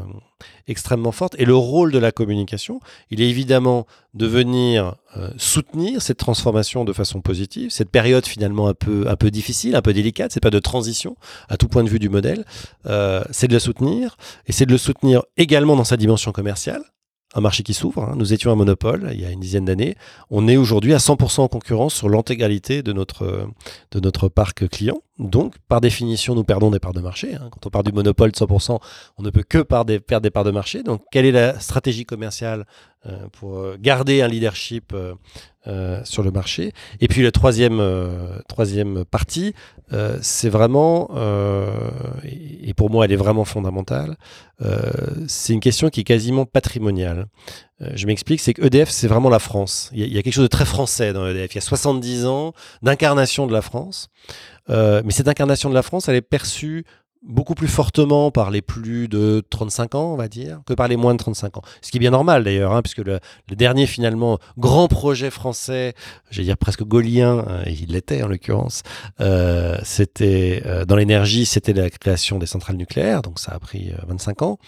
extrêmement 0.67 1.13
forte. 1.13 1.35
Et 1.39 1.45
le 1.45 1.55
rôle 1.55 1.93
de 1.93 1.99
la 1.99 2.13
communication, 2.13 2.81
il 3.11 3.21
est 3.21 3.29
évidemment 3.29 3.87
de 4.15 4.27
venir 4.27 4.95
euh, 5.17 5.31
soutenir 5.37 6.03
cette 6.03 6.19
transformation 6.19 6.85
de 6.85 6.93
façon 6.93 7.21
positive, 7.21 7.71
cette 7.71 7.91
période 7.91 8.27
finalement 8.27 8.69
un 8.69 8.75
peu, 8.75 9.07
un 9.09 9.17
peu 9.17 9.31
difficile, 9.31 9.77
un 9.77 9.83
peu 9.83 9.93
délicate, 9.93 10.33
c'est 10.33 10.41
pas 10.41 10.51
de 10.51 10.59
transition 10.59 11.17
à 11.49 11.57
tout 11.57 11.69
point 11.69 11.85
de 11.85 11.89
vue 11.89 11.99
du 11.99 12.09
modèle, 12.09 12.45
euh, 12.87 13.25
c'est 13.31 13.49
de 13.49 13.53
la 13.53 13.61
soutenir, 13.61 14.17
et 14.47 14.53
c'est 14.53 14.67
de 14.67 14.73
le 14.73 14.79
soutenir 14.79 15.23
également 15.37 15.77
dans 15.77 15.85
sa 15.85 15.97
dimension 15.97 16.33
commerciale, 16.33 16.83
un 17.35 17.41
marché 17.41 17.63
qui 17.63 17.75
s'ouvre. 17.75 18.05
Hein. 18.05 18.15
Nous 18.17 18.33
étions 18.33 18.51
un 18.53 18.55
monopole 18.55 19.11
il 19.13 19.21
y 19.21 19.25
a 19.25 19.31
une 19.31 19.41
dizaine 19.41 19.65
d'années. 19.65 19.97
On 20.31 20.49
est 20.49 20.57
aujourd'hui 20.57 20.95
à 20.95 20.99
100% 20.99 21.43
en 21.43 21.49
concurrence 21.49 21.95
sur 21.95 22.09
l'intégralité 22.09 22.83
de 22.83 22.93
notre, 22.93 23.49
de 23.91 24.01
notre 24.01 24.29
parc 24.29 24.69
client. 24.69 25.01
Donc, 25.19 25.55
par 25.69 25.81
définition, 25.81 26.35
nous 26.35 26.45
perdons 26.45 26.71
des 26.71 26.81
parts 26.81 26.93
de 26.93 27.01
marché. 27.01 27.35
Hein. 27.35 27.49
Quand 27.53 27.67
on 27.67 27.71
part 27.71 27.85
du 27.85 27.93
monopole 27.93 28.33
de 28.33 28.37
100%, 28.37 28.81
on 29.19 29.23
ne 29.23 29.31
peut 29.31 29.45
que 29.45 29.59
perdre 29.59 29.85
des 29.85 30.31
parts 30.31 30.45
de 30.45 30.51
marché. 30.51 30.83
Donc, 30.83 31.03
quelle 31.13 31.27
est 31.27 31.33
la 31.33 31.61
stratégie 31.61 32.05
commerciale 32.05 32.67
euh, 33.07 33.29
pour 33.33 33.59
euh, 33.59 33.77
garder 33.79 34.23
un 34.23 34.29
leadership 34.29 34.95
euh, 35.67 36.01
sur 36.05 36.23
le 36.23 36.31
marché 36.31 36.73
Et 37.01 37.09
puis, 37.09 37.23
la 37.23 37.31
troisième, 37.31 37.83
troisième 38.49 39.05
partie, 39.05 39.55
c'est 40.21 40.49
vraiment, 40.49 41.11
et 42.25 42.75
pour 42.75 42.91
moi, 42.91 43.05
elle 43.05 43.13
est 43.13 43.17
vraiment 43.17 43.45
fondamentale, 43.45 44.17
c'est 45.27 45.53
une 45.53 45.61
question 45.61 45.89
qui 45.91 46.01
est 46.01 46.05
quasiment 46.05 46.47
patrimoniale. 46.47 47.27
je 47.81 48.07
m'explique, 48.07 48.41
c'est 48.41 48.55
que 48.55 48.63
EDF, 48.63 48.89
c'est 48.89 49.09
vraiment 49.09 49.31
la 49.31 49.39
France. 49.39 49.91
Il 49.93 50.01
y, 50.01 50.03
a, 50.03 50.07
il 50.07 50.13
y, 50.13 50.19
a, 50.19 50.23
quelque 50.23 50.35
chose 50.35 50.45
de 50.45 50.49
très 50.49 50.65
français 50.65 51.13
dans 51.13 51.27
EDF. 51.27 51.53
Il 51.53 51.57
y 51.57 51.59
a 51.59 51.61
70 51.61 52.27
ans 52.27 52.53
d'incarnation 52.83 53.47
de 53.47 53.53
la 53.53 53.63
France. 53.63 54.09
Euh, 54.71 55.03
mais 55.05 55.13
cette 55.13 55.29
incarnation 55.29 55.69
de 55.69 55.75
la 55.75 55.83
France, 55.83 56.09
elle 56.09 56.17
est 56.17 56.23
perçue 56.23 56.85
beaucoup 57.27 57.55
plus 57.55 57.69
fortement 57.69 58.31
par 58.31 58.51
les 58.51 58.61
plus 58.61 59.09
de 59.09 59.43
35 59.49 59.95
ans, 59.95 60.13
on 60.13 60.17
va 60.17 60.29
dire, 60.29 60.61
que 60.67 60.75
par 60.75 60.89
les 60.89 60.97
moins 60.97 61.15
de 61.15 61.19
35 61.19 61.57
ans. 61.57 61.63
Ce 61.81 61.91
qui 61.91 61.97
est 61.97 62.01
bien 62.01 62.11
normal 62.11 62.45
d'ailleurs, 62.45 62.73
hein, 62.73 62.83
puisque 62.83 62.99
le, 62.99 63.19
dernier 63.51 63.87
finalement 63.87 64.39
grand 64.59 64.89
projet 64.89 65.31
français, 65.31 65.95
j'allais 66.31 66.47
dire 66.47 66.59
presque 66.59 66.83
gaulien, 66.83 67.45
euh, 67.49 67.63
il 67.67 67.93
l'était 67.93 68.23
en 68.23 68.29
l'occurrence, 68.29 68.83
euh, 69.21 69.79
c'était 69.85 70.63
euh, 70.67 70.85
dans 70.85 70.97
l'énergie, 70.97 71.47
c'était 71.47 71.73
la 71.73 71.89
création 71.89 72.39
des 72.39 72.47
centrales 72.47 72.77
nucléaires, 72.77 73.23
donc 73.23 73.39
ça 73.39 73.53
a 73.53 73.59
pris 73.59 73.93
25 74.07 74.43
ans. 74.43 74.59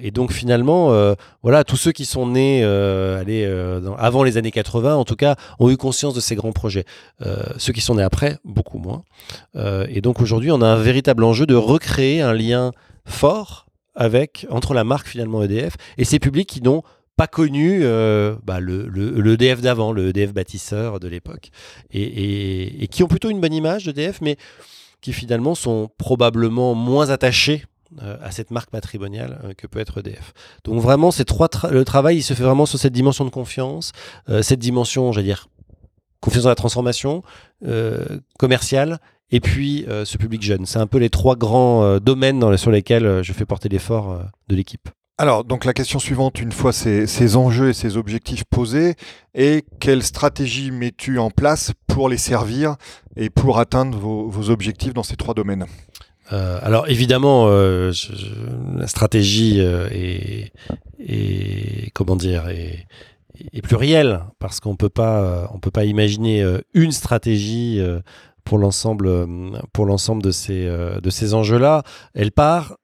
et 0.00 0.10
donc 0.10 0.32
finalement, 0.32 0.92
voilà, 1.42 1.64
tous 1.64 1.76
ceux 1.76 1.92
qui 1.92 2.04
sont 2.04 2.26
nés 2.26 2.64
avant 3.98 4.24
les 4.24 4.36
années 4.36 4.50
80, 4.50 4.94
en 4.94 5.04
tout 5.04 5.16
cas, 5.16 5.36
ont 5.58 5.70
eu 5.70 5.76
conscience 5.76 6.14
de 6.14 6.20
ces 6.20 6.34
grands 6.34 6.52
projets. 6.52 6.84
ceux 7.58 7.72
qui 7.72 7.80
sont 7.80 7.94
nés 7.96 8.02
après, 8.02 8.38
beaucoup 8.44 8.78
moins. 8.78 9.02
et 9.88 10.00
donc 10.00 10.20
aujourd'hui, 10.20 10.50
on 10.50 10.60
a 10.62 10.66
un 10.66 10.76
véritable 10.76 11.24
enjeu 11.24 11.46
de 11.46 11.54
recréer 11.76 12.20
un 12.20 12.32
lien 12.32 12.72
fort 13.04 13.66
avec 13.94 14.46
entre 14.50 14.74
la 14.74 14.84
marque 14.84 15.08
finalement 15.08 15.42
EDF 15.42 15.74
et 15.98 16.04
ces 16.04 16.18
publics 16.18 16.48
qui 16.48 16.62
n'ont 16.62 16.82
pas 17.16 17.26
connu 17.26 17.80
euh, 17.82 18.36
bah, 18.44 18.60
le, 18.60 18.86
le, 18.88 19.32
EDF 19.32 19.62
d'avant, 19.62 19.92
le 19.92 20.08
EDF 20.08 20.34
bâtisseur 20.34 21.00
de 21.00 21.08
l'époque, 21.08 21.50
et, 21.90 22.86
qui 22.90 23.02
ont 23.02 23.08
plutôt 23.08 23.30
une 23.30 23.40
bonne 23.40 23.54
image 23.54 23.86
d'EDF, 23.86 24.20
mais 24.20 24.36
qui 25.00 25.12
finalement 25.12 25.54
sont 25.54 25.90
probablement 25.96 26.74
moins 26.74 27.08
attachés 27.08 27.64
euh, 28.02 28.18
à 28.22 28.32
cette 28.32 28.50
marque 28.50 28.70
patrimoniale 28.70 29.40
euh, 29.44 29.54
que 29.54 29.66
peut 29.66 29.78
être 29.78 29.98
EDF. 30.00 30.34
Donc 30.64 30.82
vraiment, 30.82 31.10
ces 31.10 31.24
trois 31.24 31.48
le 31.70 31.84
travail, 31.84 32.18
il 32.18 32.22
se 32.22 32.34
fait 32.34 32.42
vraiment 32.42 32.66
sur 32.66 32.78
cette 32.78 32.92
dimension 32.92 33.24
de 33.24 33.30
confiance, 33.30 33.92
cette 34.42 34.60
dimension, 34.60 35.12
j'allais 35.12 35.28
dire, 35.28 35.48
confiance 36.20 36.44
dans 36.44 36.50
la 36.50 36.54
transformation 36.54 37.22
commerciale 38.38 38.98
et 39.30 39.40
puis 39.40 39.84
euh, 39.88 40.04
ce 40.04 40.18
public 40.18 40.42
jeune. 40.42 40.66
C'est 40.66 40.78
un 40.78 40.86
peu 40.86 40.98
les 40.98 41.10
trois 41.10 41.36
grands 41.36 41.82
euh, 41.82 41.98
domaines 41.98 42.56
sur 42.56 42.70
lesquels 42.70 43.06
euh, 43.06 43.22
je 43.22 43.32
fais 43.32 43.44
porter 43.44 43.68
l'effort 43.68 44.20
de 44.48 44.56
l'équipe. 44.56 44.88
Alors, 45.18 45.44
donc 45.44 45.64
la 45.64 45.72
question 45.72 45.98
suivante, 45.98 46.40
une 46.40 46.52
fois 46.52 46.72
ces, 46.72 47.36
enjeux 47.36 47.70
et 47.70 47.72
ces 47.72 47.96
objectifs 47.96 48.44
posés, 48.44 48.96
est 49.34 49.64
quelle 49.80 50.02
stratégie 50.02 50.70
mets-tu 50.70 51.18
en 51.18 51.30
place 51.30 51.72
pour 51.86 52.10
les 52.10 52.18
servir 52.18 52.76
et 53.16 53.30
pour 53.30 53.58
atteindre 53.58 53.96
vos, 53.98 54.50
objectifs 54.50 54.92
dans 54.92 55.02
ces 55.02 55.16
trois 55.16 55.32
domaines? 55.32 55.64
Alors 56.28 56.86
évidemment, 56.88 57.48
la 57.48 58.86
stratégie 58.86 59.58
est, 59.58 60.52
comment 61.94 62.16
dire 62.16 62.48
est, 62.50 62.86
plurielle 63.62 64.20
parce 64.38 64.60
qu'on 64.60 64.76
peut 64.76 64.90
pas 64.90 65.48
on 65.54 65.60
peut 65.60 65.70
pas 65.70 65.86
imaginer 65.86 66.44
une 66.74 66.92
stratégie 66.92 67.80
pour 68.46 68.56
l'ensemble 68.58 69.08
euh, 69.08 69.26
pour 69.74 69.84
l'ensemble 69.84 70.22
de 70.22 70.30
ces 70.30 70.66
euh, 70.66 71.00
de 71.00 71.10
ces 71.10 71.34
enjeux-là. 71.34 71.82
Elle 72.14 72.32
part 72.32 72.78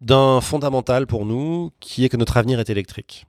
d'un 0.00 0.40
fondamental 0.40 1.06
pour 1.06 1.24
nous 1.24 1.70
qui 1.78 2.04
est 2.04 2.08
que 2.08 2.16
notre 2.16 2.36
avenir 2.36 2.58
est 2.58 2.70
électrique. 2.70 3.26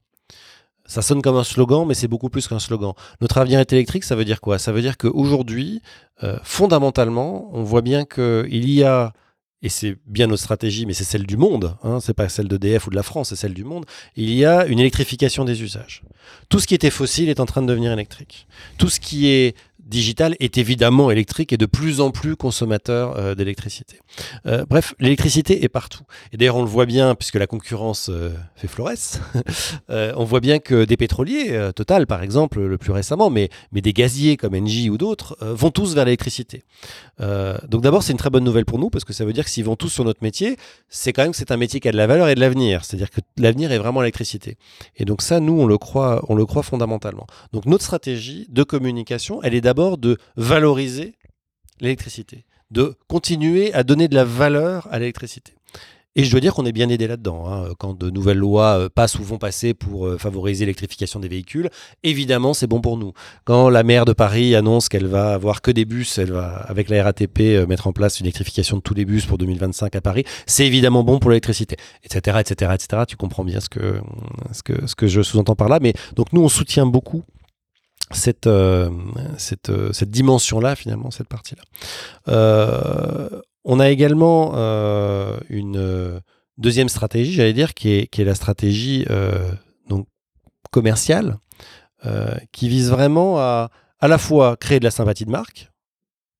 Ça 0.85 1.01
sonne 1.01 1.21
comme 1.21 1.35
un 1.35 1.43
slogan, 1.43 1.85
mais 1.85 1.93
c'est 1.93 2.07
beaucoup 2.07 2.29
plus 2.29 2.47
qu'un 2.47 2.59
slogan. 2.59 2.93
Notre 3.19 3.37
avenir 3.39 3.59
est 3.59 3.73
électrique, 3.73 4.05
ça 4.05 4.15
veut 4.15 4.23
dire 4.23 4.39
quoi? 4.39 4.57
Ça 4.57 4.71
veut 4.71 4.81
dire 4.81 4.97
qu'aujourd'hui, 4.97 5.81
euh, 6.23 6.37
fondamentalement, 6.43 7.49
on 7.51 7.61
voit 7.61 7.81
bien 7.81 8.05
qu'il 8.05 8.69
y 8.69 8.83
a, 8.85 9.11
et 9.61 9.67
c'est 9.67 9.97
bien 10.05 10.27
notre 10.27 10.43
stratégie, 10.43 10.85
mais 10.85 10.93
c'est 10.93 11.03
celle 11.03 11.25
du 11.25 11.35
monde, 11.35 11.75
hein, 11.83 11.99
c'est 11.99 12.13
pas 12.13 12.29
celle 12.29 12.47
d'EDF 12.47 12.87
ou 12.87 12.89
de 12.89 12.95
la 12.95 13.03
France, 13.03 13.29
c'est 13.29 13.35
celle 13.35 13.53
du 13.53 13.65
monde, 13.65 13.85
il 14.15 14.33
y 14.33 14.45
a 14.45 14.65
une 14.65 14.79
électrification 14.79 15.43
des 15.43 15.61
usages. 15.61 16.03
Tout 16.47 16.59
ce 16.59 16.67
qui 16.67 16.75
était 16.75 16.89
fossile 16.89 17.27
est 17.27 17.41
en 17.41 17.45
train 17.45 17.61
de 17.61 17.67
devenir 17.67 17.91
électrique. 17.91 18.47
Tout 18.77 18.87
ce 18.87 19.01
qui 19.01 19.27
est 19.27 19.57
digital 19.88 20.36
est 20.39 20.58
évidemment 20.58 21.12
électrique 21.12 21.54
et 21.54 21.58
de 21.58 21.65
plus 21.65 22.02
en 22.02 22.12
plus 22.12 22.36
consommateur 22.36 23.17
euh, 23.17 23.36
d'électricité. 23.36 24.00
Euh, 24.45 24.65
bref, 24.69 24.93
l'électricité 25.00 25.63
est 25.63 25.69
partout. 25.69 26.04
Et 26.34 26.38
d'ailleurs, 26.38 26.58
on 26.58 26.62
le 26.62 26.67
voit 26.67 26.86
bien, 26.86 27.15
puisque 27.15 27.36
la 27.36 27.47
concurrence 27.47 28.10
euh, 28.10 28.32
fait 28.56 28.67
florès, 28.67 29.19
on 29.89 30.23
voit 30.23 30.39
bien 30.39 30.60
que 30.60 30.86
des 30.86 30.97
pétroliers, 30.97 31.69
Total 31.76 32.08
par 32.08 32.23
exemple, 32.23 32.60
le 32.60 32.78
plus 32.78 32.91
récemment, 32.91 33.30
mais, 33.30 33.50
mais 33.71 33.82
des 33.82 33.93
gaziers 33.93 34.38
comme 34.38 34.56
Engie 34.56 34.89
ou 34.89 34.97
d'autres, 34.97 35.38
vont 35.41 35.71
tous 35.71 35.93
vers 35.93 36.06
l'électricité. 36.06 36.63
donc 37.19 37.82
d'abord, 37.82 38.04
c'est 38.04 38.12
une 38.12 38.17
très 38.17 38.30
bonne 38.30 38.43
nouvelle 38.43 38.65
pour 38.65 38.80
nous, 38.80 38.89
parce 38.89 39.06
que 39.06 39.13
ça 39.13 39.26
veut 39.26 39.34
dire 39.34 39.45
que 39.45 39.50
s'ils 39.50 39.65
vont 39.65 39.76
tous 39.76 39.89
sur 39.89 40.04
notre 40.04 40.23
métier, 40.23 40.58
c'est 40.89 41.13
quand 41.13 41.23
même 41.23 41.32
que 41.32 41.38
c'est 41.38 41.52
un 41.52 41.58
métier 41.58 41.80
qui 41.80 41.88
a 41.88 41.91
de 41.91 41.97
la 41.97 42.08
valeur 42.08 42.28
et 42.30 42.36
de 42.36 42.39
l'avenir. 42.39 42.86
C'est-à-dire 42.86 43.10
que 43.10 43.21
l'avenir 43.38 43.71
est 43.71 43.78
vraiment 43.78 44.02
l'électricité. 44.02 44.58
Et 44.95 45.06
donc 45.06 45.21
ça, 45.21 45.39
nous, 45.39 45.60
on 45.60 45.65
le 45.65 45.78
croit, 45.78 46.23
on 46.30 46.36
le 46.36 46.45
croit 46.45 46.63
fondamentalement. 46.63 47.28
Donc 47.54 47.65
notre 47.65 47.84
stratégie 47.84 48.47
de 48.50 48.63
communication, 48.63 49.41
elle 49.43 49.54
est 49.54 49.62
d'abord 49.62 49.76
de 49.77 50.17
valoriser 50.35 51.13
l'électricité, 51.79 52.45
de 52.71 52.95
continuer 53.07 53.73
à 53.73 53.83
donner 53.83 54.07
de 54.07 54.15
la 54.15 54.25
valeur 54.25 54.87
à 54.91 54.99
l'électricité. 54.99 55.53
Et 56.19 56.23
je 56.23 56.31
dois 56.31 56.39
dire 56.39 56.55
qu'on 56.55 56.65
est 56.65 56.71
bien 56.71 56.89
aidé 56.89 57.05
là-dedans. 57.05 57.47
Hein. 57.47 57.73
Quand 57.77 57.95
de 57.95 58.09
nouvelles 58.09 58.39
lois 58.39 58.79
euh, 58.79 58.89
passent 58.89 59.19
ou 59.19 59.23
vont 59.23 59.37
passer 59.37 59.75
pour 59.75 60.07
euh, 60.07 60.17
favoriser 60.17 60.65
l'électrification 60.65 61.19
des 61.19 61.27
véhicules, 61.27 61.69
évidemment, 62.01 62.55
c'est 62.55 62.65
bon 62.65 62.81
pour 62.81 62.97
nous. 62.97 63.13
Quand 63.45 63.69
la 63.69 63.83
maire 63.83 64.03
de 64.03 64.13
Paris 64.13 64.55
annonce 64.55 64.89
qu'elle 64.89 65.05
va 65.05 65.33
avoir 65.33 65.61
que 65.61 65.69
des 65.69 65.85
bus, 65.85 66.17
elle 66.17 66.31
va, 66.31 66.55
avec 66.55 66.89
la 66.89 67.03
RATP, 67.03 67.39
euh, 67.41 67.67
mettre 67.67 67.85
en 67.85 67.93
place 67.93 68.19
une 68.19 68.25
électrification 68.25 68.77
de 68.77 68.81
tous 68.81 68.95
les 68.95 69.05
bus 69.05 69.27
pour 69.27 69.37
2025 69.37 69.95
à 69.95 70.01
Paris, 70.01 70.23
c'est 70.47 70.65
évidemment 70.65 71.03
bon 71.03 71.19
pour 71.19 71.29
l'électricité, 71.29 71.77
etc., 72.03 72.37
etc., 72.39 72.71
etc. 72.73 73.03
Tu 73.07 73.15
comprends 73.15 73.43
bien 73.43 73.59
ce 73.59 73.69
que, 73.69 74.01
ce 74.53 74.63
que, 74.63 74.87
ce 74.87 74.95
que 74.95 75.05
je 75.05 75.21
sous-entends 75.21 75.55
par 75.55 75.69
là. 75.69 75.77
Mais 75.79 75.93
donc, 76.15 76.33
nous, 76.33 76.41
on 76.41 76.49
soutient 76.49 76.87
beaucoup 76.87 77.25
cette, 78.12 78.50
cette, 79.38 79.72
cette 79.91 80.10
dimension-là, 80.10 80.76
finalement, 80.76 81.12
cette 81.12 81.28
partie-là. 81.28 81.63
Euh, 82.28 83.41
on 83.70 83.82
a 83.82 83.89
également 83.89 84.54
euh, 84.56 85.38
une 85.50 85.78
euh, 85.78 86.20
deuxième 86.58 86.88
stratégie, 86.88 87.34
j'allais 87.34 87.54
dire, 87.54 87.74
qui 87.74 87.89
est, 87.89 88.17
la 88.20 88.34
stratégie 88.34 89.06
euh, 89.10 89.52
donc, 89.89 90.08
commerciale, 90.72 91.38
qui 92.54 92.70
vise 92.70 92.89
vraiment 92.89 93.39
à 93.39 93.70
à 94.00 94.08
la 94.08 94.17
fois 94.17 94.58
créer 94.58 94.80
de 94.80 94.84
la 94.84 94.91
sympathie 94.91 95.26
de 95.26 95.32
marque, 95.32 95.72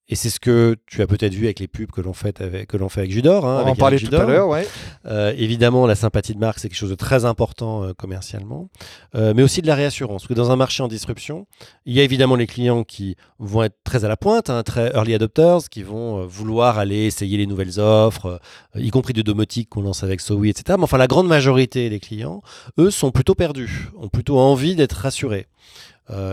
et 0.10 0.16
c'est 0.16 0.30
ce 0.30 0.40
que 0.40 0.78
tu 0.86 1.02
as 1.02 1.08
peut-être 1.08 1.34
vu 1.34 1.46
avec 1.46 1.60
les 1.60 1.68
pubs 1.68 1.92
que 1.92 2.00
l'on 2.00 2.14
fait 2.14 2.40
avec, 2.40 2.68
que 2.68 2.78
l'on 2.78 2.88
fait 2.88 3.02
avec 3.02 3.12
Judor. 3.12 3.46
Hein, 3.46 3.64
On 3.66 3.70
en 3.70 3.76
parlait 3.76 4.00
tout 4.00 4.16
à 4.16 4.24
l'heure, 4.24 4.48
ouais. 4.48 4.66
Euh, 5.06 5.34
évidemment, 5.38 5.86
la 5.86 5.96
sympathie 5.96 6.34
de 6.34 6.40
marque, 6.40 6.60
c'est 6.60 6.70
quelque 6.70 6.78
chose 6.78 6.90
de 6.90 6.96
très 6.96 7.26
important 7.26 7.84
euh, 7.84 7.94
commercialement, 7.94 8.70
euh, 9.16 9.34
mais 9.36 9.44
aussi 9.44 9.62
de 9.62 9.68
la 9.68 9.76
réassurance. 9.76 10.22
Parce 10.22 10.30
que 10.30 10.34
dans 10.34 10.50
un 10.50 10.56
marché 10.56 10.82
en 10.82 10.88
disruption, 10.88 11.46
il 11.86 11.94
y 11.94 12.00
a 12.00 12.04
évidemment 12.04 12.36
les 12.36 12.48
clients 12.48 12.86
qui 12.86 13.18
vont 13.40 13.64
être 13.64 13.76
très 13.84 14.06
à 14.06 14.08
la 14.08 14.16
pointe, 14.16 14.50
hein, 14.50 14.64
très 14.64 14.94
early 14.96 15.14
adopters, 15.14 15.68
qui 15.70 15.84
vont 15.84 16.26
vouloir 16.26 16.80
aller 16.80 17.06
essayer 17.06 17.38
les 17.38 17.46
nouvelles 17.46 17.80
offres, 17.80 18.40
y 18.76 18.90
compris 18.92 19.12
de 19.12 19.22
domotique 19.22 19.68
qu'on 19.70 19.82
lance 19.82 20.04
avec 20.04 20.22
Sowi, 20.22 20.52
etc. 20.52 20.78
Mais 20.78 20.86
enfin, 20.86 20.98
la 20.98 21.08
grande 21.08 21.28
majorité 21.28 21.90
des 21.90 22.00
clients, 22.00 22.42
eux, 22.80 22.92
sont 22.92 23.12
plutôt 23.12 23.36
perdus, 23.36 23.90
ont 23.98 24.08
plutôt 24.08 24.40
envie 24.40 24.76
d'être 24.76 24.94
rassurés. 24.94 25.48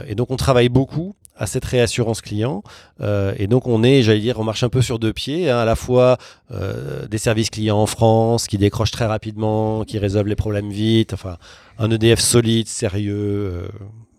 Et 0.07 0.15
donc, 0.15 0.31
on 0.31 0.37
travaille 0.37 0.69
beaucoup 0.69 1.15
à 1.37 1.47
cette 1.47 1.65
réassurance 1.65 2.21
client. 2.21 2.63
Euh, 3.01 3.35
et 3.39 3.47
donc 3.47 3.67
on 3.67 3.83
est, 3.83 4.03
j'allais 4.03 4.21
dire, 4.21 4.39
on 4.39 4.45
marche 4.45 4.63
un 4.63 4.69
peu 4.69 4.83
sur 4.83 4.99
deux 4.99 5.13
pieds, 5.13 5.51
hein, 5.51 5.59
à 5.59 5.65
la 5.65 5.77
fois 5.77 6.17
euh, 6.51 7.07
des 7.07 7.19
services 7.19 7.51
clients 7.51 7.79
en 7.79 7.87
France 7.87 8.47
qui 8.47 8.59
décrochent 8.59 8.93
très 8.93 9.07
rapidement, 9.07 9.85
qui 9.85 9.99
résolvent 9.99 10.29
les 10.29 10.37
problèmes 10.37 10.71
vite, 10.71 11.13
enfin 11.13 11.37
un 11.79 11.91
EDF 11.91 12.21
solide, 12.21 12.69
sérieux, 12.69 13.15
euh, 13.17 13.69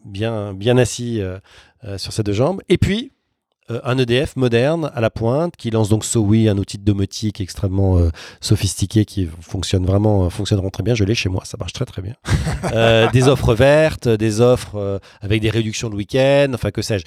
bien, 0.03 0.53
bien 0.53 0.77
assis 0.77 1.21
sur 1.97 2.13
ses 2.13 2.23
deux 2.23 2.33
jambes. 2.33 2.61
Et 2.67 2.77
puis 2.77 3.11
euh, 3.71 3.79
un 3.83 3.97
EDF 3.97 4.35
moderne 4.35 4.91
à 4.93 5.01
la 5.01 5.09
pointe 5.09 5.55
qui 5.55 5.71
lance 5.71 5.89
donc 5.89 6.05
SOWI, 6.05 6.49
un 6.49 6.57
outil 6.59 6.77
de 6.77 6.83
domotique 6.83 7.41
extrêmement 7.41 7.97
euh, 7.97 8.09
sophistiqué 8.39 9.05
qui 9.05 9.27
fonctionne 9.41 9.85
vraiment, 9.87 10.25
euh, 10.25 10.29
fonctionneront 10.29 10.69
très 10.69 10.83
bien. 10.83 10.93
Je 10.93 11.03
l'ai 11.03 11.15
chez 11.15 11.29
moi, 11.29 11.41
ça 11.45 11.57
marche 11.57 11.73
très 11.73 11.85
très 11.85 12.03
bien. 12.03 12.13
des 13.11 13.27
offres 13.27 13.55
vertes, 13.55 14.07
des 14.07 14.41
offres 14.41 14.99
avec 15.21 15.41
des 15.41 15.49
réductions 15.49 15.89
de 15.89 15.95
week-end, 15.95 16.51
enfin 16.53 16.71
que 16.71 16.81
sais-je, 16.81 17.05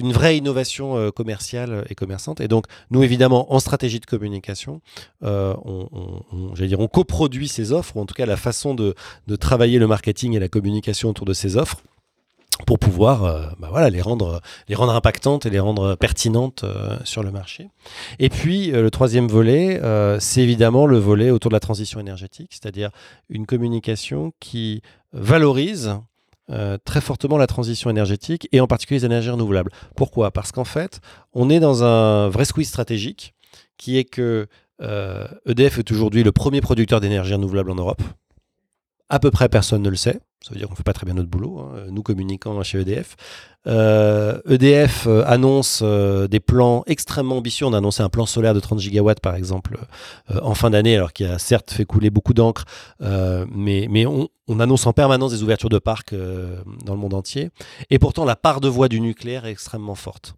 une 0.00 0.12
vraie 0.12 0.36
innovation 0.36 1.10
commerciale 1.10 1.84
et 1.88 1.94
commerçante. 1.94 2.40
Et 2.40 2.48
donc 2.48 2.66
nous 2.90 3.02
évidemment 3.02 3.52
en 3.52 3.58
stratégie 3.58 4.00
de 4.00 4.06
communication, 4.06 4.80
on, 5.22 5.88
on, 6.32 6.52
dire, 6.54 6.80
on 6.80 6.88
coproduit 6.88 7.48
ces 7.48 7.72
offres, 7.72 7.96
ou 7.96 8.00
en 8.00 8.06
tout 8.06 8.14
cas 8.14 8.26
la 8.26 8.36
façon 8.36 8.74
de, 8.74 8.94
de 9.26 9.36
travailler 9.36 9.78
le 9.78 9.86
marketing 9.86 10.34
et 10.34 10.38
la 10.38 10.48
communication 10.48 11.08
autour 11.08 11.26
de 11.26 11.32
ces 11.32 11.56
offres 11.56 11.82
pour 12.66 12.78
pouvoir 12.78 13.24
euh, 13.24 13.46
bah 13.58 13.90
les, 13.90 14.00
rendre, 14.00 14.40
impactantes 14.68 15.46
et 15.46 15.50
les 15.50 15.60
rendre 15.60 15.94
pertinentes 15.94 16.64
euh, 16.64 16.96
sur 17.04 17.22
le 17.22 17.30
marché. 17.30 17.68
Et 18.18 18.28
puis 18.28 18.72
euh, 18.72 18.82
le 18.82 18.90
troisième 18.90 19.28
volet, 19.28 19.80
c'est 20.20 20.42
évidemment 20.42 20.86
le 20.86 20.98
volet 20.98 21.30
autour 21.30 21.50
de 21.50 21.54
la 21.54 21.60
transition 21.60 22.00
énergétique, 22.00 22.50
c'est-à-dire 22.52 22.90
une 23.28 23.46
communication 23.46 24.32
qui 24.40 24.82
valorise 25.12 25.96
très 26.84 27.00
fortement 27.00 27.38
la 27.38 27.46
transition 27.46 27.90
énergétique 27.90 28.48
et 28.50 28.60
en 28.60 28.66
particulier 28.66 28.98
les 28.98 29.06
énergies 29.06 29.30
renouvelables. 29.30 29.70
Pourquoi? 29.94 30.32
Parce 30.32 30.50
qu'en 30.50 30.64
fait, 30.64 31.00
on 31.32 31.48
est 31.48 31.60
dans 31.60 31.84
un 31.84 32.28
vrai 32.28 32.44
squeeze 32.44 32.68
stratégique 32.68 33.34
qui 33.76 33.98
est 33.98 34.04
que 34.04 34.48
EDF 34.80 35.78
est 35.78 35.90
aujourd'hui 35.92 36.24
le 36.24 36.32
premier 36.32 36.60
producteur 36.60 37.00
d'énergie 37.00 37.34
renouvelable 37.34 37.70
en 37.70 37.76
Europe. 37.76 38.02
À 39.08 39.20
peu 39.20 39.30
près 39.30 39.48
personne 39.48 39.82
ne 39.82 39.90
le 39.90 39.96
sait. 39.96 40.20
Ça 40.42 40.54
veut 40.54 40.58
dire 40.58 40.68
qu'on 40.68 40.72
ne 40.72 40.76
fait 40.76 40.82
pas 40.82 40.94
très 40.94 41.04
bien 41.04 41.14
notre 41.14 41.28
boulot, 41.28 41.58
hein, 41.58 41.86
nous 41.90 42.02
communiquant 42.02 42.62
chez 42.62 42.80
EDF. 42.80 43.16
EDF 43.66 43.66
euh, 43.66 44.40
e 44.46 45.08
euh, 45.08 45.24
annonce 45.26 45.80
euh, 45.82 46.28
des 46.28 46.40
plans 46.40 46.82
extrêmement 46.86 47.36
ambitieux. 47.36 47.66
On 47.66 47.74
a 47.74 47.78
annoncé 47.78 48.02
un 48.02 48.08
plan 48.08 48.24
solaire 48.24 48.54
de 48.54 48.60
30 48.60 48.78
gigawatts, 48.78 49.20
par 49.20 49.34
exemple, 49.34 49.78
en 50.42 50.54
fin 50.54 50.70
d'année, 50.70 50.96
alors 50.96 51.12
qu'il 51.12 51.26
a 51.26 51.38
certes 51.38 51.70
fait 51.70 51.84
couler 51.84 52.10
beaucoup 52.10 52.32
d'encre, 52.32 52.64
mais, 53.00 53.86
mais 53.90 54.06
on, 54.06 54.28
on, 54.48 54.60
annonce 54.60 54.86
en 54.86 54.92
permanence 54.92 55.32
des 55.32 55.42
ouvertures 55.42 55.68
de 55.68 55.78
parcs 55.78 56.14
dans 56.14 56.94
le 56.94 57.00
monde 57.00 57.14
entier. 57.14 57.50
Et 57.90 57.98
pourtant, 57.98 58.24
la 58.24 58.36
part 58.36 58.60
de 58.60 58.68
voix 58.68 58.88
du 58.88 59.00
nucléaire 59.00 59.44
est 59.44 59.50
extrêmement 59.50 59.94
forte. 59.94 60.34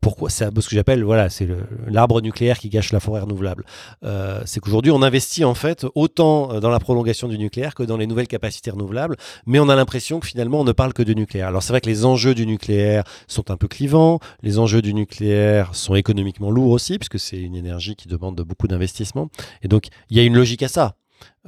pourquoi? 0.00 0.30
C'est 0.30 0.46
ce 0.46 0.68
que 0.68 0.74
j'appelle, 0.74 1.04
voilà, 1.04 1.30
c'est 1.30 1.48
l'arbre 1.86 2.20
nucléaire 2.20 2.58
qui 2.58 2.68
gâche 2.68 2.92
la 2.92 3.00
forêt 3.00 3.20
renouvelable. 3.20 3.64
c'est 4.44 4.60
qu'aujourd'hui, 4.60 4.90
on 4.90 5.02
investit 5.02 5.44
en 5.44 5.54
fait 5.54 5.86
autant 5.94 6.60
dans 6.60 6.70
la 6.70 6.80
prolongation 6.80 7.28
du 7.28 7.38
nucléaire 7.38 7.74
que 7.74 7.82
dans 7.82 7.96
les 7.96 8.06
nouvelles 8.06 8.28
capacités 8.28 8.70
renouvelables, 8.70 9.11
mais 9.46 9.58
on 9.58 9.68
a 9.68 9.76
l'impression 9.76 10.20
que 10.20 10.26
finalement, 10.26 10.60
on 10.60 10.64
ne 10.64 10.72
parle 10.72 10.92
que 10.92 11.02
de 11.02 11.14
nucléaire. 11.14 11.48
Alors 11.48 11.62
c'est 11.62 11.72
vrai 11.72 11.80
que 11.80 11.88
les 11.88 12.04
enjeux 12.04 12.34
du 12.34 12.46
nucléaire 12.46 13.04
sont 13.26 13.50
un 13.50 13.56
peu 13.56 13.68
clivants. 13.68 14.20
Les 14.42 14.58
enjeux 14.58 14.82
du 14.82 14.94
nucléaire 14.94 15.74
sont 15.74 15.94
économiquement 15.94 16.50
lourds 16.50 16.70
aussi, 16.70 16.98
puisque 16.98 17.18
c'est 17.18 17.40
une 17.40 17.54
énergie 17.54 17.96
qui 17.96 18.08
demande 18.08 18.40
beaucoup 18.40 18.68
d'investissement. 18.68 19.30
Et 19.62 19.68
donc, 19.68 19.86
il 20.10 20.16
y 20.16 20.20
a 20.20 20.22
une 20.22 20.34
logique 20.34 20.62
à 20.62 20.68
ça. 20.68 20.96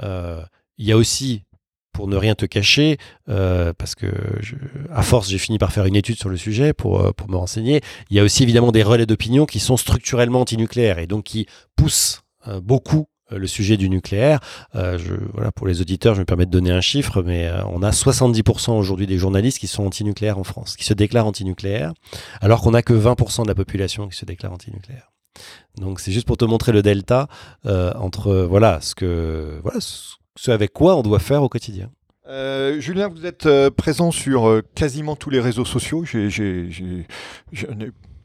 Euh, 0.03 0.43
il 0.79 0.87
y 0.87 0.93
a 0.93 0.97
aussi, 0.97 1.45
pour 1.93 2.09
ne 2.09 2.17
rien 2.17 2.35
te 2.35 2.47
cacher, 2.47 2.99
euh, 3.29 3.73
parce 3.77 3.95
que 3.95 4.07
à 4.91 5.03
force, 5.03 5.29
j'ai 5.29 5.39
fini 5.39 5.59
par 5.59 5.73
faire 5.73 5.85
une 5.85 5.97
étude 5.97 6.19
sur 6.19 6.29
le 6.29 6.37
sujet 6.37 6.73
pour, 6.73 7.01
euh, 7.01 7.13
pour 7.13 7.29
me 7.29 7.37
renseigner, 7.37 7.81
il 8.11 8.17
y 8.17 8.21
a 8.21 8.25
aussi 8.25 8.43
évidemment 8.43 8.73
des 8.73 8.83
relais 8.83 9.07
d'opinion 9.07 9.47
qui 9.47 9.61
sont 9.61 9.77
structurellement 9.77 10.41
antinucléaires 10.41 10.99
et 10.99 11.07
donc 11.07 11.25
qui 11.25 11.47
poussent 11.77 12.23
beaucoup 12.63 13.07
le 13.39 13.47
sujet 13.47 13.77
du 13.77 13.89
nucléaire. 13.89 14.41
Euh, 14.75 14.99
voilà, 15.33 15.53
pour 15.53 15.67
les 15.67 15.81
auditeurs, 15.81 16.15
je 16.15 16.21
me 16.21 16.25
permets 16.25 16.47
de 16.47 16.51
donner 16.51 16.71
un 16.71 16.81
chiffre, 16.81 17.23
mais 17.23 17.47
euh, 17.47 17.65
on 17.67 17.83
a 17.83 17.91
70% 17.91 18.73
aujourd'hui 18.73 19.07
des 19.07 19.19
journalistes 19.19 19.59
qui 19.59 19.67
sont 19.67 19.85
antinucléaires 19.85 20.39
en 20.39 20.45
France, 20.45 20.77
qui 20.77 20.85
se 20.85 20.95
déclarent 20.95 21.27
antinucléaires, 21.27 21.93
alors 22.41 22.63
qu'on 22.63 22.73
n'a 22.73 22.83
que 22.83 22.95
20% 22.95 23.43
de 23.43 23.49
la 23.49 23.55
population 23.55 24.09
qui 24.09 24.17
se 24.17 24.25
déclare 24.25 24.53
antinucléaire. 24.53 25.11
Donc 25.77 26.01
c'est 26.01 26.13
juste 26.13 26.27
pour 26.27 26.37
te 26.37 26.45
montrer 26.45 26.71
le 26.71 26.81
delta 26.81 27.27
entre 27.65 28.43
voilà 28.49 28.81
ce 28.81 28.95
que 28.95 29.59
voilà 29.65 29.81
ce 29.81 30.51
avec 30.53 30.73
quoi 30.73 30.95
on 30.97 31.03
doit 31.03 31.19
faire 31.19 31.43
au 31.43 31.49
quotidien. 31.49 31.91
Julien, 32.79 33.09
vous 33.09 33.27
êtes 33.27 33.49
présent 33.71 34.13
sur 34.13 34.63
quasiment 34.77 35.17
tous 35.17 35.31
les 35.31 35.41
réseaux 35.41 35.65
sociaux. 35.65 36.05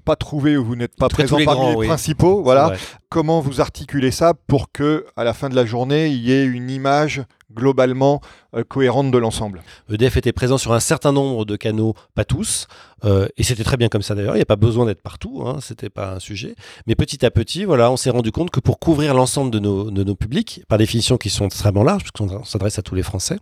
Pas 0.09 0.15
trouvé 0.15 0.57
ou 0.57 0.65
vous 0.65 0.75
n'êtes 0.75 0.95
pas 0.95 1.07
présent 1.07 1.37
parmi 1.45 1.81
les 1.81 1.87
principaux. 1.87 2.41
Voilà. 2.41 2.73
Comment 3.09 3.41
vous 3.41 3.61
articulez 3.61 4.09
ça 4.09 4.33
pour 4.47 4.71
que, 4.71 5.05
à 5.15 5.23
la 5.23 5.35
fin 5.35 5.49
de 5.49 5.55
la 5.55 5.65
journée, 5.65 6.07
il 6.07 6.21
y 6.21 6.31
ait 6.31 6.45
une 6.45 6.71
image 6.71 7.21
globalement 7.53 8.21
euh, 8.55 8.63
cohérente 8.63 9.11
de 9.11 9.17
l'ensemble. 9.17 9.61
EDF 9.91 10.17
était 10.17 10.31
présent 10.31 10.57
sur 10.57 10.73
un 10.73 10.79
certain 10.79 11.11
nombre 11.11 11.45
de 11.45 11.55
canaux, 11.55 11.93
pas 12.15 12.25
tous, 12.25 12.67
euh, 13.05 13.27
et 13.37 13.43
c'était 13.43 13.63
très 13.63 13.77
bien 13.77 13.89
comme 13.89 14.01
ça 14.01 14.15
d'ailleurs, 14.15 14.35
il 14.35 14.39
n'y 14.39 14.43
a 14.43 14.45
pas 14.45 14.55
besoin 14.55 14.85
d'être 14.85 15.01
partout, 15.01 15.43
hein, 15.45 15.57
c'était 15.61 15.89
pas 15.89 16.13
un 16.13 16.19
sujet. 16.19 16.55
Mais 16.87 16.95
petit 16.95 17.25
à 17.25 17.31
petit, 17.31 17.65
voilà, 17.65 17.91
on 17.91 17.97
s'est 17.97 18.09
rendu 18.09 18.31
compte 18.31 18.49
que 18.51 18.59
pour 18.59 18.79
couvrir 18.79 19.13
l'ensemble 19.13 19.51
de 19.51 19.59
nos, 19.59 19.91
de 19.91 20.03
nos 20.03 20.15
publics, 20.15 20.63
par 20.67 20.77
définition 20.77 21.17
qui 21.17 21.29
sont 21.29 21.45
extrêmement 21.45 21.83
larges, 21.83 22.03
puisqu'on 22.03 22.43
s'adresse 22.43 22.79
à 22.79 22.81
tous 22.81 22.95
les 22.95 23.03
Français, 23.03 23.37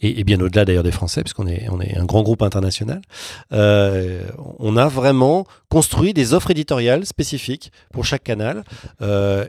et, 0.00 0.24
bien 0.24 0.40
au-delà 0.40 0.64
d'ailleurs 0.64 0.82
des 0.82 0.92
Français, 0.92 1.22
puisqu'on 1.22 1.46
est, 1.46 1.66
on 1.70 1.80
est 1.80 1.96
un 1.96 2.04
grand 2.04 2.22
groupe 2.22 2.42
international, 2.42 3.00
euh, 3.52 4.22
on 4.58 4.76
a 4.76 4.88
vraiment 4.88 5.46
construit 5.68 6.12
des 6.12 6.34
offres 6.34 6.50
éditoriales 6.50 7.06
spécifiques 7.06 7.72
pour 7.92 8.04
chaque 8.04 8.24
canal, 8.24 8.64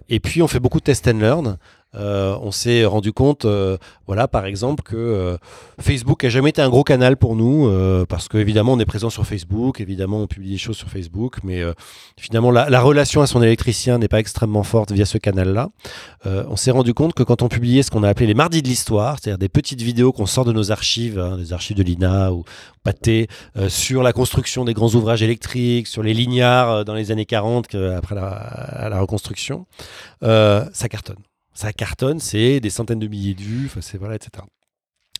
et 0.09 0.19
puis 0.19 0.41
on 0.41 0.47
fait 0.47 0.59
beaucoup 0.59 0.79
de 0.79 0.83
test 0.83 1.07
and 1.07 1.19
learn. 1.19 1.57
Euh, 1.95 2.37
on 2.41 2.51
s'est 2.51 2.85
rendu 2.85 3.11
compte, 3.11 3.43
euh, 3.43 3.77
voilà, 4.07 4.29
par 4.29 4.45
exemple, 4.45 4.81
que 4.81 4.95
euh, 4.95 5.37
Facebook 5.79 6.23
a 6.23 6.29
jamais 6.29 6.49
été 6.49 6.61
un 6.61 6.69
gros 6.69 6.83
canal 6.83 7.17
pour 7.17 7.35
nous, 7.35 7.69
parce 8.07 8.27
qu'évidemment, 8.27 8.73
on 8.73 8.79
est 8.79 8.85
présent 8.85 9.09
sur 9.09 9.25
Facebook, 9.25 9.81
évidemment, 9.81 10.21
on 10.21 10.27
publie 10.27 10.51
des 10.51 10.57
choses 10.57 10.77
sur 10.77 10.89
Facebook, 10.89 11.37
mais 11.43 11.61
finalement, 12.17 12.51
la, 12.51 12.81
relation 12.81 13.21
à 13.21 13.27
son 13.27 13.41
électricien 13.41 13.97
n'est 13.97 14.07
pas 14.07 14.19
extrêmement 14.19 14.63
forte 14.63 14.91
via 14.91 15.05
ce 15.05 15.17
canal-là. 15.17 15.69
on 16.25 16.55
s'est 16.55 16.71
rendu 16.71 16.93
compte 16.93 17.13
que 17.13 17.23
quand 17.23 17.41
on 17.41 17.47
publiait 17.47 17.83
ce 17.83 17.91
qu'on 17.91 18.03
a 18.03 18.09
appelé 18.09 18.27
les 18.27 18.33
mardis 18.33 18.61
de 18.61 18.67
l'histoire, 18.67 19.17
c'est-à-dire 19.19 19.37
des 19.37 19.49
petites 19.49 19.81
vidéos 19.81 20.11
qu'on 20.11 20.25
sort 20.25 20.45
de 20.45 20.51
nos 20.51 20.71
archives, 20.71 21.19
hein, 21.19 21.37
des 21.37 21.53
archives 21.53 21.77
de 21.77 21.83
l'INA 21.83 22.31
ou 22.31 22.43
Pâté, 22.83 23.27
sur 23.67 24.01
la 24.01 24.11
construction 24.11 24.65
des 24.65 24.73
grands 24.73 24.93
ouvrages 24.95 25.21
électriques, 25.21 25.87
sur 25.87 26.01
les 26.01 26.15
lignards 26.15 26.83
dans 26.83 26.95
les 26.95 27.11
années 27.11 27.25
40 27.25 27.75
après 27.75 28.15
la 28.15 28.99
reconstruction, 28.99 29.67
ça 30.21 30.89
cartonne 30.89 31.17
ça 31.53 31.73
cartonne, 31.73 32.19
c'est 32.19 32.59
des 32.59 32.69
centaines 32.69 32.99
de 32.99 33.07
milliers 33.07 33.33
de 33.33 33.41
vues, 33.41 33.71
c'est 33.81 33.97
voilà, 33.97 34.15
etc. 34.15 34.43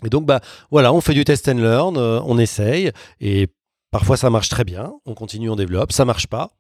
Et 0.06 0.10
donc 0.10 0.26
bah 0.26 0.42
voilà, 0.72 0.94
on 0.94 1.02
fait 1.02 1.14
du 1.14 1.24
test 1.24 1.48
and 1.48 1.58
learn, 1.58 1.98
euh, 1.98 2.20
on 2.26 2.38
essaye, 2.38 2.92
et 3.20 3.48
parfois 3.92 4.18
ça 4.18 4.30
marche 4.30 4.50
très 4.50 4.64
bien, 4.64 4.94
on 5.06 5.14
continue, 5.14 5.50
on 5.50 5.56
développe, 5.56 5.92
ça 5.92 6.06
marche 6.06 6.28
pas, 6.28 6.52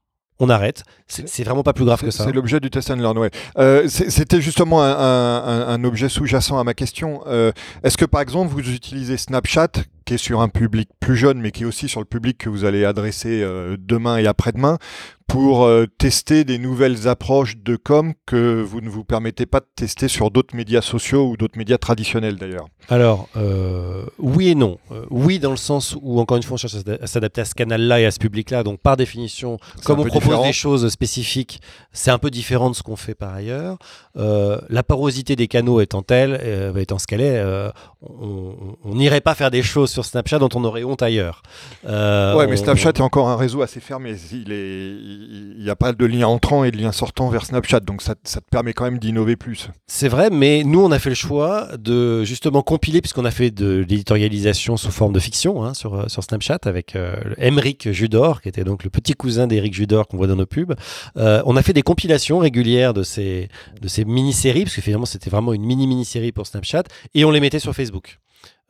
on 0.41 0.49
arrête. 0.49 0.83
C'est 1.07 1.43
vraiment 1.43 1.61
pas 1.61 1.73
plus 1.73 1.85
grave 1.85 2.01
que 2.01 2.09
ça. 2.09 2.25
C'est 2.25 2.31
l'objet 2.31 2.59
du 2.59 2.71
test 2.71 2.89
and 2.89 2.95
learn, 2.95 3.17
ouais. 3.17 3.29
Euh, 3.57 3.87
C'était 3.87 4.41
justement 4.41 4.83
un, 4.83 4.91
un, 4.91 5.67
un, 5.67 5.83
objet 5.83 6.09
sous-jacent 6.09 6.57
à 6.57 6.63
ma 6.63 6.73
question. 6.73 7.21
Euh, 7.27 7.51
Est-ce 7.83 7.95
que 7.95 8.05
par 8.05 8.21
exemple 8.21 8.51
vous 8.51 8.67
utilisez 8.71 9.17
Snapchat, 9.17 9.69
qui 10.05 10.15
est 10.15 10.17
sur 10.17 10.41
un 10.41 10.49
public 10.49 10.89
plus 10.99 11.15
jeune, 11.15 11.39
mais 11.39 11.51
qui 11.51 11.61
est 11.63 11.65
aussi 11.65 11.87
sur 11.87 11.99
le 11.99 12.07
public 12.07 12.39
que 12.39 12.49
vous 12.49 12.65
allez 12.65 12.85
adresser 12.85 13.41
euh, 13.43 13.77
demain 13.79 14.17
et 14.17 14.25
après-demain, 14.25 14.79
pour 15.27 15.63
euh, 15.63 15.85
tester 15.97 16.43
des 16.43 16.57
nouvelles 16.57 17.07
approches 17.07 17.57
de 17.57 17.75
com 17.75 18.13
que 18.25 18.61
vous 18.61 18.81
ne 18.81 18.89
vous 18.89 19.03
permettez 19.03 19.45
pas 19.45 19.59
de 19.59 19.67
tester 19.75 20.07
sur 20.07 20.31
d'autres 20.31 20.55
médias 20.55 20.81
sociaux 20.81 21.27
ou 21.27 21.37
d'autres 21.37 21.57
médias 21.57 21.77
traditionnels 21.77 22.35
d'ailleurs 22.35 22.67
Alors, 22.89 23.29
euh, 23.37 24.05
oui 24.19 24.49
et 24.49 24.55
non. 24.55 24.77
Euh, 24.91 25.05
oui, 25.09 25.39
dans 25.39 25.51
le 25.51 25.57
sens 25.57 25.95
où, 26.01 26.19
encore 26.19 26.37
une 26.37 26.43
fois, 26.43 26.55
on 26.55 26.57
cherche 26.57 26.75
à 26.75 27.07
s'adapter 27.07 27.41
à 27.41 27.45
ce 27.45 27.55
canal-là 27.55 28.01
et 28.01 28.05
à 28.05 28.11
ce 28.11 28.19
public-là. 28.19 28.63
Donc, 28.63 28.79
par 28.81 28.97
définition, 28.97 29.57
comme 29.85 29.99
on 29.99 30.05
propose 30.05 30.23
différent. 30.23 30.45
des 30.45 30.53
choses 30.53 30.89
spécifiques, 30.89 31.61
c'est 31.91 32.11
un 32.11 32.17
peu 32.17 32.29
différent 32.29 32.69
de 32.69 32.75
ce 32.75 32.83
qu'on 32.83 32.95
fait 32.95 33.15
par 33.15 33.33
ailleurs. 33.33 33.77
la 34.15 34.83
porosité 34.83 35.35
des 35.35 35.47
canaux 35.47 35.81
étant 35.81 36.01
telle, 36.01 36.73
étant 36.77 36.99
ce 36.99 37.07
qu'elle 37.07 37.21
est, 37.21 37.43
on 38.01 38.95
n'irait 38.95 39.21
pas 39.21 39.35
faire 39.35 39.51
des 39.51 39.63
choses 39.63 39.91
sur 39.91 40.05
Snapchat 40.05 40.39
dont 40.39 40.49
on 40.55 40.63
aurait 40.63 40.83
honte 40.83 41.01
ailleurs. 41.01 41.41
ouais, 41.85 42.47
mais 42.47 42.57
Snapchat 42.57 42.89
est 42.89 43.01
encore 43.01 43.29
un 43.29 43.37
réseau 43.37 43.61
assez 43.61 43.79
fermé. 43.79 44.15
Il 44.31 44.51
est 44.51 45.20
il 45.29 45.63
n'y 45.63 45.69
a 45.69 45.75
pas 45.75 45.93
de 45.93 46.05
lien 46.05 46.27
entrant 46.27 46.63
et 46.63 46.71
de 46.71 46.77
lien 46.77 46.91
sortant 46.91 47.29
vers 47.29 47.45
Snapchat, 47.45 47.81
donc 47.81 48.01
ça, 48.01 48.15
te 48.15 48.39
permet 48.49 48.73
quand 48.73 48.85
même 48.85 48.97
d'innover 48.97 49.35
plus. 49.35 49.69
C'est 49.87 50.07
vrai, 50.07 50.29
mais 50.31 50.63
nous 50.63 50.81
on 50.81 50.91
a 50.91 50.99
fait 50.99 51.09
le 51.09 51.15
choix 51.15 51.69
de 51.77 52.23
justement 52.23 52.61
compiler, 52.61 53.01
puisqu'on 53.01 53.25
a 53.25 53.31
fait 53.31 53.51
de 53.51 53.85
l'éditorialisation 53.87 54.77
sous 54.77 54.91
forme 54.91 55.13
de 55.13 55.19
fiction 55.19 55.63
hein, 55.63 55.73
sur, 55.73 56.09
sur 56.09 56.23
Snapchat 56.23 56.59
avec 56.65 56.95
euh, 56.95 57.15
Judor, 57.91 58.41
qui 58.41 58.49
était 58.49 58.63
donc 58.63 58.83
le 58.83 58.89
petit 58.89 59.13
cousin 59.13 59.47
d'Eric 59.47 59.73
Judor 59.73 60.07
qu'on 60.07 60.17
voit 60.17 60.27
dans 60.27 60.35
nos 60.35 60.45
pubs. 60.45 60.75
Euh, 61.17 61.41
on 61.45 61.55
a 61.55 61.61
fait 61.61 61.73
des 61.73 61.83
compilations 61.83 62.39
régulières 62.39 62.93
de 62.93 63.03
ces, 63.03 63.49
de 63.81 63.87
ces 63.87 64.05
mini-séries, 64.05 64.63
parce 64.63 64.75
que 64.75 64.81
finalement 64.81 65.05
c'était 65.05 65.29
vraiment 65.29 65.53
une 65.53 65.63
mini-mini-série 65.63 66.31
pour 66.31 66.47
Snapchat, 66.47 66.83
et 67.13 67.25
on 67.25 67.31
les 67.31 67.39
mettait 67.39 67.59
sur 67.59 67.75
Facebook. 67.75 68.19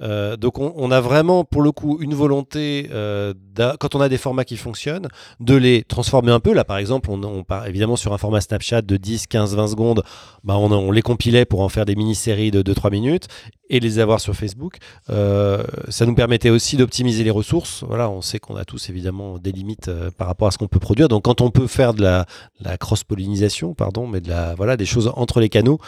Euh, 0.02 0.36
donc 0.38 0.60
on, 0.60 0.91
a 0.91 1.02
vraiment 1.02 1.43
pour 1.43 1.62
le 1.62 1.72
coup 1.72 1.99
une 2.02 2.14
volonté, 2.14 2.89
euh, 2.91 3.34
quand 3.80 3.95
on 3.95 4.02
a 4.02 4.10
des 4.10 4.18
formats 4.18 4.45
qui 4.45 4.58
fonctionnent, 4.58 5.08
de 5.39 5.56
les 5.56 5.84
transformer 5.84 6.32
un 6.32 6.39
peu. 6.39 6.54
Là 6.54 6.64
par 6.64 6.78
exemple, 6.78 7.12
on, 7.12 7.43
part 7.43 7.68
évidemment 7.68 7.95
sur 7.95 8.14
un 8.14 8.18
format 8.18 8.41
Snapchat 8.41 8.82
de 8.82 8.97
10, 8.97 9.28
15, 9.28 9.56
20 9.56 9.68
secondes, 9.68 10.04
bah 10.43 10.58
on, 10.58 10.91
les 10.91 11.02
compilait 11.02 11.45
pour 11.45 11.62
en 11.62 11.70
faire 11.70 11.86
des 11.86 11.95
mini-séries 11.95 12.52
de 12.52 12.62
2-3 12.62 12.91
minutes 12.91 13.28
et 13.70 13.80
les 13.80 13.99
avoir 13.99 14.20
sur 14.20 14.36
Facebook. 14.36 14.78
Euh, 15.10 15.64
ça 15.88 16.06
nous 16.06 16.16
permettait 16.16 16.49
aussi 16.49 16.76
d'optimiser 16.76 17.24
les 17.24 17.32
ressources. 17.32 17.84
Voilà, 17.88 18.10
on 18.10 18.22
sait 18.22 18.39
qu'on 18.39 18.58
a 18.58 18.66
tous 18.66 18.89
évidemment 18.89 19.38
des 19.38 19.54
limites 19.54 19.89
par 20.18 20.28
rapport 20.28 20.49
à 20.49 20.52
ce 20.52 20.58
qu'on 20.58 20.68
peut 20.68 20.80
produire. 20.80 21.08
Donc 21.08 21.24
quand 21.24 21.39
on 21.41 21.52
peut 21.52 21.68
faire 21.68 21.93
de 21.93 22.02
la, 22.02 22.26
cross-pollinisation, 22.78 23.74
pardon, 23.74 24.08
mais 24.08 24.20
de 24.20 24.30
la, 24.30 24.56
voilà, 24.56 24.76
des 24.76 24.86
choses 24.86 25.12
entre 25.16 25.39
les 25.39 25.49
canaux, 25.49 25.80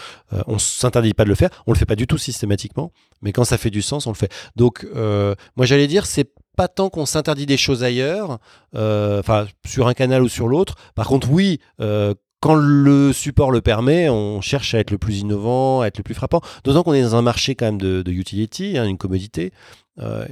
on 0.48 0.60
s'interdit 0.60 1.14
pas 1.14 1.24
de 1.26 1.30
le 1.30 1.36
faire. 1.36 1.50
On 1.68 1.74
le 1.74 1.78
fait 1.78 1.86
pas 1.86 1.96
du 1.96 2.08
tout 2.08 2.18
systématiquement, 2.18 2.92
mais 3.22 3.32
quand 3.34 3.44
ça 3.44 3.58
fait 3.58 3.70
du 3.70 3.82
sens, 3.82 4.03
on 4.08 4.12
le 4.12 4.16
fait. 4.16 4.32
Donc, 4.56 4.86
euh, 4.96 5.36
moi, 5.56 5.66
j'allais 5.66 5.88
dire, 5.88 6.06
c'est 6.06 6.32
pas 6.56 6.68
tant 6.68 6.90
qu'on 6.90 7.06
s'interdit 7.06 7.46
des 7.46 7.58
choses 7.58 7.84
ailleurs, 7.84 8.40
euh, 8.76 9.20
enfin, 9.20 9.48
sur 9.66 9.88
un 9.88 9.94
canal 9.94 10.22
ou 10.22 10.30
sur 10.30 10.48
l'autre. 10.48 10.76
Par 10.96 11.08
contre, 11.08 11.30
oui, 11.32 11.60
euh, 11.82 12.14
quand 12.42 12.56
le 12.56 13.14
support 13.14 13.52
le 13.52 13.62
permet, 13.62 14.10
on 14.10 14.42
cherche 14.42 14.76
à 14.76 14.80
être 14.80 14.92
le 14.92 14.98
plus 14.98 15.20
innovant, 15.20 15.82
à 15.82 15.88
être 15.88 15.98
le 15.98 16.04
plus 16.04 16.14
frappant. 16.14 16.42
D'autant 16.64 16.84
qu'on 16.84 16.94
est 16.94 17.02
dans 17.02 17.16
un 17.16 17.22
marché 17.22 17.56
quand 17.56 17.66
même 17.66 17.82
de, 17.82 18.04
utility, 18.12 18.78
hein, 18.78 18.86
une 18.86 18.98
commodité. 18.98 19.52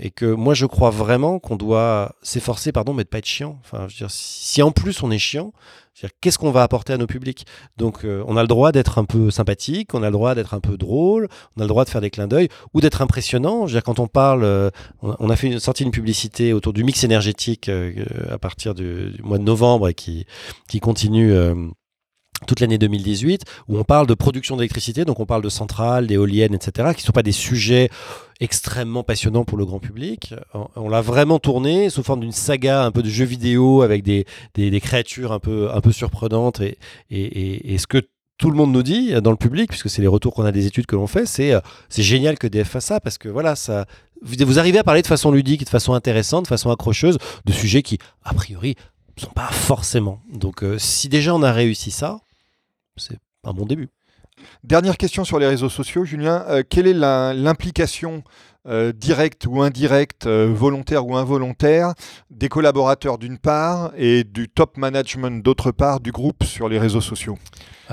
et 0.02 0.10
que 0.12 0.26
moi 0.26 0.54
je 0.54 0.66
crois 0.66 0.90
vraiment 0.90 1.40
qu'on 1.40 1.56
doit 1.56 2.16
s'efforcer, 2.22 2.72
pardon, 2.72 2.94
mais 2.94 3.04
de 3.04 3.10
pas 3.10 3.20
être 3.20 3.26
chiant. 3.26 3.60
Enfin, 3.64 3.88
je 3.88 3.94
veux 3.94 3.98
dire, 4.00 4.12
si 4.12 4.62
en 4.62 4.72
plus 4.72 5.02
on 5.04 5.12
est 5.12 5.20
chiant, 5.20 5.54
Qu'est-ce 6.22 6.38
qu'on 6.38 6.52
va 6.52 6.64
apporter 6.64 6.94
à 6.94 6.98
nos 6.98 7.08
publics? 7.08 7.46
Donc, 7.78 8.06
euh, 8.06 8.24
on 8.28 8.38
a 8.38 8.42
le 8.42 8.48
droit 8.48 8.72
d'être 8.72 8.98
un 8.98 9.06
peu 9.06 9.30
sympathique, 9.30 9.94
on 9.94 10.04
a 10.04 10.08
le 10.08 10.14
droit 10.14 10.36
d'être 10.36 10.54
un 10.54 10.60
peu 10.60 10.78
drôle, 10.78 11.28
on 11.56 11.62
a 11.62 11.64
le 11.64 11.68
droit 11.68 11.86
de 11.86 11.90
faire 11.90 12.02
des 12.02 12.10
clins 12.10 12.28
d'œil 12.28 12.50
ou 12.74 12.82
d'être 12.82 13.02
impressionnant. 13.02 13.68
Quand 13.84 14.00
on 14.00 14.08
parle, 14.08 14.44
euh, 14.44 14.70
on 15.02 15.30
a 15.30 15.36
fait 15.36 15.48
une, 15.48 15.60
sorti 15.60 15.84
une 15.84 15.92
publicité 15.92 16.54
autour 16.54 16.74
du 16.74 16.84
mix 16.84 17.04
énergétique 17.04 17.70
euh, 17.70 17.94
à 18.32 18.38
partir 18.38 18.74
du, 18.74 19.14
mois 19.24 19.38
de 19.38 19.44
novembre 19.44 19.90
et 19.90 19.94
qui 19.94 20.26
continue 20.80 21.34
toute 22.48 22.60
l'année 22.60 22.78
2018, 22.78 23.44
où 23.68 23.78
on 23.78 23.84
parle 23.84 24.08
de 24.08 24.14
production 24.14 24.58
d'électricité, 24.58 25.06
donc 25.06 25.20
on 25.20 25.26
parle 25.26 25.44
de 25.44 25.50
centrales, 25.50 26.08
d'éoliennes, 26.08 26.54
etc., 26.54 26.90
qui 26.96 27.04
ne 27.04 27.06
sont 27.06 27.12
pas 27.12 27.24
des 27.24 27.32
sujets 27.32 27.90
extrêmement 28.40 29.04
passionnants 29.04 29.46
pour 29.46 29.58
le 29.58 29.66
grand 29.66 29.80
public. 29.80 30.34
On, 30.76 30.90
l'a 30.90 31.02
vraiment 31.02 31.38
tourné 31.38 31.90
sous 31.90 32.02
forme 32.02 32.22
d'une 32.22 32.32
saga 32.32 32.84
un 32.84 32.92
peu 32.92 33.04
de 33.04 33.10
jeu 33.10 33.26
vidéo 33.26 33.84
avec 33.84 34.04
des, 34.04 34.26
des, 34.56 34.82
créatures 34.82 35.32
un 35.32 35.40
peu, 35.40 35.70
un 35.72 35.82
peu 35.82 35.92
surprenantes. 35.92 36.60
Et, 36.62 36.78
et, 37.12 37.74
et, 37.74 37.78
ce 37.78 37.86
que 37.86 38.02
tout 38.40 38.50
le 38.50 38.58
monde 38.58 38.72
nous 38.72 38.82
dit 38.82 39.14
dans 39.22 39.30
le 39.30 39.38
public, 39.38 39.70
puisque 39.70 39.90
c'est 39.90 40.02
les 40.02 40.08
retours 40.08 40.34
qu'on 40.34 40.46
a 40.46 40.52
des 40.52 40.66
études 40.66 40.88
que 40.88 40.96
l'on 40.96 41.06
fait, 41.06 41.28
c'est 41.28 41.54
c'est 41.90 42.02
génial 42.02 42.40
que 42.40 42.48
DF 42.48 42.68
fasse 42.68 42.86
ça, 42.86 43.00
parce 43.00 43.20
que 43.20 43.30
voilà, 43.30 43.56
ça, 43.56 43.86
vous 44.22 44.60
arrivez 44.60 44.80
à 44.80 44.84
parler 44.84 45.02
de 45.02 45.08
façon 45.08 45.32
ludique, 45.32 45.64
de 45.64 45.70
façon 45.70 45.94
intéressante, 45.94 46.44
de 46.44 46.48
façon 46.48 46.72
accrocheuse, 46.72 47.18
de 47.46 47.52
sujets 47.52 47.82
qui, 47.82 47.98
a 48.24 48.34
priori, 48.34 48.76
ne 49.18 49.22
sont 49.22 49.32
pas 49.32 49.50
forcément. 49.52 50.22
Donc 50.32 50.64
euh, 50.64 50.78
si 50.78 51.10
déjà 51.10 51.36
on 51.36 51.44
a 51.44 51.52
réussi 51.52 51.92
ça, 51.92 52.20
c'est 53.02 53.18
un 53.44 53.54
bon 53.54 53.66
début. 53.66 53.90
Dernière 54.64 54.98
question 54.98 55.24
sur 55.24 55.40
les 55.40 55.48
réseaux 55.48 55.70
sociaux, 55.70 56.06
Julien. 56.06 56.46
Euh, 56.48 56.64
quelle 56.68 56.88
est 56.88 56.94
l'implication 56.94 58.24
euh, 58.68 58.92
directe 58.92 59.46
ou 59.48 59.62
indirecte, 59.62 60.28
euh, 60.28 60.52
volontaire 60.54 61.06
ou 61.06 61.16
involontaire, 61.16 61.94
des 62.30 62.50
collaborateurs 62.50 63.18
d'une 63.18 63.38
part 63.38 63.92
et 63.98 64.24
du 64.24 64.50
top 64.50 64.78
management 64.78 65.44
d'autre 65.44 65.72
part 65.72 66.00
du 66.00 66.12
groupe 66.12 66.44
sur 66.44 66.70
les 66.70 66.80
réseaux 66.80 67.02
sociaux? 67.02 67.38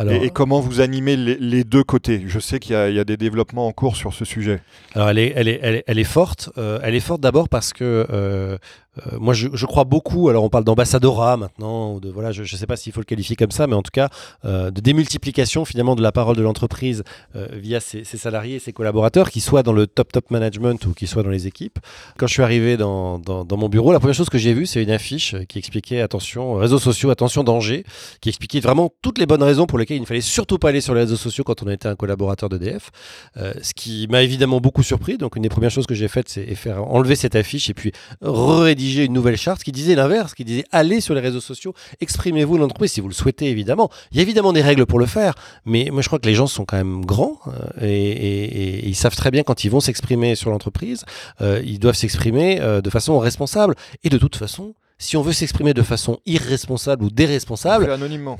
Et, 0.07 0.30
comment 0.30 0.61
vous 0.61 0.80
animez 0.80 1.16
les, 1.16 1.64
deux 1.64 1.84
côtés? 1.84 2.24
Je 2.26 2.38
sais 2.38 2.59
qu'il 2.59 2.72
y, 2.72 2.99
a 2.99 3.05
des 3.05 3.16
développements 3.16 3.66
en 3.66 3.72
cours 3.72 3.96
sur 3.96 4.14
ce 4.14 4.24
sujet. 4.24 4.61
Alors 4.94 5.09
elle 5.11 5.18
est, 5.18 5.32
elle 5.34 5.49
est, 5.49 5.84
elle 5.86 5.99
est, 5.99 6.05
forte. 6.05 6.51
elle 6.57 6.94
est 6.94 7.01
forte 7.01 7.20
d'abord 7.20 7.49
parce 7.49 7.72
que 7.72 8.59
euh, 9.07 9.18
moi, 9.18 9.34
je, 9.34 9.66
crois 9.66 9.84
beaucoup. 9.84 10.28
Alors, 10.28 10.44
on 10.44 10.49
parle 10.49 10.64
d'ambassadora 10.64 11.36
maintenant, 11.36 11.94
ou 11.94 12.01
de 12.01 12.11
voilà, 12.11 12.32
je 12.32 12.42
ne 12.42 12.46
sais 12.46 12.66
pas 12.66 12.76
s'il 12.76 12.92
faut 12.92 13.01
le 13.01 13.05
qualifier 13.05 13.36
comme 13.36 13.51
ça, 13.51 13.66
mais 13.66 13.74
en 13.74 13.82
tout 13.82 13.90
cas, 13.92 14.09
euh, 14.44 14.70
de 14.70 14.80
démultiplication 14.80 15.64
finalement 15.64 15.94
de 15.94 16.03
la 16.03 16.12
parole 16.12 16.36
de 16.36 16.42
l'entreprise 16.42 17.05
euh, 17.36 17.46
via 17.53 17.80
ses, 17.80 18.05
salariés 18.05 18.57
et 18.57 18.59
ses 18.59 18.72
collaborateurs, 18.72 19.30
qui 19.30 19.40
soient 19.40 19.62
dans 19.62 19.72
le 19.72 19.86
top 19.86 20.12
top 20.12 20.30
management 20.30 20.84
ou 20.86 20.94
qui 20.94 21.07
soient 21.07 21.22
dans 21.22 21.30
les 21.30 21.46
équipes. 21.46 21.78
Quand 22.16 22.26
je 22.26 22.32
suis 22.32 22.42
arrivé 22.42 22.76
dans, 22.76 23.18
dans, 23.18 23.57
mon 23.57 23.68
bureau, 23.68 23.92
la 23.92 23.99
première 23.99 24.14
chose 24.14 24.30
que 24.30 24.38
j'ai 24.38 24.53
vue, 24.53 24.66
c'est 24.66 24.82
une 24.82 24.90
affiche 24.90 25.34
qui 25.49 25.59
expliquait 25.59 26.01
attention 26.01 26.55
réseaux 26.55 26.78
sociaux, 26.78 27.11
attention 27.11 27.44
danger, 27.44 27.84
qui 28.20 28.28
expliquait 28.28 28.61
vraiment 28.61 28.92
toutes 29.03 29.18
les 29.18 29.26
bonnes 29.26 29.42
raisons 29.42 29.66
pour 29.66 29.78
lesquelles 29.78 29.88
il 29.97 30.01
ne 30.01 30.07
fallait 30.07 30.20
surtout 30.20 30.59
pas 30.59 30.70
aller 30.70 30.80
sur 30.80 30.95
les 30.95 31.01
réseaux 31.01 31.16
sociaux 31.16 31.45
quand 31.45 31.62
on 31.62 31.68
était 31.68 31.89
un 31.89 31.97
collaborateur 31.97 32.49
d'EDF. 32.49 32.91
ce 33.36 33.74
qui 33.74 34.07
m'a 34.09 34.22
évidemment 34.22 34.61
beaucoup 34.61 34.82
surpris. 34.82 35.18
Donc, 35.18 35.36
une 35.36 35.43
des 35.43 35.49
premières 35.49 35.70
choses 35.70 35.86
que 35.86 35.95
j'ai 35.95 36.09
faites, 36.09 36.28
c'est 36.28 36.55
faire 36.55 36.84
enlever 36.84 37.16
cette 37.16 37.34
affiche 37.34 37.70
et 37.70 37.74
puis 37.74 37.93
rédiger 38.22 39.05
une 39.05 39.12
nouvelle 39.12 39.36
charte 39.36 39.62
qui 39.62 39.72
disait 39.72 39.95
l'inverse, 39.95 40.34
qui 40.34 40.45
disait 40.45 40.64
allez 40.72 41.01
sur 41.01 41.14
les 41.14 41.20
réseaux 41.20 41.41
sociaux, 41.41 41.74
exprimez-vous 42.01 42.59
l'entreprise 42.59 42.93
si 42.93 43.01
vous 43.01 43.09
le 43.09 43.14
souhaitez 43.14 43.51
évidemment. 43.51 43.91
Il 44.11 44.16
y 44.16 44.20
a 44.20 44.22
évidemment 44.22 44.53
des 44.53 44.62
règles 44.62 44.86
pour 44.86 44.99
le 44.99 45.07
faire, 45.07 45.34
mais 45.64 45.89
moi 45.93 46.03
je 46.03 46.09
crois 46.09 46.18
que 46.18 46.26
les 46.26 46.34
gens 46.34 46.47
sont 46.47 46.64
quand 46.64 46.76
même 46.76 47.05
grands 47.05 47.39
euh, 47.47 47.86
et, 47.86 48.89
ils 48.89 48.95
savent 48.95 49.16
très 49.16 49.30
bien 49.30 49.43
quand 49.43 49.64
ils 49.64 49.70
vont 49.70 49.80
s'exprimer 49.80 50.34
sur 50.34 50.51
l'entreprise, 50.51 51.05
euh, 51.41 51.62
ils 51.64 51.78
doivent 51.78 51.97
s'exprimer 51.97 52.61
euh, 52.61 52.80
de 52.80 52.91
façon 52.91 53.18
responsable 53.18 53.74
et 54.05 54.09
de 54.09 54.18
toute 54.18 54.36
façon 54.36 54.74
si 54.99 55.16
on 55.16 55.22
veut 55.22 55.32
s'exprimer 55.32 55.74
de 55.74 55.82
façon 55.82 56.18
irresponsable 56.26 57.05
ou 57.05 57.11
déresponsable, 57.11 57.88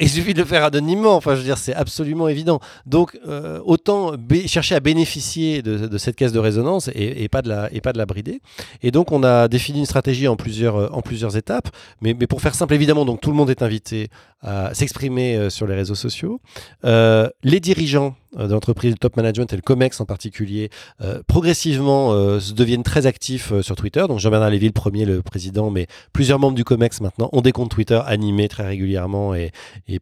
il 0.01 0.11
suffit 0.11 0.35
de 0.35 0.41
le 0.41 0.45
faire 0.45 0.65
anonymement. 0.65 1.15
Enfin, 1.15 1.35
je 1.35 1.39
veux 1.39 1.45
dire, 1.45 1.57
c'est 1.57 1.75
absolument 1.75 2.27
évident. 2.27 2.59
Donc, 2.85 3.19
euh, 3.29 3.61
autant 3.65 4.13
chercher 4.47 4.75
à 4.75 4.81
bénéficier 4.81 5.63
de, 5.63 5.97
cette 5.99 6.17
caisse 6.17 6.33
de 6.33 6.41
résonance 6.41 6.91
et, 6.95 7.29
pas 7.29 7.43
de 7.43 7.49
la, 7.49 7.73
et 7.73 7.81
pas 7.81 7.93
de 7.93 7.99
la 7.99 8.07
brider. 8.07 8.41
Et 8.83 8.91
donc, 8.91 9.13
on 9.13 9.23
a 9.23 9.47
défini 9.47 9.79
une 9.79 9.87
stratégie 9.87 10.27
en 10.27 10.35
plusieurs, 10.35 10.77
euh, 10.77 10.89
en 10.91 11.01
plusieurs 11.01 11.37
étapes. 11.37 11.69
Mais, 12.01 12.15
mais 12.19 12.27
pour 12.27 12.43
faire 12.43 12.55
simple, 12.55 12.75
évidemment, 12.75 13.05
donc 13.05 13.21
tout 13.21 13.31
le 13.31 13.37
monde 13.37 13.51
est 13.51 13.63
invité 13.63 14.09
à 14.43 14.75
s'exprimer 14.75 15.37
euh, 15.37 15.51
sur 15.51 15.67
les 15.67 15.75
réseaux 15.75 15.95
sociaux. 15.95 16.41
les 16.83 17.61
dirigeants 17.61 18.17
de 18.37 18.53
l'entreprise 18.53 18.95
top 19.01 19.17
management 19.17 19.53
et 19.53 19.57
le 19.57 19.63
COMEX 19.63 20.01
en 20.01 20.05
particulier, 20.05 20.71
euh, 21.01 21.23
progressivement 21.27 22.13
euh, 22.13 22.39
deviennent 22.55 22.83
très 22.83 23.07
actifs 23.07 23.59
sur 23.61 23.77
Twitter. 23.77 24.05
Donc 24.09 24.19
Jean-Bernard 24.19 24.51
Lévy, 24.51 24.67
le 24.67 24.73
premier, 24.73 25.05
le 25.05 25.23
président, 25.23 25.71
mais 25.71 25.87
plusieurs 26.13 26.39
membres 26.39 26.57
du 26.57 26.65
COMEX 26.65 27.01
maintenant 27.01 27.29
ont 27.33 27.41
des 27.41 27.53
comptes 27.53 27.71
Twitter 27.71 28.01
animés 28.05 28.49
très 28.49 28.67
régulièrement 28.67 29.35
et, 29.35 29.53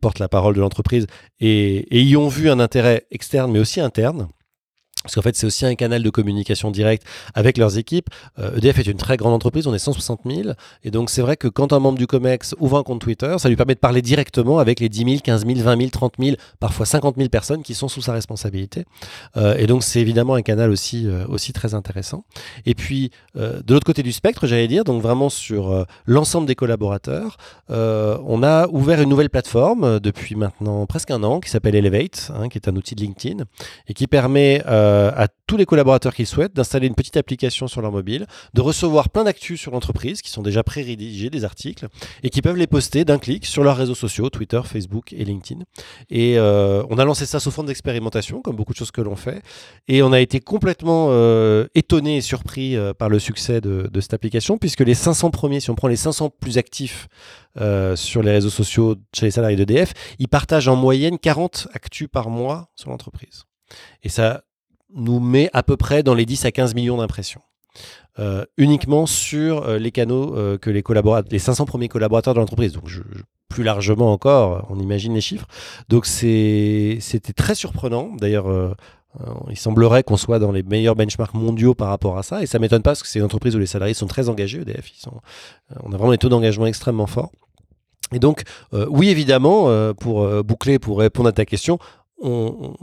portent 0.01 0.19
la 0.19 0.29
parole 0.29 0.55
de 0.55 0.61
l'entreprise 0.61 1.07
et 1.41 2.01
y 2.03 2.17
ont 2.17 2.29
vu 2.29 2.51
un 2.51 2.61
intérêt 2.61 3.07
externe 3.11 3.51
mais 3.51 3.59
aussi 3.59 3.81
interne. 3.81 4.29
Parce 5.07 5.15
qu'en 5.15 5.23
fait, 5.23 5.37
c'est 5.37 5.47
aussi 5.47 5.65
un 5.65 5.75
canal 5.75 6.03
de 6.03 6.11
communication 6.11 6.71
direct 6.71 7.05
avec 7.35 7.59
leurs 7.59 7.79
équipes. 7.79 8.09
EDF 8.39 8.79
est 8.79 8.87
une 8.87 8.97
très 8.97 9.17
grande 9.17 9.33
entreprise, 9.33 9.67
on 9.67 9.75
est 9.75 9.79
160 9.79 10.21
000. 10.27 10.51
Et 10.85 10.91
donc, 10.91 11.11
c'est 11.11 11.23
vrai 11.23 11.37
que 11.37 11.49
quand 11.49 11.73
un 11.73 11.79
membre 11.79 11.99
du 11.99 12.07
COMEX 12.07 12.55
ouvre 12.59 12.79
un 12.79 12.83
compte 12.83 13.01
Twitter, 13.01 13.37
ça 13.39 13.49
lui 13.49 13.57
permet 13.57 13.75
de 13.75 13.81
parler 13.81 14.03
directement 14.03 14.59
avec 14.59 14.81
les 14.81 14.89
10 14.89 15.05
000, 15.05 15.17
15 15.23 15.47
000, 15.47 15.61
20 15.61 15.79
000, 15.79 15.91
30 15.91 16.15
000, 16.19 16.37
parfois 16.61 16.87
50 16.87 17.17
000 17.17 17.29
personnes 17.29 17.63
qui 17.63 17.75
sont 17.75 17.89
sous 17.89 18.03
sa 18.03 18.13
responsabilité. 18.13 18.85
et 19.37 19.67
donc, 19.67 19.83
c'est 19.83 20.01
évidemment 20.01 20.35
un 20.35 20.43
canal 20.43 20.71
aussi, 20.71 21.09
aussi 21.29 21.53
très 21.53 21.75
intéressant. 21.75 22.25
Et 22.67 22.75
puis, 22.75 23.11
de 23.35 23.73
l'autre 23.73 23.87
côté 23.87 24.03
du 24.03 24.13
spectre, 24.13 24.47
j'allais 24.47 24.69
dire, 24.69 24.85
donc 24.85 25.03
vraiment 25.03 25.29
sur 25.29 25.87
l'ensemble 26.07 26.47
des 26.47 26.55
collaborateurs, 26.55 27.37
on 27.69 28.43
a 28.43 28.69
ouvert 28.69 29.01
une 29.01 29.09
nouvelle 29.09 29.31
plateforme 29.31 30.01
depuis 30.01 30.35
maintenant 30.35 30.87
presque 30.87 31.11
un 31.11 31.23
an 31.23 31.41
qui 31.41 31.51
s'appelle 31.51 31.75
Elevate, 31.75 32.33
hein, 32.35 32.49
qui 32.49 32.59
est 32.59 32.69
un 32.69 32.77
outil 32.77 32.95
de 32.95 33.01
LinkedIn 33.01 33.45
et 33.89 33.95
qui 33.95 34.07
permet 34.07 34.63
euh, 34.67 34.96
à 35.15 35.29
tous 35.47 35.57
les 35.57 35.67
collaborateurs 35.67 36.15
qui 36.15 36.27
souhaitent 36.27 36.55
d'installer 36.55 36.87
une 36.87 36.95
petite 36.95 37.17
application 37.17 37.69
sur 37.69 37.81
leur 37.81 37.93
mobile, 37.93 38.27
de 38.55 38.61
recevoir 38.61 39.11
plein 39.11 39.25
d'actus 39.25 39.61
sur 39.61 39.73
l'entreprise 39.73 40.23
qui 40.23 40.31
sont 40.31 40.43
déjà 40.43 40.63
pré-rédigés, 40.63 41.31
des 41.31 41.45
articles, 41.45 41.87
et 42.23 42.31
qui 42.31 42.43
peuvent 42.43 42.57
les 42.57 42.67
poster 42.67 43.05
d'un 43.05 43.19
clic 43.19 43.47
sur 43.47 43.63
leurs 43.63 43.77
réseaux 43.77 43.95
sociaux, 43.95 44.29
Twitter, 44.29 44.61
Facebook 44.65 45.13
et 45.13 45.25
LinkedIn. 45.25 45.63
Et 46.11 46.39
euh, 46.39 46.83
on 46.91 46.99
a 46.99 47.05
lancé 47.05 47.27
ça 47.27 47.39
sous 47.39 47.51
forme 47.51 47.69
d'expérimentation, 47.69 48.43
comme 48.43 48.57
beaucoup 48.57 48.73
de 48.73 48.79
choses 48.79 48.91
que 48.91 49.01
l'on 49.01 49.17
fait, 49.17 49.43
et 49.89 50.03
on 50.03 50.13
a 50.13 50.21
été 50.21 50.41
complètement 50.41 51.09
euh, 51.11 51.67
étonné 51.75 52.17
et 52.17 52.21
surpris 52.21 52.77
par 52.99 53.09
le 53.09 53.19
succès 53.19 53.61
de, 53.61 53.89
de, 53.93 54.01
cette 54.01 54.15
application, 54.15 54.59
puisque 54.59 54.81
les 54.81 54.95
500 54.95 55.31
premiers, 55.31 55.61
si 55.61 55.71
on 55.71 55.75
prend 55.75 55.89
les 55.89 55.97
500 55.97 56.31
plus 56.41 56.59
actifs 56.59 57.09
sur 57.95 58.23
les 58.23 58.33
réseaux 58.33 58.51
sociaux 58.51 58.97
chez 59.15 59.27
les 59.27 59.31
salariés 59.31 59.57
d'EDF, 59.57 59.93
ils 60.19 60.29
partagent 60.29 60.69
en 60.69 60.77
moyenne 60.77 61.19
40 61.19 61.69
actus 61.73 62.09
par 62.11 62.29
mois 62.29 62.69
sur 62.77 62.91
l'entreprise. 62.91 63.45
Et 64.03 64.09
ça 64.09 64.43
nous 64.95 65.21
met 65.21 65.51
à 65.53 65.63
peu 65.63 65.77
près 65.77 66.03
dans 66.03 66.15
les 66.15 66.27
10 66.27 66.45
à 66.45 66.53
15 66.53 66.75
millions 66.75 66.97
d'impressions. 66.97 67.43
Euh, 68.19 68.47
uniquement 68.57 69.05
sur 69.05 69.65
euh, 69.65 69.79
les 69.79 69.91
canaux 69.91 70.35
euh, 70.37 70.57
que 70.57 70.71
les 70.71 70.83
collaborateurs, 70.83 71.29
les 71.31 71.39
500 71.39 71.67
premiers 71.67 71.89
collaborateurs 71.89 72.33
de 72.33 72.39
l'entreprise. 72.39 72.73
Donc, 72.73 72.85
plus 73.51 73.63
largement 73.63 74.11
encore, 74.11 74.67
on 74.71 74.79
imagine 74.79 75.13
les 75.13 75.21
chiffres. 75.21 75.47
Donc, 75.91 76.07
c'était 76.07 76.99
très 77.37 77.55
surprenant. 77.55 78.11
D'ailleurs, 78.19 78.75
il 79.49 79.57
semblerait 79.57 80.03
qu'on 80.03 80.17
soit 80.17 80.39
dans 80.39 80.51
les 80.51 80.63
meilleurs 80.63 80.97
benchmarks 80.97 81.35
mondiaux 81.35 81.75
par 81.75 81.89
rapport 81.89 82.19
à 82.19 82.23
ça. 82.23 82.43
Et 82.43 82.47
ça 82.47 82.59
m'étonne 82.59 82.83
pas 82.83 82.91
parce 82.91 83.03
que 83.03 83.09
c'est 83.09 83.19
une 83.19 83.25
entreprise 83.25 83.55
où 83.55 83.59
les 83.59 83.67
salariés 83.67 83.95
sont 83.95 84.09
très 84.09 84.29
engagés. 84.29 84.61
EDF, 84.61 84.91
ils 84.91 85.01
sont, 85.01 85.21
on 85.85 85.93
a 85.93 85.97
vraiment 85.97 86.11
des 86.11 86.19
taux 86.19 86.29
d'engagement 86.29 86.67
extrêmement 86.67 87.07
forts. 87.07 87.31
Et 88.13 88.19
donc, 88.19 88.43
oui, 88.73 89.11
évidemment, 89.11 89.95
pour 89.95 90.27
boucler, 90.43 90.79
pour 90.79 90.99
répondre 90.99 91.29
à 91.29 91.33
ta 91.33 91.45
question, 91.45 91.79
on, 92.21 92.75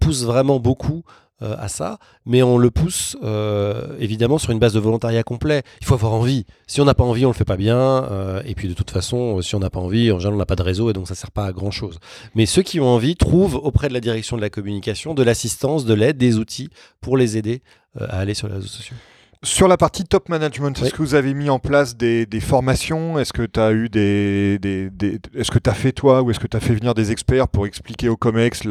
pousse 0.00 0.24
vraiment 0.24 0.58
beaucoup 0.58 1.02
euh, 1.42 1.56
à 1.58 1.68
ça, 1.68 1.98
mais 2.26 2.42
on 2.42 2.58
le 2.58 2.70
pousse 2.70 3.16
euh, 3.22 3.96
évidemment 3.98 4.36
sur 4.36 4.50
une 4.50 4.58
base 4.58 4.74
de 4.74 4.78
volontariat 4.78 5.22
complet. 5.22 5.62
Il 5.80 5.86
faut 5.86 5.94
avoir 5.94 6.12
envie. 6.12 6.44
Si 6.66 6.80
on 6.80 6.84
n'a 6.84 6.94
pas 6.94 7.04
envie, 7.04 7.24
on 7.24 7.30
le 7.30 7.34
fait 7.34 7.46
pas 7.46 7.56
bien. 7.56 7.78
Euh, 7.78 8.42
et 8.44 8.54
puis 8.54 8.68
de 8.68 8.74
toute 8.74 8.90
façon, 8.90 9.40
si 9.40 9.54
on 9.54 9.58
n'a 9.58 9.70
pas 9.70 9.80
envie, 9.80 10.12
en 10.12 10.18
général, 10.18 10.34
on 10.34 10.38
n'a 10.38 10.46
pas 10.46 10.56
de 10.56 10.62
réseau 10.62 10.90
et 10.90 10.92
donc 10.92 11.08
ça 11.08 11.14
sert 11.14 11.30
pas 11.30 11.46
à 11.46 11.52
grand 11.52 11.70
chose. 11.70 11.98
Mais 12.34 12.44
ceux 12.44 12.62
qui 12.62 12.78
ont 12.78 12.88
envie 12.88 13.16
trouvent 13.16 13.56
auprès 13.56 13.88
de 13.88 13.94
la 13.94 14.00
direction 14.00 14.36
de 14.36 14.42
la 14.42 14.50
communication 14.50 15.14
de 15.14 15.22
l'assistance, 15.22 15.86
de 15.86 15.94
l'aide, 15.94 16.18
des 16.18 16.36
outils 16.36 16.68
pour 17.00 17.16
les 17.16 17.38
aider 17.38 17.62
à 17.98 18.18
aller 18.18 18.34
sur 18.34 18.46
les 18.46 18.54
réseaux 18.54 18.68
sociaux. 18.68 18.96
Sur 19.42 19.68
la 19.68 19.78
partie 19.78 20.04
top 20.04 20.28
management, 20.28 20.82
est-ce 20.82 20.92
que 20.92 21.00
vous 21.00 21.14
avez 21.14 21.32
mis 21.32 21.48
en 21.48 21.58
place 21.58 21.96
des, 21.96 22.26
formations? 22.42 23.18
Est-ce 23.18 23.32
que 23.32 23.46
tu 23.46 23.58
as 23.58 23.72
eu 23.72 23.88
des, 23.88 24.58
est-ce 25.34 25.50
que 25.50 25.58
tu 25.58 25.70
as 25.70 25.72
fait 25.72 25.92
toi 25.92 26.20
ou 26.20 26.30
est-ce 26.30 26.38
que 26.38 26.46
tu 26.46 26.58
as 26.58 26.60
fait 26.60 26.74
venir 26.74 26.92
des 26.92 27.10
experts 27.10 27.48
pour 27.48 27.66
expliquer 27.66 28.10
au 28.10 28.18
Comex 28.18 28.64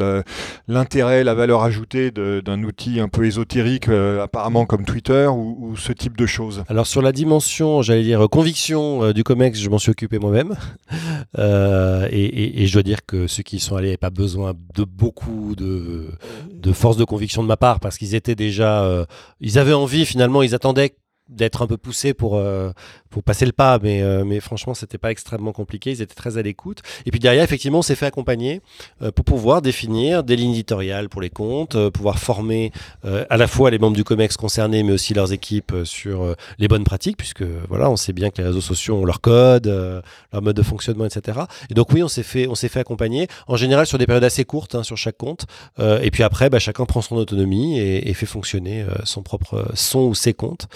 l'intérêt, 0.67 1.23
la 1.23 1.33
valeur 1.33 1.63
ajoutée 1.63 2.11
d'un 2.11 2.63
outil 2.63 2.99
un 2.99 3.07
peu 3.07 3.25
ésotérique, 3.25 3.89
euh, 3.89 4.21
apparemment 4.21 4.67
comme 4.67 4.85
Twitter 4.85 5.25
ou, 5.25 5.75
ce 5.75 5.91
type 5.91 6.15
de 6.15 6.27
choses? 6.27 6.63
Alors 6.69 6.85
sur 6.85 7.01
la 7.01 7.13
dimension, 7.13 7.81
j'allais 7.81 8.03
dire 8.03 8.29
conviction 8.29 9.05
euh, 9.05 9.11
du 9.11 9.23
Comex, 9.23 9.57
je 9.57 9.69
m'en 9.71 9.79
suis 9.79 9.91
occupé 9.91 10.19
moi-même. 10.19 10.55
Euh, 11.37 12.07
et, 12.11 12.65
je 12.65 12.73
dois 12.73 12.81
dire 12.81 13.05
que 13.05 13.27
ceux 13.27 13.43
qui 13.43 13.57
y 13.57 13.59
sont 13.59 13.75
allés 13.75 13.89
n'avaient 13.89 13.97
pas 13.97 14.09
besoin 14.09 14.53
de 14.75 14.83
beaucoup 14.83 15.53
de, 15.55 16.07
de 16.51 16.71
force 16.73 16.97
de 16.97 17.03
conviction 17.03 17.43
de 17.43 17.47
ma 17.47 17.55
part 17.55 17.79
parce 17.79 17.97
qu'ils 17.97 18.15
étaient 18.15 18.35
déjà, 18.35 19.05
ils 19.39 19.59
avaient 19.59 19.73
envie 19.73 20.05
finalement, 20.05 20.41
ils 20.41 20.55
attendait 20.59 20.95
d'être 21.29 21.61
un 21.61 21.67
peu 21.67 21.77
poussé 21.77 22.13
pour, 22.13 22.35
euh, 22.35 22.71
pour 23.09 23.23
passer 23.23 23.45
le 23.45 23.51
pas, 23.51 23.79
mais, 23.81 24.01
euh, 24.01 24.23
mais 24.25 24.39
franchement, 24.39 24.73
c'était 24.73 24.97
pas 24.97 25.11
extrêmement 25.11 25.51
compliqué. 25.51 25.91
Ils 25.91 26.01
étaient 26.01 26.15
très 26.15 26.37
à 26.37 26.41
l'écoute. 26.41 26.79
Et 27.05 27.11
puis 27.11 27.19
derrière, 27.19 27.43
effectivement, 27.43 27.79
on 27.79 27.83
s'est 27.83 27.95
fait 27.95 28.07
accompagner 28.07 28.61
euh, 29.01 29.11
pour 29.11 29.25
pouvoir 29.25 29.61
définir 29.61 30.23
des 30.23 30.35
lignes 30.35 30.51
éditoriales 30.51 31.07
pour 31.09 31.21
les 31.21 31.29
comptes, 31.29 31.77
pouvoir 31.89 32.19
former 32.19 32.71
à 33.03 33.37
la 33.37 33.47
fois 33.47 33.69
les 33.69 33.79
membres 33.79 33.95
du 33.95 34.03
COMEX 34.03 34.37
concernés, 34.37 34.83
mais 34.83 34.91
aussi 34.91 35.13
leurs 35.13 35.31
équipes 35.31 35.73
sur 35.83 36.35
les 36.57 36.67
bonnes 36.67 36.83
pratiques, 36.83 37.17
puisque 37.17 37.43
voilà, 37.67 37.89
on 37.89 37.95
sait 37.95 38.13
bien 38.13 38.29
que 38.29 38.41
les 38.41 38.47
réseaux 38.47 38.61
sociaux 38.61 38.95
ont 38.95 39.05
leur 39.05 39.21
code, 39.21 39.67
leur 39.67 40.41
mode 40.41 40.55
de 40.55 40.61
fonctionnement, 40.61 41.05
etc. 41.05 41.39
Et 41.69 41.73
donc 41.73 41.91
oui, 41.91 42.03
on 42.03 42.07
s'est 42.07 42.23
fait, 42.23 42.47
on 42.47 42.55
s'est 42.55 42.69
fait 42.69 42.79
accompagner, 42.79 43.27
en 43.47 43.55
général 43.55 43.85
sur 43.85 43.97
des 43.97 44.05
périodes 44.05 44.23
assez 44.23 44.45
courtes 44.45 44.75
hein, 44.75 44.83
sur 44.83 44.97
chaque 44.97 45.17
compte. 45.17 45.45
et 45.79 46.11
puis 46.11 46.23
après, 46.23 46.49
bah, 46.49 46.59
chacun 46.59 46.85
prend 46.85 47.01
son 47.01 47.15
autonomie 47.15 47.79
et, 47.79 48.09
et 48.09 48.13
fait 48.13 48.25
fonctionner 48.25 48.85
son 49.03 49.21
propre 49.21 49.71
son 49.75 50.01
ou 50.01 50.15
ses 50.15 50.33
comptes. 50.33 50.67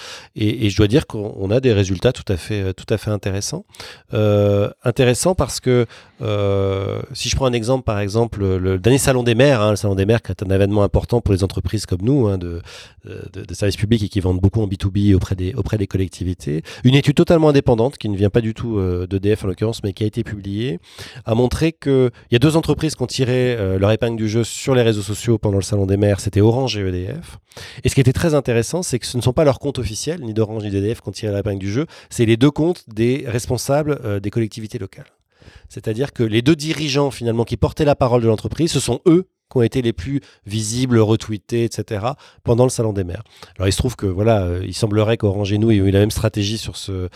Je 0.69 0.77
dois 0.77 0.87
dire 0.87 1.07
qu'on 1.07 1.49
a 1.51 1.59
des 1.59 1.73
résultats 1.73 2.11
tout 2.11 2.25
à 2.27 2.37
fait, 2.37 2.73
tout 2.73 2.85
à 2.89 2.97
fait 2.97 3.11
intéressants. 3.11 3.65
Euh, 4.13 4.69
intéressants 4.83 5.35
parce 5.35 5.59
que 5.59 5.85
euh, 6.23 7.01
si 7.13 7.29
je 7.29 7.35
prends 7.35 7.45
un 7.45 7.53
exemple, 7.53 7.83
par 7.83 7.99
exemple, 7.99 8.39
le, 8.39 8.79
dernier 8.79 8.97
salon 8.97 9.23
des 9.23 9.35
maires, 9.35 9.61
hein, 9.61 9.71
le 9.71 9.75
salon 9.75 9.95
des 9.95 10.05
maires 10.05 10.21
qui 10.21 10.31
est 10.31 10.43
un 10.43 10.49
événement 10.49 10.83
important 10.83 11.21
pour 11.21 11.33
les 11.33 11.43
entreprises 11.43 11.85
comme 11.85 12.01
nous, 12.01 12.27
hein, 12.27 12.37
de, 12.37 12.61
de, 13.05 13.53
services 13.53 13.77
publics 13.77 14.03
et 14.03 14.09
qui 14.09 14.19
vendent 14.19 14.39
beaucoup 14.39 14.61
en 14.61 14.67
B2B 14.67 15.15
auprès 15.15 15.35
des, 15.35 15.87
collectivités. 15.87 16.63
Une 16.83 16.95
étude 16.95 17.15
totalement 17.15 17.49
indépendante, 17.49 17.97
qui 17.97 18.09
ne 18.09 18.15
vient 18.15 18.29
pas 18.29 18.41
du 18.41 18.53
tout 18.53 18.77
euh, 18.77 19.05
d'EDF 19.05 19.43
en 19.43 19.47
l'occurrence, 19.47 19.83
mais 19.83 19.93
qui 19.93 20.03
a 20.03 20.07
été 20.07 20.23
publiée, 20.23 20.79
a 21.25 21.35
montré 21.35 21.73
qu'il 21.73 22.11
y 22.31 22.35
a 22.35 22.39
deux 22.39 22.55
entreprises 22.55 22.95
qui 22.95 23.03
ont 23.03 23.07
tiré 23.07 23.57
leur 23.77 23.91
épingle 23.91 24.17
du 24.17 24.29
jeu 24.29 24.43
sur 24.43 24.75
les 24.75 24.81
réseaux 24.81 25.01
sociaux 25.01 25.37
pendant 25.37 25.57
le 25.57 25.63
salon 25.63 25.85
des 25.85 25.97
maires, 25.97 26.19
c'était 26.19 26.41
Orange 26.41 26.77
et 26.77 26.81
EDF. 26.81 27.39
Et 27.83 27.89
ce 27.89 27.95
qui 27.95 28.01
était 28.01 28.13
très 28.13 28.33
intéressant, 28.33 28.81
c'est 28.83 28.99
que 28.99 29.05
ce 29.05 29.17
ne 29.17 29.21
sont 29.21 29.33
pas 29.33 29.43
leurs 29.43 29.59
comptes 29.59 29.79
officiels, 29.79 30.21
ni 30.21 30.33
d'Orange 30.33 30.63
ni 30.63 30.71
d'EDF, 30.71 31.01
qui 31.01 31.09
ont 31.09 31.11
tiré 31.11 31.35
l'épingle 31.35 31.59
du 31.59 31.71
jeu, 31.71 31.85
c'est 32.09 32.25
les 32.25 32.37
deux 32.37 32.51
comptes 32.51 32.83
des 32.87 33.25
responsables 33.27 33.99
euh, 34.03 34.19
des 34.19 34.29
collectivités 34.29 34.79
locales. 34.79 35.05
C'est-à-dire 35.69 36.13
que 36.13 36.23
les 36.23 36.41
deux 36.41 36.55
dirigeants 36.55 37.11
finalement 37.11 37.43
qui 37.43 37.57
portaient 37.57 37.85
la 37.85 37.95
parole 37.95 38.21
de 38.21 38.27
l'entreprise, 38.27 38.71
ce 38.71 38.79
sont 38.79 39.01
eux 39.05 39.27
qui 39.51 39.57
ont 39.57 39.61
été 39.61 39.81
les 39.81 39.93
plus 39.93 40.21
visibles, 40.45 40.99
retweetés, 40.99 41.63
etc. 41.63 42.05
pendant 42.43 42.63
le 42.63 42.69
Salon 42.69 42.93
des 42.93 43.03
maires. 43.03 43.23
Alors 43.57 43.67
il 43.67 43.71
se 43.71 43.77
trouve 43.77 43.95
que 43.95 44.05
voilà, 44.05 44.43
euh, 44.43 44.63
il 44.65 44.73
semblerait 44.73 45.17
qu'Orange 45.17 45.53
et 45.53 45.57
nous 45.57 45.71
ayons 45.71 45.85
eu 45.85 45.91
la 45.91 45.99
même 45.99 46.11
stratégie 46.11 46.57
sur 46.57 46.75
ce, 46.75 47.09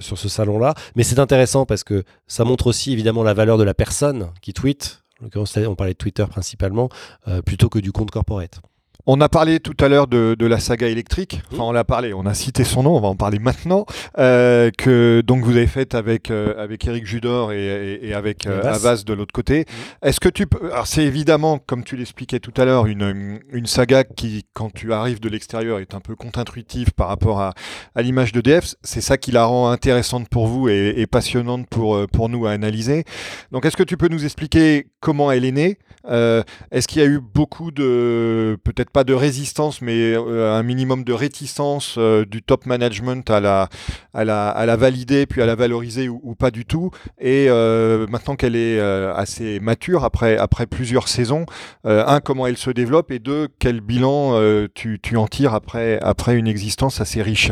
salon-là, 0.00 0.74
mais 0.96 1.02
c'est 1.02 1.18
intéressant 1.18 1.66
parce 1.66 1.84
que 1.84 2.04
ça 2.26 2.44
montre 2.44 2.66
aussi 2.66 2.92
évidemment 2.92 3.22
la 3.22 3.34
valeur 3.34 3.58
de 3.58 3.64
la 3.64 3.74
personne 3.74 4.30
qui 4.40 4.52
tweet. 4.52 5.02
En 5.20 5.24
l'occurrence, 5.24 5.56
on 5.56 5.74
parlait 5.76 5.92
de 5.92 5.98
Twitter 5.98 6.24
principalement, 6.28 6.88
euh, 7.28 7.40
plutôt 7.40 7.68
que 7.68 7.78
du 7.78 7.92
compte 7.92 8.10
corporate. 8.10 8.60
On 9.06 9.20
a 9.20 9.28
parlé 9.28 9.60
tout 9.60 9.76
à 9.80 9.88
l'heure 9.88 10.06
de, 10.06 10.46
la 10.46 10.58
saga 10.58 10.88
électrique. 10.88 11.42
Enfin, 11.52 11.64
on 11.64 11.72
l'a 11.72 11.84
parlé, 11.84 12.14
on 12.14 12.24
a 12.24 12.32
cité 12.32 12.64
son 12.64 12.84
nom, 12.84 12.96
on 12.96 13.00
va 13.00 13.08
en 13.08 13.16
parler 13.16 13.38
maintenant. 13.38 13.84
Euh, 14.18 14.70
que 14.76 15.22
donc 15.26 15.44
vous 15.44 15.56
avez 15.56 15.66
fait 15.66 15.94
avec 15.94 16.30
euh, 16.30 16.54
avec 16.56 16.86
Eric 16.86 17.04
Judor 17.04 17.52
et, 17.52 18.14
avec 18.14 18.46
euh, 18.46 18.62
Avas 18.62 19.02
de 19.04 19.12
l'autre 19.12 19.32
côté. 19.32 19.60
Mmh. 19.60 20.06
Est-ce 20.06 20.20
que 20.20 20.30
tu 20.30 20.46
peux 20.46 20.72
Alors 20.72 20.86
c'est 20.86 21.04
évidemment, 21.04 21.58
comme 21.58 21.84
tu 21.84 21.96
l'expliquais 21.96 22.40
tout 22.40 22.52
à 22.56 22.64
l'heure, 22.64 22.86
une, 22.86 23.40
une 23.52 23.66
saga 23.66 24.04
qui, 24.04 24.46
quand 24.54 24.72
tu 24.72 24.94
arrives 24.94 25.20
de 25.20 25.28
l'extérieur, 25.28 25.80
est 25.80 25.94
un 25.94 26.00
peu 26.00 26.14
contre-intuitive 26.16 26.92
par 26.92 27.08
rapport 27.08 27.40
à, 27.40 27.52
à 27.94 28.00
l'image 28.00 28.32
de 28.32 28.40
DF. 28.40 28.74
C'est 28.82 29.02
ça 29.02 29.18
qui 29.18 29.32
la 29.32 29.44
rend 29.44 29.70
intéressante 29.70 30.30
pour 30.30 30.46
vous 30.46 30.70
et, 30.70 30.94
et 30.96 31.06
passionnante 31.06 31.68
pour 31.68 32.06
pour 32.08 32.30
nous 32.30 32.46
à 32.46 32.52
analyser. 32.52 33.04
Donc 33.52 33.66
est-ce 33.66 33.76
que 33.76 33.82
tu 33.82 33.98
peux 33.98 34.08
nous 34.08 34.24
expliquer 34.24 34.86
comment 35.00 35.30
elle 35.30 35.44
est 35.44 35.52
née? 35.52 35.78
Est-ce 36.06 36.86
qu'il 36.86 37.02
y 37.02 37.04
a 37.04 37.08
eu 37.08 37.20
beaucoup 37.20 37.70
de 37.70 38.58
peut-être 38.64 38.93
pas 38.94 39.02
de 39.02 39.12
résistance, 39.12 39.82
mais 39.82 40.14
euh, 40.14 40.54
un 40.54 40.62
minimum 40.62 41.02
de 41.02 41.12
réticence 41.12 41.96
euh, 41.98 42.24
du 42.24 42.44
top 42.44 42.64
management 42.64 43.28
à 43.28 43.40
la, 43.40 43.68
à 44.14 44.24
la, 44.24 44.48
à 44.50 44.66
la 44.66 44.76
valider, 44.76 45.26
puis 45.26 45.42
à 45.42 45.46
la 45.46 45.56
valoriser 45.56 46.08
ou, 46.08 46.36
pas 46.38 46.52
du 46.52 46.64
tout. 46.64 46.92
Et 47.20 47.46
euh, 47.48 48.06
maintenant 48.08 48.36
qu'elle 48.36 48.54
est 48.54 48.78
assez 48.80 49.58
mature, 49.58 50.04
après, 50.04 50.38
après 50.38 50.66
plusieurs 50.66 51.08
saisons, 51.08 51.44
un, 51.84 52.20
comment 52.20 52.46
elle 52.46 52.56
se 52.56 52.70
développe, 52.70 53.10
et 53.10 53.18
deux, 53.18 53.48
quel 53.58 53.80
bilan 53.80 54.40
tu, 54.74 55.00
tu, 55.02 55.16
en 55.16 55.26
tires 55.26 55.54
après, 55.54 55.98
après 56.00 56.36
une 56.36 56.46
existence 56.46 57.00
assez 57.00 57.20
riche 57.20 57.50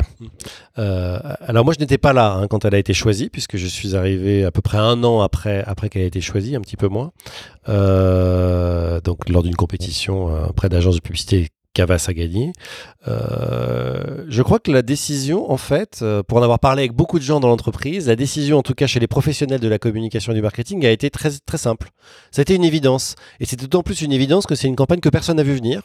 Alors 0.77 1.65
moi, 1.65 1.75
je 1.75 1.81
n'étais 1.81 1.99
pas 1.99 2.13
là 2.13 2.35
hein, 2.35 2.47
quand 2.47 2.65
elle 2.65 2.77
a 2.77 2.79
été 2.79 2.95
choisie, 2.95 3.31
puisque 3.31 3.57
je 3.57 3.67
suis 3.67 3.97
arrivé 3.97 4.45
à 4.45 4.53
peu 4.53 4.63
près 4.63 4.79
un 4.79 5.03
an 5.03 5.21
après, 5.23 5.65
après 5.67 5.89
qu'elle 5.89 6.03
ait 6.03 6.07
été 6.07 6.21
choisie, 6.21 6.55
un 6.55 6.61
petit 6.61 6.77
peu 6.77 6.89
moins. 6.89 7.11
Donc 7.67 9.29
lors 9.29 9.43
d'une 9.43 9.57
compétition 9.57 10.49
auprès 10.49 10.69
d'agences 10.69 10.97
de 10.97 11.01
publicité 11.01 11.49
Cavas 11.75 12.05
a 12.09 12.13
gagné. 12.13 12.53
Euh, 13.09 14.25
je 14.29 14.43
crois 14.43 14.59
que 14.59 14.71
la 14.71 14.83
décision, 14.83 15.51
en 15.51 15.57
fait, 15.57 16.01
euh, 16.03 16.23
pour 16.23 16.39
en 16.39 16.43
avoir 16.43 16.59
parlé 16.59 16.83
avec 16.83 16.93
beaucoup 16.93 17.19
de 17.19 17.25
gens 17.25 17.41
dans 17.41 17.49
l'entreprise, 17.49 18.09
la 18.09 18.17
décision, 18.17 18.59
en 18.59 18.63
tout 18.63 18.75
cas 18.75 18.87
chez 18.87 19.01
les 19.01 19.07
professionnels 19.07 19.61
de 19.61 19.69
la 19.69 19.79
communication 19.79 20.33
et 20.33 20.35
du 20.35 20.43
marketing, 20.43 20.85
a 20.85 20.91
été 20.91 21.09
très, 21.09 21.31
très 21.47 21.59
simple. 21.59 21.91
Été 22.37 22.55
une 22.55 22.65
évidence. 22.65 23.15
Et 23.41 23.47
c'est 23.47 23.59
d'autant 23.59 23.83
plus 23.83 24.03
une 24.03 24.13
évidence 24.13 24.47
que 24.47 24.55
c'est 24.55 24.69
une 24.69 24.77
campagne 24.77 25.01
que 25.01 25.09
personne 25.09 25.37
n'a 25.37 25.43
vu 25.43 25.55
venir, 25.55 25.83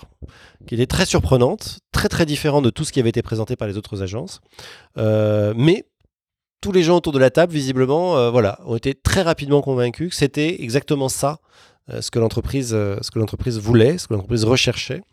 qui 0.67 0.75
était 0.75 0.87
très 0.87 1.05
surprenante, 1.05 1.79
très 1.91 2.09
très 2.09 2.25
différente 2.25 2.65
de 2.65 2.69
tout 2.69 2.83
ce 2.83 2.91
qui 2.91 2.99
avait 2.99 3.09
été 3.09 3.21
présenté 3.21 3.55
par 3.55 3.67
les 3.67 3.77
autres 3.77 4.03
agences. 4.03 4.41
Euh, 4.97 5.53
mais 5.55 5.85
tous 6.59 6.71
les 6.71 6.83
gens 6.83 6.97
autour 6.97 7.13
de 7.13 7.19
la 7.19 7.29
table, 7.29 7.53
visiblement, 7.53 8.31
voilà, 8.31 8.59
ont 8.65 8.75
été 8.75 8.95
très 8.95 9.21
rapidement 9.21 9.61
convaincus 9.61 10.09
que 10.09 10.15
c'était 10.15 10.63
exactement 10.63 11.07
ça 11.07 11.37
euh, 11.37 11.43
ce 12.01 12.11
que 12.11 12.19
l'entreprise 12.19 12.71
euh, 12.73 12.97
ce 13.01 13.11
que 13.11 13.19
l'entreprise 13.19 13.59
voulait, 13.59 13.97
ce 13.97 14.07
que 14.07 14.13
l'entreprise 14.13 14.43
recherchait. 14.43 15.03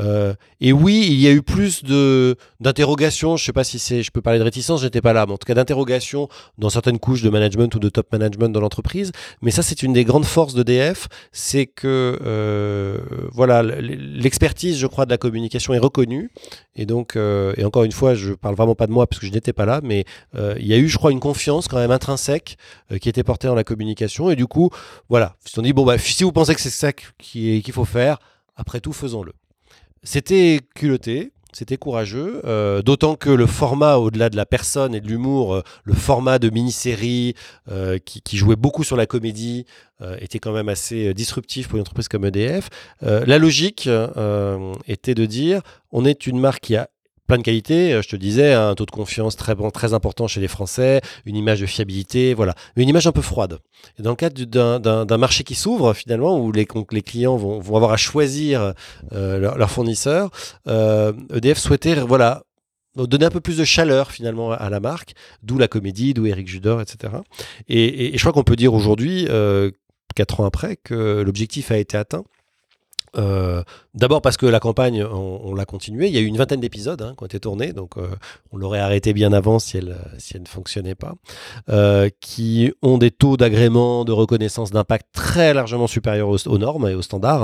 Euh, 0.00 0.34
et 0.60 0.72
oui, 0.72 1.06
il 1.08 1.20
y 1.20 1.28
a 1.28 1.32
eu 1.32 1.42
plus 1.42 1.84
de 1.84 2.36
d'interrogations. 2.60 3.36
Je 3.36 3.44
sais 3.44 3.52
pas 3.52 3.64
si 3.64 3.78
c'est, 3.78 4.02
je 4.02 4.10
peux 4.10 4.20
parler 4.20 4.38
de 4.38 4.44
réticence, 4.44 4.82
j'étais 4.82 5.00
pas 5.00 5.12
là, 5.12 5.26
mais 5.26 5.32
en 5.32 5.38
tout 5.38 5.46
cas 5.46 5.54
d'interrogations 5.54 6.28
dans 6.58 6.70
certaines 6.70 6.98
couches 6.98 7.22
de 7.22 7.30
management 7.30 7.74
ou 7.74 7.78
de 7.78 7.88
top 7.88 8.10
management 8.12 8.48
dans 8.48 8.60
l'entreprise. 8.60 9.12
Mais 9.42 9.50
ça, 9.50 9.62
c'est 9.62 9.82
une 9.82 9.92
des 9.92 10.04
grandes 10.04 10.24
forces 10.24 10.54
d'EDF, 10.54 11.08
c'est 11.32 11.66
que 11.66 12.18
voilà, 13.32 13.62
l'expertise, 13.62 14.78
je 14.78 14.86
crois, 14.86 15.04
de 15.04 15.10
la 15.10 15.18
communication 15.18 15.74
est 15.74 15.78
reconnue. 15.78 16.30
Et 16.76 16.86
donc, 16.86 17.16
et 17.16 17.64
encore 17.64 17.84
une 17.84 17.92
fois, 17.92 18.14
je 18.14 18.32
parle 18.32 18.54
vraiment 18.54 18.74
pas 18.74 18.86
de 18.86 18.92
moi 18.92 19.06
parce 19.06 19.20
que 19.20 19.26
je 19.26 19.32
n'étais 19.32 19.52
pas 19.52 19.66
là, 19.66 19.80
mais 19.82 20.04
il 20.34 20.66
y 20.66 20.74
a 20.74 20.78
eu, 20.78 20.88
je 20.88 20.96
crois, 20.96 21.12
une 21.12 21.20
confiance 21.20 21.68
quand 21.68 21.78
même 21.78 21.90
intrinsèque 21.90 22.56
qui 23.00 23.08
était 23.08 23.24
portée 23.24 23.48
dans 23.48 23.54
la 23.54 23.64
communication. 23.64 24.30
Et 24.30 24.36
du 24.36 24.46
coup, 24.46 24.70
voilà, 25.08 25.36
on 25.56 25.62
dit 25.62 25.72
bon 25.72 25.84
bah 25.84 25.98
si 25.98 26.24
vous 26.24 26.32
pensez 26.32 26.54
que 26.54 26.60
c'est 26.60 26.70
ça 26.70 26.92
qu'il 26.92 27.72
faut 27.72 27.84
faire, 27.84 28.18
après 28.56 28.80
tout, 28.80 28.92
faisons-le. 28.92 29.32
C'était 30.02 30.60
culotté, 30.74 31.32
c'était 31.52 31.76
courageux, 31.76 32.40
euh, 32.44 32.80
d'autant 32.80 33.16
que 33.16 33.28
le 33.28 33.46
format, 33.46 33.96
au-delà 33.96 34.30
de 34.30 34.36
la 34.36 34.46
personne 34.46 34.94
et 34.94 35.00
de 35.00 35.08
l'humour, 35.08 35.54
euh, 35.54 35.62
le 35.84 35.94
format 35.94 36.38
de 36.38 36.48
mini-série 36.48 37.34
euh, 37.70 37.98
qui, 37.98 38.22
qui, 38.22 38.36
jouait 38.36 38.56
beaucoup 38.56 38.84
sur 38.84 38.96
la 38.96 39.06
comédie 39.06 39.66
était 40.18 40.38
quand 40.38 40.52
même 40.52 40.70
assez 40.70 41.12
disruptif 41.12 41.68
pour 41.68 41.76
une 41.76 41.82
entreprise 41.82 42.08
comme 42.08 42.24
EDF. 42.24 42.70
la 43.02 43.38
logique 43.38 43.86
était 44.86 45.14
de 45.14 45.26
dire, 45.26 45.60
on 45.92 46.06
est 46.06 46.26
une 46.26 46.40
marque 46.40 46.62
qui 46.62 46.76
a 46.76 46.88
plein 47.30 47.38
de 47.38 47.42
qualités. 47.42 47.92
Euh, 47.92 48.02
je 48.02 48.08
te 48.08 48.16
disais, 48.16 48.52
un 48.54 48.74
taux 48.74 48.86
de 48.86 48.90
confiance 48.90 49.36
très, 49.36 49.54
très 49.72 49.94
important 49.94 50.26
chez 50.26 50.40
les 50.40 50.48
Français, 50.48 51.00
une 51.26 51.36
image 51.36 51.60
de 51.60 51.66
fiabilité, 51.66 52.34
voilà. 52.34 52.54
Mais 52.74 52.82
une 52.82 52.88
image 52.88 53.06
un 53.06 53.12
peu 53.12 53.22
froide. 53.22 53.60
Et 53.98 54.02
dans 54.02 54.10
le 54.10 54.16
cadre 54.16 54.44
d'un 54.44 55.16
marché 55.16 55.44
qui 55.44 55.54
s'ouvre, 55.54 55.94
finalement, 55.94 56.40
où 56.40 56.50
les, 56.50 56.66
clients 56.66 57.36
vont, 57.36 57.60
avoir 57.76 57.92
à 57.92 57.96
choisir 57.96 58.74
euh, 59.12 59.38
leur, 59.38 59.70
fournisseur, 59.70 60.30
euh, 60.66 61.12
EDF 61.32 61.58
souhaitait, 61.58 61.94
voilà, 61.94 62.42
donner 62.96 63.26
un 63.26 63.30
peu 63.30 63.40
plus 63.40 63.58
de 63.58 63.64
chaleur 63.64 64.10
finalement 64.10 64.50
à 64.50 64.68
la 64.68 64.80
marque, 64.80 65.12
d'où 65.44 65.56
la 65.56 65.68
comédie, 65.68 66.14
d'où 66.14 66.26
Eric 66.26 66.48
Judor, 66.48 66.80
etc. 66.80 67.14
Et, 67.68 68.10
je 68.12 68.18
crois 68.18 68.32
qu'on 68.32 68.42
peut 68.42 68.56
dire 68.56 68.74
aujourd'hui, 68.74 69.28
quatre 70.16 70.40
ans 70.40 70.46
après, 70.46 70.76
que 70.82 71.22
l'objectif 71.22 71.70
a 71.70 71.78
été 71.78 71.96
atteint. 71.96 72.24
Euh, 73.16 73.62
d'abord 73.94 74.22
parce 74.22 74.36
que 74.36 74.46
la 74.46 74.60
campagne, 74.60 75.04
on, 75.04 75.54
l'a 75.54 75.64
continuée. 75.64 76.08
Il 76.08 76.14
y 76.14 76.18
a 76.18 76.20
eu 76.20 76.26
une 76.26 76.36
vingtaine 76.36 76.60
d'épisodes 76.60 77.02
hein, 77.02 77.14
qui 77.16 77.22
ont 77.22 77.26
été 77.26 77.40
tournés, 77.40 77.72
donc 77.72 77.96
euh, 77.96 78.08
on 78.52 78.56
l'aurait 78.56 78.78
arrêté 78.78 79.12
bien 79.12 79.32
avant 79.32 79.58
si 79.58 79.78
elle, 79.78 79.96
si 80.18 80.36
elle 80.36 80.42
ne 80.42 80.48
fonctionnait 80.48 80.94
pas. 80.94 81.14
Euh, 81.68 82.08
qui 82.20 82.72
ont 82.82 82.98
des 82.98 83.10
taux 83.10 83.36
d'agrément, 83.36 84.04
de 84.04 84.12
reconnaissance 84.12 84.70
d'impact 84.70 85.06
très 85.12 85.54
largement 85.54 85.86
supérieurs 85.86 86.28
aux, 86.28 86.58
normes 86.58 86.88
et 86.88 86.94
aux 86.94 87.02
standards. 87.02 87.42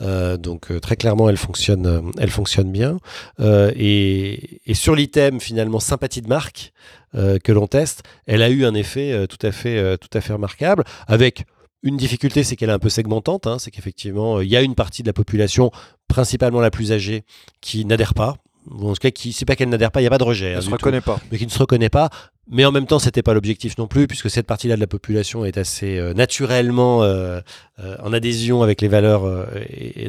Hein. 0.00 0.36
donc 0.38 0.68
très 0.80 0.96
clairement, 0.96 1.28
elle 1.28 1.36
fonctionne, 1.36 2.12
elle 2.18 2.30
fonctionne 2.30 2.70
bien. 2.70 2.98
Et, 3.40 4.60
et, 4.66 4.74
sur 4.74 4.94
l'item 4.94 5.40
finalement 5.40 5.80
sympathie 5.80 6.22
de 6.22 6.28
marque 6.28 6.72
que 7.12 7.52
l'on 7.52 7.66
teste, 7.66 8.02
elle 8.26 8.42
a 8.42 8.50
eu 8.50 8.64
un 8.64 8.74
effet 8.74 9.26
tout 9.26 9.44
à 9.44 9.52
fait, 9.52 9.98
tout 9.98 10.08
à 10.12 10.20
fait 10.20 10.32
remarquable 10.32 10.84
avec 11.06 11.44
une 11.82 11.96
difficulté, 11.96 12.44
c'est 12.44 12.56
qu'elle 12.56 12.70
est 12.70 12.74
un 12.74 12.78
peu 12.78 12.88
segmentante. 12.88 13.46
Hein. 13.46 13.58
c'est 13.58 13.70
qu'effectivement, 13.70 14.38
euh, 14.38 14.44
il 14.44 14.50
y 14.50 14.56
a 14.56 14.62
une 14.62 14.74
partie 14.74 15.02
de 15.02 15.08
la 15.08 15.12
population, 15.12 15.70
principalement 16.08 16.60
la 16.60 16.70
plus 16.70 16.92
âgée, 16.92 17.24
qui 17.60 17.84
n'adhère 17.84 18.14
pas. 18.14 18.36
En 18.70 18.92
tout 18.92 19.00
cas, 19.00 19.10
qui, 19.10 19.32
c'est 19.32 19.46
pas 19.46 19.56
qu'elle 19.56 19.70
n'adhère 19.70 19.90
pas, 19.90 20.00
il 20.00 20.04
n'y 20.04 20.08
a 20.08 20.10
pas 20.10 20.18
de 20.18 20.24
rejet. 20.24 20.50
Elle 20.50 20.58
hein, 20.58 20.60
se 20.60 20.70
reconnaît 20.70 21.00
pas. 21.00 21.18
Mais 21.32 21.38
qui 21.38 21.46
ne 21.46 21.50
se 21.50 21.58
reconnaît 21.58 21.88
pas. 21.88 22.10
Mais 22.48 22.64
en 22.64 22.72
même 22.72 22.86
temps, 22.86 22.98
c'était 22.98 23.22
pas 23.22 23.32
l'objectif 23.32 23.78
non 23.78 23.86
plus, 23.86 24.06
puisque 24.06 24.28
cette 24.28 24.46
partie-là 24.46 24.74
de 24.74 24.80
la 24.80 24.86
population 24.86 25.44
est 25.44 25.56
assez 25.56 25.98
euh, 25.98 26.12
naturellement 26.12 27.02
euh, 27.02 27.40
en 27.78 28.12
adhésion 28.12 28.62
avec 28.62 28.82
les 28.82 28.88
valeurs 28.88 29.22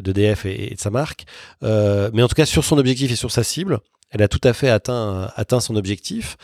d'EDF 0.02 0.44
et, 0.44 0.72
et, 0.72 0.74
de 0.74 0.80
sa 0.80 0.90
marque. 0.90 1.24
mais 1.62 2.22
en 2.22 2.28
tout 2.28 2.34
cas, 2.34 2.46
sur 2.46 2.64
son 2.64 2.76
objectif 2.76 3.10
et 3.10 3.16
sur 3.16 3.30
sa 3.30 3.42
cible, 3.42 3.80
elle 4.12 4.22
a 4.22 4.28
tout 4.28 4.40
à 4.44 4.52
fait 4.52 4.68
atteint, 4.68 5.30
atteint 5.36 5.60
son 5.60 5.76
objectif. 5.76 6.36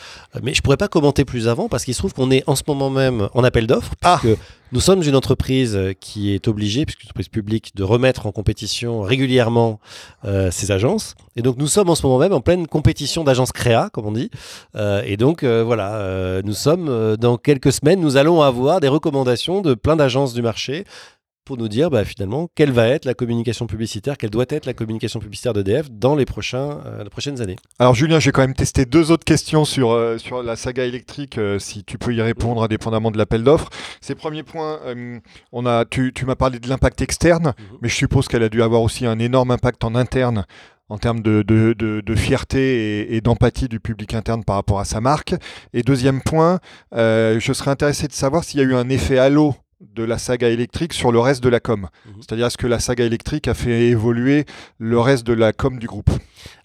Mais 0.42 0.54
je 0.54 0.62
pourrais 0.62 0.76
pas 0.76 0.88
commenter 0.88 1.24
plus 1.24 1.48
avant 1.48 1.68
parce 1.68 1.84
qu'il 1.84 1.94
se 1.94 1.98
trouve 1.98 2.14
qu'on 2.14 2.30
est 2.30 2.42
en 2.46 2.56
ce 2.56 2.62
moment 2.66 2.90
même 2.90 3.28
en 3.34 3.44
appel 3.44 3.66
d'offres. 3.66 3.92
Ah. 4.02 4.20
nous 4.72 4.80
sommes 4.80 5.02
une 5.02 5.16
entreprise 5.16 5.78
qui 6.00 6.34
est 6.34 6.48
obligée, 6.48 6.84
puisque 6.84 7.02
une 7.02 7.08
entreprise 7.08 7.28
publique, 7.28 7.72
de 7.76 7.84
remettre 7.84 8.26
en 8.26 8.32
compétition 8.32 9.02
régulièrement 9.02 9.80
euh, 10.24 10.50
ses 10.50 10.72
agences. 10.72 11.14
Et 11.36 11.42
donc 11.42 11.56
nous 11.56 11.68
sommes 11.68 11.88
en 11.88 11.94
ce 11.94 12.02
moment 12.02 12.18
même 12.18 12.32
en 12.32 12.40
pleine 12.40 12.66
compétition 12.66 13.22
d'agences 13.22 13.52
créa, 13.52 13.90
comme 13.92 14.06
on 14.06 14.12
dit. 14.12 14.30
Euh, 14.74 15.02
et 15.04 15.16
donc 15.16 15.42
euh, 15.42 15.62
voilà, 15.64 15.94
euh, 15.94 16.42
nous 16.44 16.54
sommes 16.54 16.88
euh, 16.88 17.16
dans 17.16 17.36
quelques 17.36 17.72
semaines, 17.72 18.00
nous 18.00 18.16
allons 18.16 18.42
avoir 18.42 18.80
des 18.80 18.88
recommandations 18.88 19.60
de 19.60 19.74
plein 19.74 19.96
d'agences 19.96 20.34
du 20.34 20.42
marché 20.42 20.84
pour 21.48 21.56
nous 21.56 21.68
dire 21.68 21.88
bah, 21.88 22.04
finalement 22.04 22.50
quelle 22.54 22.72
va 22.72 22.88
être 22.88 23.06
la 23.06 23.14
communication 23.14 23.66
publicitaire, 23.66 24.18
quelle 24.18 24.28
doit 24.28 24.44
être 24.50 24.66
la 24.66 24.74
communication 24.74 25.18
publicitaire 25.18 25.54
d'EDF 25.54 25.90
dans 25.90 26.14
les, 26.14 26.26
prochains, 26.26 26.80
euh, 26.84 27.02
les 27.02 27.08
prochaines 27.08 27.40
années. 27.40 27.56
Alors 27.78 27.94
Julien, 27.94 28.20
j'ai 28.20 28.32
quand 28.32 28.42
même 28.42 28.54
testé 28.54 28.84
deux 28.84 29.10
autres 29.10 29.24
questions 29.24 29.64
sur, 29.64 29.90
euh, 29.90 30.18
sur 30.18 30.42
la 30.42 30.56
saga 30.56 30.84
électrique, 30.84 31.38
euh, 31.38 31.58
si 31.58 31.84
tu 31.84 31.96
peux 31.96 32.14
y 32.14 32.20
répondre 32.20 32.62
indépendamment 32.62 33.10
de 33.10 33.16
l'appel 33.16 33.44
d'offres. 33.44 33.70
Ces 34.02 34.14
premiers 34.14 34.42
points, 34.42 34.78
on 35.52 35.64
a, 35.64 35.86
tu, 35.86 36.12
tu 36.14 36.26
m'as 36.26 36.36
parlé 36.36 36.58
de 36.58 36.68
l'impact 36.68 37.00
externe, 37.00 37.54
Mhm. 37.58 37.78
mais 37.80 37.88
je 37.88 37.94
suppose 37.94 38.28
qu'elle 38.28 38.42
a 38.42 38.50
dû 38.50 38.62
avoir 38.62 38.82
aussi 38.82 39.06
un 39.06 39.18
énorme 39.18 39.50
impact 39.50 39.84
en 39.84 39.94
interne 39.94 40.44
en 40.90 40.98
termes 40.98 41.20
de, 41.20 41.42
de, 41.42 41.72
de, 41.72 42.02
de 42.02 42.14
fierté 42.14 42.60
et, 43.00 43.16
et 43.16 43.20
d'empathie 43.22 43.68
du 43.68 43.80
public 43.80 44.12
interne 44.12 44.44
par 44.44 44.56
rapport 44.56 44.80
à 44.80 44.84
sa 44.84 45.00
marque. 45.00 45.34
Et 45.72 45.82
deuxième 45.82 46.20
point, 46.20 46.60
je 46.92 47.52
serais 47.54 47.70
intéressé 47.70 48.06
de 48.06 48.12
savoir 48.12 48.44
s'il 48.44 48.60
y 48.60 48.62
a 48.62 48.66
eu 48.66 48.74
un 48.74 48.90
effet 48.90 49.18
halo 49.18 49.54
de 49.80 50.02
la 50.02 50.18
saga 50.18 50.48
électrique 50.48 50.92
sur 50.92 51.12
le 51.12 51.20
reste 51.20 51.42
de 51.42 51.48
la 51.48 51.60
com. 51.60 51.88
Mhm. 52.06 52.14
C'est-à-dire 52.20 52.46
est-ce 52.46 52.58
que 52.58 52.66
la 52.66 52.80
saga 52.80 53.04
électrique 53.04 53.48
a 53.48 53.54
fait 53.54 53.88
évoluer 53.88 54.44
le 54.78 54.98
reste 54.98 55.26
de 55.26 55.32
la 55.32 55.52
com 55.52 55.78
du 55.78 55.86
groupe? 55.86 56.10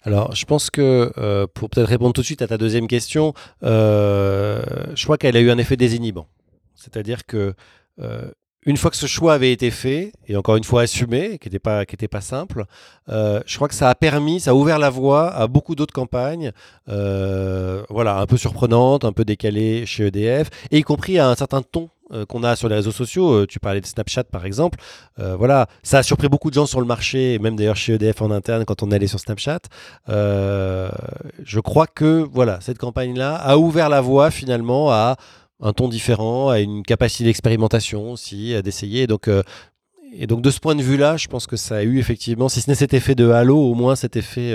Alors, 0.02 0.34
je 0.34 0.44
pense 0.44 0.70
que 0.70 1.12
euh, 1.18 1.46
pour 1.52 1.70
peut-être 1.70 1.88
répondre 1.88 2.12
tout 2.12 2.20
de 2.20 2.26
suite 2.26 2.42
à 2.42 2.46
ta 2.46 2.58
deuxième 2.58 2.88
question, 2.88 3.34
euh, 3.62 4.62
je 4.94 5.04
crois 5.04 5.18
qu'elle 5.18 5.36
a 5.36 5.40
eu 5.40 5.50
un 5.50 5.58
effet 5.58 5.76
désinhibant. 5.76 6.26
C'est-à-dire 6.74 7.24
que 7.24 7.54
euh, 8.00 8.30
une 8.66 8.76
fois 8.76 8.90
que 8.90 8.96
ce 8.96 9.06
choix 9.06 9.34
avait 9.34 9.52
été 9.52 9.70
fait, 9.70 10.12
et 10.26 10.36
encore 10.36 10.56
une 10.56 10.64
fois 10.64 10.82
assumé, 10.82 11.38
qui 11.38 11.48
n'était 11.48 11.58
pas, 11.58 11.84
qui 11.84 11.94
était 11.94 12.08
pas 12.08 12.20
simple, 12.20 12.64
euh, 13.10 13.40
je 13.46 13.56
crois 13.56 13.68
que 13.68 13.74
ça 13.74 13.90
a 13.90 13.94
permis, 13.94 14.40
ça 14.40 14.52
a 14.52 14.54
ouvert 14.54 14.78
la 14.78 14.90
voie 14.90 15.30
à 15.34 15.46
beaucoup 15.46 15.74
d'autres 15.74 15.92
campagnes, 15.92 16.52
euh, 16.88 17.82
voilà, 17.90 18.18
un 18.18 18.26
peu 18.26 18.36
surprenantes, 18.36 19.04
un 19.04 19.12
peu 19.12 19.24
décalées 19.24 19.84
chez 19.86 20.06
EDF, 20.06 20.48
et 20.70 20.78
y 20.78 20.82
compris 20.82 21.18
à 21.18 21.28
un 21.28 21.34
certain 21.34 21.62
ton 21.62 21.90
euh, 22.14 22.24
qu'on 22.26 22.44
a 22.44 22.54
sur 22.54 22.68
les 22.68 22.76
réseaux 22.76 22.92
sociaux. 22.92 23.32
Euh, 23.32 23.46
tu 23.46 23.58
parlais 23.58 23.80
de 23.80 23.86
Snapchat 23.86 24.24
par 24.24 24.46
exemple. 24.46 24.78
Euh, 25.18 25.34
voilà, 25.36 25.66
ça 25.82 25.98
a 25.98 26.02
surpris 26.02 26.28
beaucoup 26.28 26.48
de 26.48 26.54
gens 26.54 26.66
sur 26.66 26.80
le 26.80 26.86
marché, 26.86 27.38
même 27.40 27.56
d'ailleurs 27.56 27.76
chez 27.76 27.94
EDF 27.94 28.22
en 28.22 28.30
interne 28.30 28.64
quand 28.64 28.82
on 28.82 28.90
est 28.90 28.94
allé 28.94 29.06
sur 29.06 29.18
Snapchat. 29.18 29.60
Je 30.08 31.60
crois 31.60 31.86
que 31.86 32.26
voilà, 32.32 32.58
cette 32.60 32.78
campagne-là 32.78 33.34
a 33.34 33.58
ouvert 33.58 33.88
la 33.88 34.00
voie 34.00 34.30
finalement 34.30 34.92
à 34.92 35.16
un 35.60 35.72
ton 35.72 35.88
différent, 35.88 36.50
à 36.50 36.60
une 36.60 36.82
capacité 36.82 37.24
d'expérimentation 37.24 38.12
aussi, 38.12 38.54
à 38.54 38.62
d'essayer. 38.62 39.06
Donc, 39.06 39.28
et 40.12 40.26
donc 40.26 40.42
de 40.42 40.50
ce 40.50 40.60
point 40.60 40.74
de 40.74 40.82
vue-là, 40.82 41.16
je 41.16 41.26
pense 41.26 41.46
que 41.46 41.56
ça 41.56 41.76
a 41.76 41.82
eu 41.82 41.98
effectivement, 41.98 42.48
si 42.48 42.60
ce 42.60 42.70
n'est 42.70 42.76
cet 42.76 42.94
effet 42.94 43.14
de 43.14 43.30
halo, 43.30 43.58
au 43.58 43.74
moins 43.74 43.96
cet 43.96 44.16
effet 44.16 44.54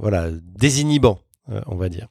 voilà, 0.00 0.28
désinhibant. 0.56 1.20
on 1.66 1.76
va 1.76 1.88
dire. 1.88 2.08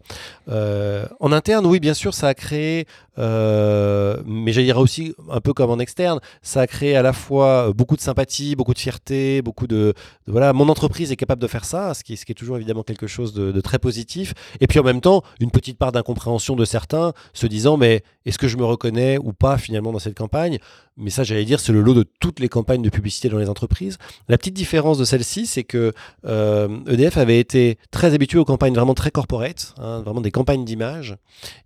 En 0.48 1.32
interne, 1.32 1.66
oui, 1.66 1.80
bien 1.80 1.94
sûr, 1.94 2.14
ça 2.14 2.28
a 2.28 2.34
créé, 2.34 2.86
euh, 3.18 4.22
mais 4.26 4.52
j'allais 4.52 4.68
dire 4.68 4.78
aussi 4.78 5.14
un 5.30 5.42
peu 5.42 5.54
comme 5.54 5.70
en 5.70 5.80
externe, 5.80 6.20
ça 6.42 6.62
a 6.62 6.68
créé 6.68 6.96
à 6.96 7.02
la 7.02 7.14
fois 7.14 7.74
beaucoup 7.74 7.96
de 7.96 8.02
sympathie, 8.02 8.56
beaucoup 8.56 8.74
de 8.74 8.80
fierté, 8.80 9.42
beaucoup 9.42 9.68
de, 9.68 9.94
voilà, 10.28 10.54
mon 10.54 10.70
entreprise 10.70 11.12
est 11.12 11.16
capable 11.16 11.42
de 11.42 11.48
faire 11.48 11.66
ça, 11.66 11.94
ce 11.94 12.04
qui, 12.04 12.14
est- 12.14 12.34
toujours 12.34 12.58
évidemment 12.58 12.84
quelque 12.84 13.08
chose 13.08 13.34
de, 13.34 13.60
très 13.62 13.80
positif. 13.80 14.34
Et 14.62 14.68
puis 14.68 14.80
en 14.80 14.84
même 14.84 15.02
temps, 15.02 15.24
une 15.40 15.52
petite 15.52 15.78
part 15.78 15.92
d'incompréhension 15.92 16.56
de 16.56 16.66
certains, 16.66 17.14
se 17.34 17.48
disant 17.48 17.78
mais 17.78 18.04
est-ce 18.26 18.38
que 18.38 18.48
je 18.48 18.58
me 18.58 18.66
reconnais 18.66 19.18
ou 19.18 19.34
pas 19.34 19.58
finalement 19.58 19.92
dans 19.92 20.00
cette 20.00 20.18
campagne? 20.18 20.60
Mais 20.98 21.10
ça, 21.12 21.24
j'allais 21.24 21.46
dire, 21.46 21.60
c'est 21.60 21.72
le 21.72 21.82
lot 21.82 21.94
de 21.94 22.06
toutes 22.20 22.40
les 22.40 22.50
campagnes 22.50 22.82
de 22.82 22.90
publicité 22.90 23.30
dans 23.30 23.38
les 23.38 23.50
entreprises. 23.50 23.98
La 24.28 24.38
petite 24.38 24.56
différence 24.56 24.98
de 24.98 25.06
celle-ci, 25.06 25.46
c'est 25.46 25.64
que 25.64 25.94
euh, 26.26 26.80
EDF 26.88 27.18
avait 27.18 27.40
été 27.40 27.78
très 27.92 28.14
habitué 28.14 28.40
aux 28.40 28.46
campagnes 28.46 28.74
vraiment 28.74 28.96
très 28.96 29.12
corporate, 29.12 29.76
hein, 29.78 30.02
vraiment 30.02 30.22
des 30.22 30.32
campagnes 30.32 30.66
d'image, 30.66 31.16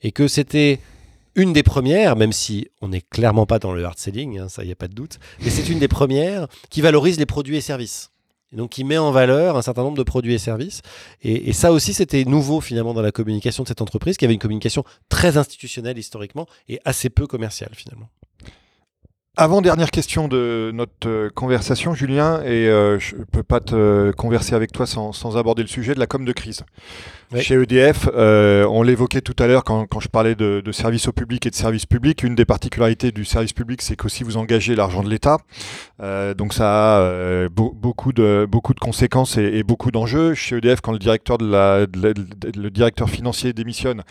et 0.02 0.12
que 0.12 0.28
c'était 0.28 0.80
une 1.36 1.54
des 1.54 1.64
premières, 1.64 2.16
même 2.16 2.34
si 2.34 2.68
on 2.82 2.90
n'est 2.90 3.02
clairement 3.02 3.46
pas 3.46 3.60
dans 3.60 3.74
le 3.74 3.84
hard 3.84 3.98
selling, 3.98 4.40
hein, 4.40 4.50
ça, 4.50 4.64
il 4.64 4.68
n'y 4.68 4.72
a 4.72 4.76
pas 4.76 4.88
de 4.88 4.94
doute, 4.94 5.20
mais 5.42 5.50
c'est 5.50 5.70
une 5.70 5.80
des 5.80 5.88
premières 5.88 6.48
qui 6.70 6.82
valorise 6.82 7.18
les 7.18 7.26
produits 7.26 7.58
et 7.58 7.62
services. 7.62 8.12
et 8.52 8.58
donc 8.58 8.72
qui 8.72 8.84
met 8.84 8.98
en 8.98 9.12
valeur 9.12 9.58
un 9.58 9.62
certain 9.62 9.84
nombre 9.84 9.98
de 9.98 10.04
produits 10.04 10.34
et 10.34 10.38
services. 10.38 10.82
Et, 11.22 11.54
ça 11.54 11.72
aussi, 11.72 11.94
c'était 11.94 12.26
nouveau 12.26 12.60
finalement 12.60 12.94
dans 12.94 13.02
la 13.02 13.12
communication 13.12 13.64
de 13.64 13.68
cette 13.68 13.82
entreprise, 13.82 14.18
qui 14.18 14.26
avait 14.26 14.34
une 14.34 14.40
communication 14.40 14.84
très 15.10 15.38
institutionnelle 15.38 15.98
historiquement 15.98 16.48
et 16.68 16.80
assez 16.84 17.10
peu 17.10 17.28
commerciale 17.28 17.72
finalement. 17.74 18.10
Avant 19.38 19.62
dernière 19.62 19.92
question 19.92 20.28
de 20.28 20.72
notre 20.74 21.08
euh, 21.08 21.30
conversation, 21.34 21.94
Julien, 21.94 22.42
et 22.44 22.68
euh, 22.68 23.00
je 23.00 23.16
ne 23.16 23.24
peux 23.24 23.44
pas 23.44 23.62
te 23.62 24.12
converser 24.12 24.56
avec 24.56 24.74
toi 24.74 24.86
sans, 24.86 25.38
aborder 25.38 25.62
le 25.62 25.70
sujet 25.70 25.96
de 25.96 26.00
la 26.02 26.06
com 26.06 26.26
de 26.26 26.34
crise. 26.34 26.66
Chez 27.38 27.56
EDF, 27.56 28.10
euh, 28.14 28.66
on 28.70 28.84
l'évoquait 28.84 29.22
tout 29.22 29.36
à 29.42 29.48
l'heure 29.48 29.64
quand, 29.64 29.88
je 30.02 30.10
parlais 30.10 30.36
de, 30.36 30.62
services 30.74 31.08
au 31.08 31.14
public 31.14 31.46
et 31.46 31.50
de 31.50 31.56
services 31.56 31.86
publics. 31.86 32.24
Une 32.24 32.36
des 32.36 32.44
particularités 32.44 33.14
du 33.14 33.24
service 33.24 33.54
public, 33.54 33.82
c'est 33.82 33.96
qu'aussi 33.96 34.26
vous 34.26 34.36
engagez 34.36 34.76
l'argent 34.76 35.02
de 35.02 35.10
l'État. 35.10 35.38
donc 36.38 36.54
ça 36.54 36.98
a 36.98 37.48
beaucoup, 37.48 38.12
de, 38.12 38.46
beaucoup 38.50 38.74
de 38.74 38.80
conséquences 38.82 39.38
et, 39.38 39.64
beaucoup 39.64 39.92
d'enjeux. 39.92 40.34
Chez 40.34 40.58
EDF, 40.58 40.82
quand 40.82 40.92
le 40.92 41.00
directeur, 41.00 41.38
de 41.38 41.50
la, 41.50 41.86
le 41.86 42.70
directeur 42.70 43.10
financier 43.10 43.54
démissionne, 43.54 44.04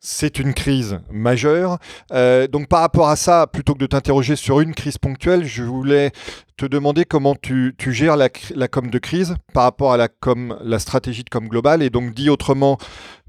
c'est 0.00 0.38
une 0.38 0.54
crise 0.54 0.98
majeure. 1.10 1.78
Euh, 2.12 2.46
donc 2.46 2.68
par 2.68 2.80
rapport 2.80 3.08
à 3.08 3.16
ça, 3.16 3.46
plutôt 3.46 3.74
que 3.74 3.78
de 3.78 3.86
t'interroger 3.86 4.34
sur 4.34 4.60
une 4.60 4.74
crise 4.74 4.98
ponctuelle, 4.98 5.44
je 5.44 5.62
voulais 5.62 6.10
te 6.56 6.64
demander 6.66 7.04
comment 7.04 7.34
tu, 7.34 7.74
gères 7.78 8.16
la, 8.16 8.28
com 8.28 8.90
de 8.90 8.98
crise 8.98 9.36
par 9.52 9.64
rapport 9.64 9.92
à 9.92 9.98
la, 9.98 10.78
stratégie 10.78 11.22
de 11.22 11.30
com 11.30 11.46
globale. 11.48 11.82
Et 11.82 11.90
donc 11.90 12.14
dit 12.14 12.30
autrement, 12.30 12.78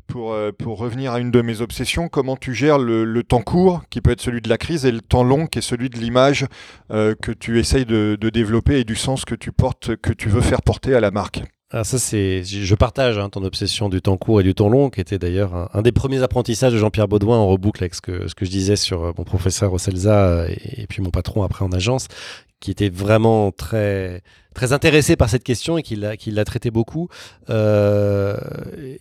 pour, 0.07 0.31
euh, 0.31 0.51
pour 0.57 0.77
revenir 0.77 1.11
à 1.11 1.19
une 1.19 1.31
de 1.31 1.41
mes 1.41 1.61
obsessions, 1.61 2.07
comment 2.07 2.37
tu 2.37 2.53
gères 2.53 2.79
le, 2.79 3.23
temps 3.23 3.41
court, 3.41 3.83
qui 3.89 3.99
peut 4.01 4.11
être 4.11 4.21
celui 4.21 4.41
de 4.41 4.49
la 4.49 4.57
crise, 4.57 4.85
et 4.85 4.91
le 4.91 5.01
temps 5.01 5.23
long, 5.23 5.47
qui 5.47 5.59
est 5.59 5.61
celui 5.61 5.89
de 5.89 5.97
l'image 5.97 6.45
euh, 6.91 7.15
que 7.21 7.31
tu 7.31 7.59
essayes 7.59 7.85
de, 7.85 8.17
de 8.19 8.29
développer 8.29 8.79
et 8.79 8.83
du 8.85 8.95
sens 8.95 9.25
que 9.25 9.35
tu 9.35 9.51
portes, 9.51 9.95
que 9.97 10.13
tu 10.13 10.29
veux 10.29 10.41
faire 10.41 10.61
porter 10.61 10.95
à 10.95 11.01
la 11.01 11.11
marque? 11.11 11.43
Ah, 11.73 11.85
ça, 11.85 11.97
c'est, 11.99 12.43
je 12.43 12.75
partage 12.75 13.17
hein, 13.17 13.29
ton 13.29 13.43
obsession 13.45 13.87
du 13.87 14.01
temps 14.01 14.17
court 14.17 14.41
et 14.41 14.43
du 14.43 14.53
temps 14.53 14.67
long, 14.67 14.89
qui 14.89 14.99
était 14.99 15.17
d'ailleurs 15.17 15.69
un, 15.73 15.81
des 15.81 15.93
premiers 15.93 16.21
apprentissages 16.21 16.73
de 16.73 16.77
Jean-Pierre 16.77 17.07
Baudouin 17.07 17.37
en 17.37 17.47
reboucle 17.47 17.81
avec 17.81 17.95
ce 17.95 18.01
que, 18.01 18.27
ce 18.27 18.35
que 18.35 18.43
je 18.43 18.51
disais 18.51 18.75
sur 18.75 19.03
euh, 19.03 19.11
mon 19.17 19.23
professeur 19.23 19.71
Ocelza 19.73 20.27
euh, 20.27 20.49
et, 20.49 20.85
puis 20.87 21.01
mon 21.01 21.11
patron 21.11 21.43
après 21.43 21.63
en 21.63 21.71
agence, 21.71 22.09
qui 22.59 22.71
était 22.71 22.89
vraiment 22.89 23.53
très, 23.53 24.21
très 24.53 24.73
intéressé 24.73 25.15
par 25.15 25.29
cette 25.29 25.43
question 25.43 25.77
et 25.77 25.81
qui 25.81 25.95
l'a, 25.95 26.17
qui 26.17 26.31
l'a 26.31 26.43
traité 26.43 26.71
beaucoup. 26.71 27.07
Euh, 27.49 28.35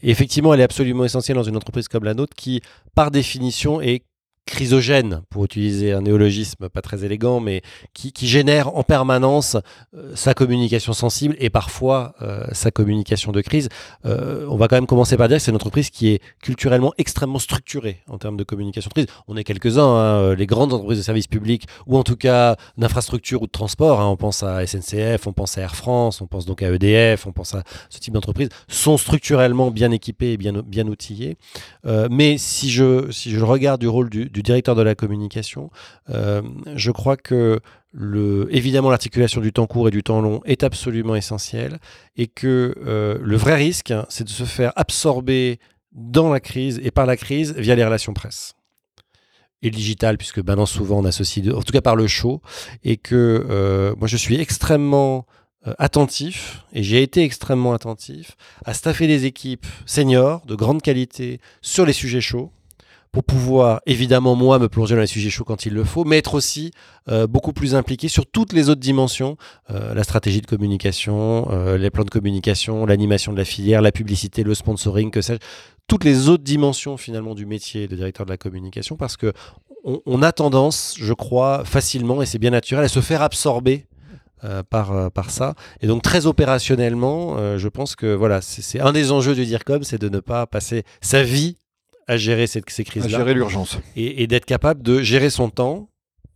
effectivement, 0.04 0.54
elle 0.54 0.60
est 0.60 0.64
absolument 0.64 1.04
essentielle 1.04 1.36
dans 1.36 1.42
une 1.42 1.56
entreprise 1.56 1.88
comme 1.88 2.04
la 2.04 2.14
nôtre 2.14 2.36
qui, 2.36 2.62
par 2.94 3.10
définition, 3.10 3.80
est 3.80 4.04
chrysogène, 4.50 5.22
pour 5.30 5.44
utiliser 5.44 5.92
un 5.92 6.02
néologisme 6.02 6.68
pas 6.68 6.82
très 6.82 7.04
élégant, 7.04 7.38
mais 7.40 7.62
qui, 7.94 8.12
génère 8.26 8.76
en 8.76 8.82
permanence 8.82 9.56
euh, 9.96 10.12
sa 10.14 10.34
communication 10.34 10.92
sensible 10.92 11.36
et 11.38 11.50
parfois 11.50 12.14
euh, 12.20 12.44
sa 12.52 12.70
communication 12.70 13.32
de 13.32 13.40
crise. 13.40 13.68
Euh, 14.04 14.46
on 14.48 14.56
va 14.56 14.66
quand 14.68 14.76
même 14.76 14.86
commencer 14.86 15.16
par 15.16 15.28
dire 15.28 15.36
que 15.36 15.42
c'est 15.42 15.52
une 15.52 15.56
entreprise 15.56 15.90
qui 15.90 16.08
est 16.08 16.20
culturellement 16.42 16.92
extrêmement 16.98 17.38
structurée 17.38 18.00
en 18.08 18.18
termes 18.18 18.36
de 18.36 18.42
communication 18.44 18.88
de 18.88 18.94
crise. 18.94 19.06
On 19.28 19.36
est 19.36 19.44
quelques-uns, 19.44 19.84
hein, 19.84 20.34
les 20.34 20.46
grandes 20.46 20.72
entreprises 20.72 20.98
de 20.98 21.04
services 21.04 21.28
publics, 21.28 21.66
ou 21.86 21.96
en 21.96 22.02
tout 22.02 22.16
cas 22.16 22.56
d'infrastructure 22.76 23.42
ou 23.42 23.46
de 23.46 23.52
transport, 23.52 24.00
hein. 24.00 24.08
on 24.08 24.16
pense 24.16 24.42
à 24.42 24.66
SNCF, 24.66 25.26
on 25.26 25.32
pense 25.32 25.56
à 25.58 25.62
Air 25.62 25.76
France, 25.76 26.20
on 26.20 26.26
pense 26.26 26.44
donc 26.44 26.62
à 26.62 26.70
EDF, 26.70 27.26
on 27.26 27.32
pense 27.32 27.54
à 27.54 27.62
ce 27.88 28.00
type 28.00 28.14
d'entreprise, 28.14 28.48
sont 28.66 28.98
structurellement 28.98 29.70
bien 29.70 29.92
équipées 29.92 30.32
et 30.32 30.36
bien, 30.36 30.52
bien 30.66 30.88
outillées. 30.88 31.36
mais 32.10 32.36
si 32.36 32.68
je, 32.70 33.10
si 33.12 33.30
je 33.30 33.44
regarde 33.44 33.80
du 33.80 33.88
rôle 33.88 34.10
du 34.10 34.39
directeur 34.42 34.74
de 34.74 34.82
la 34.82 34.94
communication. 34.94 35.70
Euh, 36.10 36.42
je 36.74 36.90
crois 36.90 37.16
que 37.16 37.60
évidemment 38.50 38.90
l'articulation 38.90 39.40
du 39.40 39.52
temps 39.52 39.66
court 39.66 39.88
et 39.88 39.90
du 39.90 40.02
temps 40.02 40.20
long 40.20 40.40
est 40.44 40.62
absolument 40.62 41.16
essentielle 41.16 41.78
et 42.16 42.28
que 42.28 42.74
euh, 42.86 43.18
le 43.20 43.36
vrai 43.36 43.56
risque, 43.56 43.92
c'est 44.08 44.24
de 44.24 44.28
se 44.28 44.44
faire 44.44 44.72
absorber 44.76 45.58
dans 45.92 46.32
la 46.32 46.40
crise 46.40 46.80
et 46.84 46.90
par 46.90 47.06
la 47.06 47.16
crise 47.16 47.54
via 47.56 47.74
les 47.74 47.84
relations 47.84 48.14
presse 48.14 48.54
et 49.62 49.66
le 49.66 49.76
digital, 49.76 50.16
puisque 50.16 50.38
maintenant 50.38 50.64
souvent 50.64 51.00
on 51.00 51.04
associe, 51.04 51.46
en 51.52 51.60
tout 51.60 51.72
cas 51.72 51.82
par 51.82 51.94
le 51.94 52.06
show, 52.06 52.40
et 52.82 52.96
que 52.96 53.46
euh, 53.50 53.94
moi 53.98 54.08
je 54.08 54.16
suis 54.16 54.40
extrêmement 54.40 55.26
attentif, 55.78 56.64
et 56.72 56.82
j'ai 56.82 57.02
été 57.02 57.22
extrêmement 57.22 57.74
attentif, 57.74 58.36
à 58.64 58.72
staffer 58.72 59.06
des 59.06 59.26
équipes 59.26 59.66
seniors 59.84 60.44
de 60.46 60.54
grande 60.54 60.80
qualité 60.80 61.38
sur 61.60 61.84
les 61.84 61.92
sujets 61.92 62.22
chauds, 62.22 62.50
pour 63.12 63.24
pouvoir, 63.24 63.80
évidemment, 63.86 64.36
moi, 64.36 64.58
me 64.58 64.68
plonger 64.68 64.94
dans 64.94 65.00
les 65.00 65.06
sujets 65.06 65.30
chauds 65.30 65.44
quand 65.44 65.66
il 65.66 65.74
le 65.74 65.82
faut, 65.82 66.04
mais 66.04 66.18
être 66.18 66.34
aussi 66.34 66.70
euh, 67.08 67.26
beaucoup 67.26 67.52
plus 67.52 67.74
impliqué 67.74 68.08
sur 68.08 68.24
toutes 68.24 68.52
les 68.52 68.68
autres 68.68 68.80
dimensions, 68.80 69.36
euh, 69.70 69.94
la 69.94 70.04
stratégie 70.04 70.40
de 70.40 70.46
communication, 70.46 71.48
euh, 71.50 71.76
les 71.76 71.90
plans 71.90 72.04
de 72.04 72.10
communication, 72.10 72.86
l'animation 72.86 73.32
de 73.32 73.38
la 73.38 73.44
filière, 73.44 73.82
la 73.82 73.90
publicité, 73.90 74.44
le 74.44 74.54
sponsoring, 74.54 75.10
que 75.10 75.22
sais-je, 75.22 75.40
toutes 75.88 76.04
les 76.04 76.28
autres 76.28 76.44
dimensions 76.44 76.96
finalement 76.96 77.34
du 77.34 77.46
métier 77.46 77.88
de 77.88 77.96
directeur 77.96 78.26
de 78.26 78.30
la 78.30 78.36
communication, 78.36 78.96
parce 78.96 79.16
que 79.16 79.32
on, 79.82 80.22
a 80.22 80.30
tendance, 80.30 80.94
je 80.98 81.14
crois, 81.14 81.64
facilement, 81.64 82.20
et 82.20 82.26
c'est 82.26 82.38
bien 82.38 82.50
naturel, 82.50 82.84
à 82.84 82.88
se 82.88 83.00
faire 83.00 83.22
absorber 83.22 83.86
par, 84.68 85.10
par 85.10 85.30
ça. 85.30 85.54
Et 85.80 85.86
donc 85.86 86.02
très 86.02 86.26
opérationnellement, 86.26 87.56
je 87.56 87.68
pense 87.68 87.96
que 87.96 88.14
voilà, 88.14 88.42
c'est 88.42 88.78
un 88.78 88.92
des 88.92 89.10
enjeux 89.10 89.34
du 89.34 89.46
DIRCOM, 89.46 89.82
c'est 89.82 89.98
de 89.98 90.10
ne 90.10 90.20
pas 90.20 90.46
passer 90.46 90.84
sa 91.00 91.22
vie 91.22 91.56
à 92.10 92.16
gérer 92.16 92.48
ces 92.48 92.60
crises-là. 92.60 93.04
À 93.04 93.20
gérer 93.20 93.34
l'urgence. 93.34 93.78
Et, 93.94 94.26
d'être 94.26 94.44
capable 94.44 94.82
de 94.82 95.00
gérer 95.00 95.30
son 95.30 95.48
temps, 95.48 95.88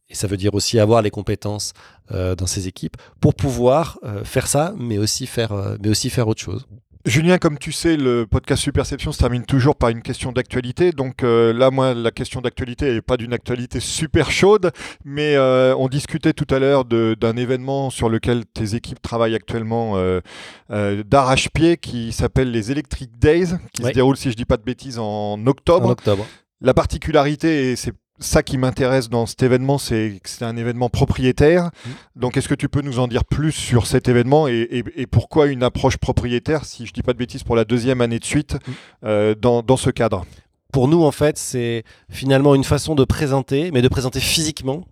et 0.09 0.15
ça 0.15 0.29
veut 0.29 0.37
dire 0.37 0.55
aussi 0.55 0.79
avoir 0.79 1.03
les 1.03 1.11
compétences 1.11 1.73
euh, 2.13 2.37
dans 2.37 2.47
ses 2.47 2.69
équipes, 2.69 2.97
pour 3.21 3.35
pouvoir 3.35 3.99
euh, 4.05 4.25
faire 4.25 4.47
ça, 4.47 4.73
mais 4.79 4.99
aussi 4.99 5.27
faire, 5.27 5.51
euh, 5.51 5.77
mais 5.83 5.89
aussi 5.89 6.11
faire 6.11 6.29
autre 6.29 6.41
chose. 6.41 6.69
Julien, 7.07 7.37
comme 7.37 7.59
tu 7.59 7.71
sais, 7.71 7.99
le 7.99 8.27
podcast 8.27 8.63
Superception 8.63 9.13
se 9.13 9.19
termine 9.19 9.45
toujours 9.45 9.77
par 9.77 9.91
une 9.91 10.01
question 10.01 10.33
d'actualité. 10.33 10.91
Donc 10.91 11.23
euh, 11.23 11.53
là, 11.53 11.71
moi, 11.71 11.93
la 11.93 12.11
question 12.11 12.41
d'actualité 12.41 12.95
n'est 12.95 13.03
pas 13.03 13.19
d'une 13.19 13.35
actualité 13.35 13.79
super 13.79 14.31
chaude, 14.31 14.71
mais 15.05 15.37
euh, 15.37 15.75
on 15.77 15.89
discutait 15.89 16.33
tout 16.33 16.47
à 16.49 16.59
l'heure 16.59 16.87
d'un 16.87 17.37
événement 17.37 17.91
sur 17.91 18.09
lequel 18.09 18.47
tes 18.47 18.75
équipes 18.75 19.03
travaillent 19.03 19.35
actuellement 19.35 19.99
euh, 19.99 20.23
d'arrache-pied 20.71 21.77
qui 21.77 22.11
s'appelle 22.13 22.51
les 22.51 22.73
Electric 22.73 23.19
Days, 23.19 23.49
qui 23.75 23.83
se 23.83 23.91
déroule, 23.91 24.17
si 24.17 24.31
je 24.31 24.35
ne 24.35 24.37
dis 24.37 24.47
pas 24.47 24.57
de 24.57 24.63
bêtises, 24.63 24.99
en 24.99 25.47
octobre. 25.47 25.89
En 25.89 25.93
octobre. 25.93 26.27
La 26.63 26.73
particularité, 26.73 27.73
et 27.73 27.77
c'est 27.77 27.93
ça 28.25 28.43
qui 28.43 28.59
m'intéresse 28.59 29.09
dans 29.09 29.27
cet 29.27 29.43
événement, 29.43 29.79
c'est 29.79 30.21
que 30.23 30.29
c'est 30.29 30.45
un 30.45 30.57
événement 30.57 30.89
propriétaire. 30.89 31.67
Mmh. 31.67 31.91
Donc, 32.17 32.37
est-ce 32.37 32.49
que 32.49 32.55
tu 32.55 32.69
peux 32.69 32.81
nous 32.81 32.99
en 32.99 33.09
dire 33.09 33.25
plus 33.25 33.53
sur 33.53 33.87
cet 33.87 34.09
événement 34.09 34.49
et, 34.49 34.85
pourquoi 35.11 35.47
une 35.47 35.63
approche 35.63 35.97
propriétaire, 35.97 36.65
si 36.65 36.87
je 36.87 36.91
ne 36.91 36.95
dis 36.95 37.03
pas 37.03 37.13
de 37.13 37.19
bêtises, 37.19 37.43
pour 37.43 37.57
la 37.57 37.65
deuxième 37.65 38.01
année 38.01 38.19
de 38.19 38.25
suite, 38.25 38.55
mmh. 38.55 38.73
euh, 39.05 39.35
dans, 39.35 39.63
dans 39.63 39.77
ce 39.77 39.91
cadre? 39.91 40.25
Pour 40.73 40.89
nous, 40.89 41.05
en 41.05 41.13
fait, 41.13 41.39
c'est 41.39 41.85
finalement 42.11 42.55
une 42.55 42.65
façon 42.65 42.95
de 42.97 43.05
présenter, 43.05 43.71
mais 43.71 43.83
de 43.83 43.89
présenter 43.89 44.19
physiquement 44.19 44.85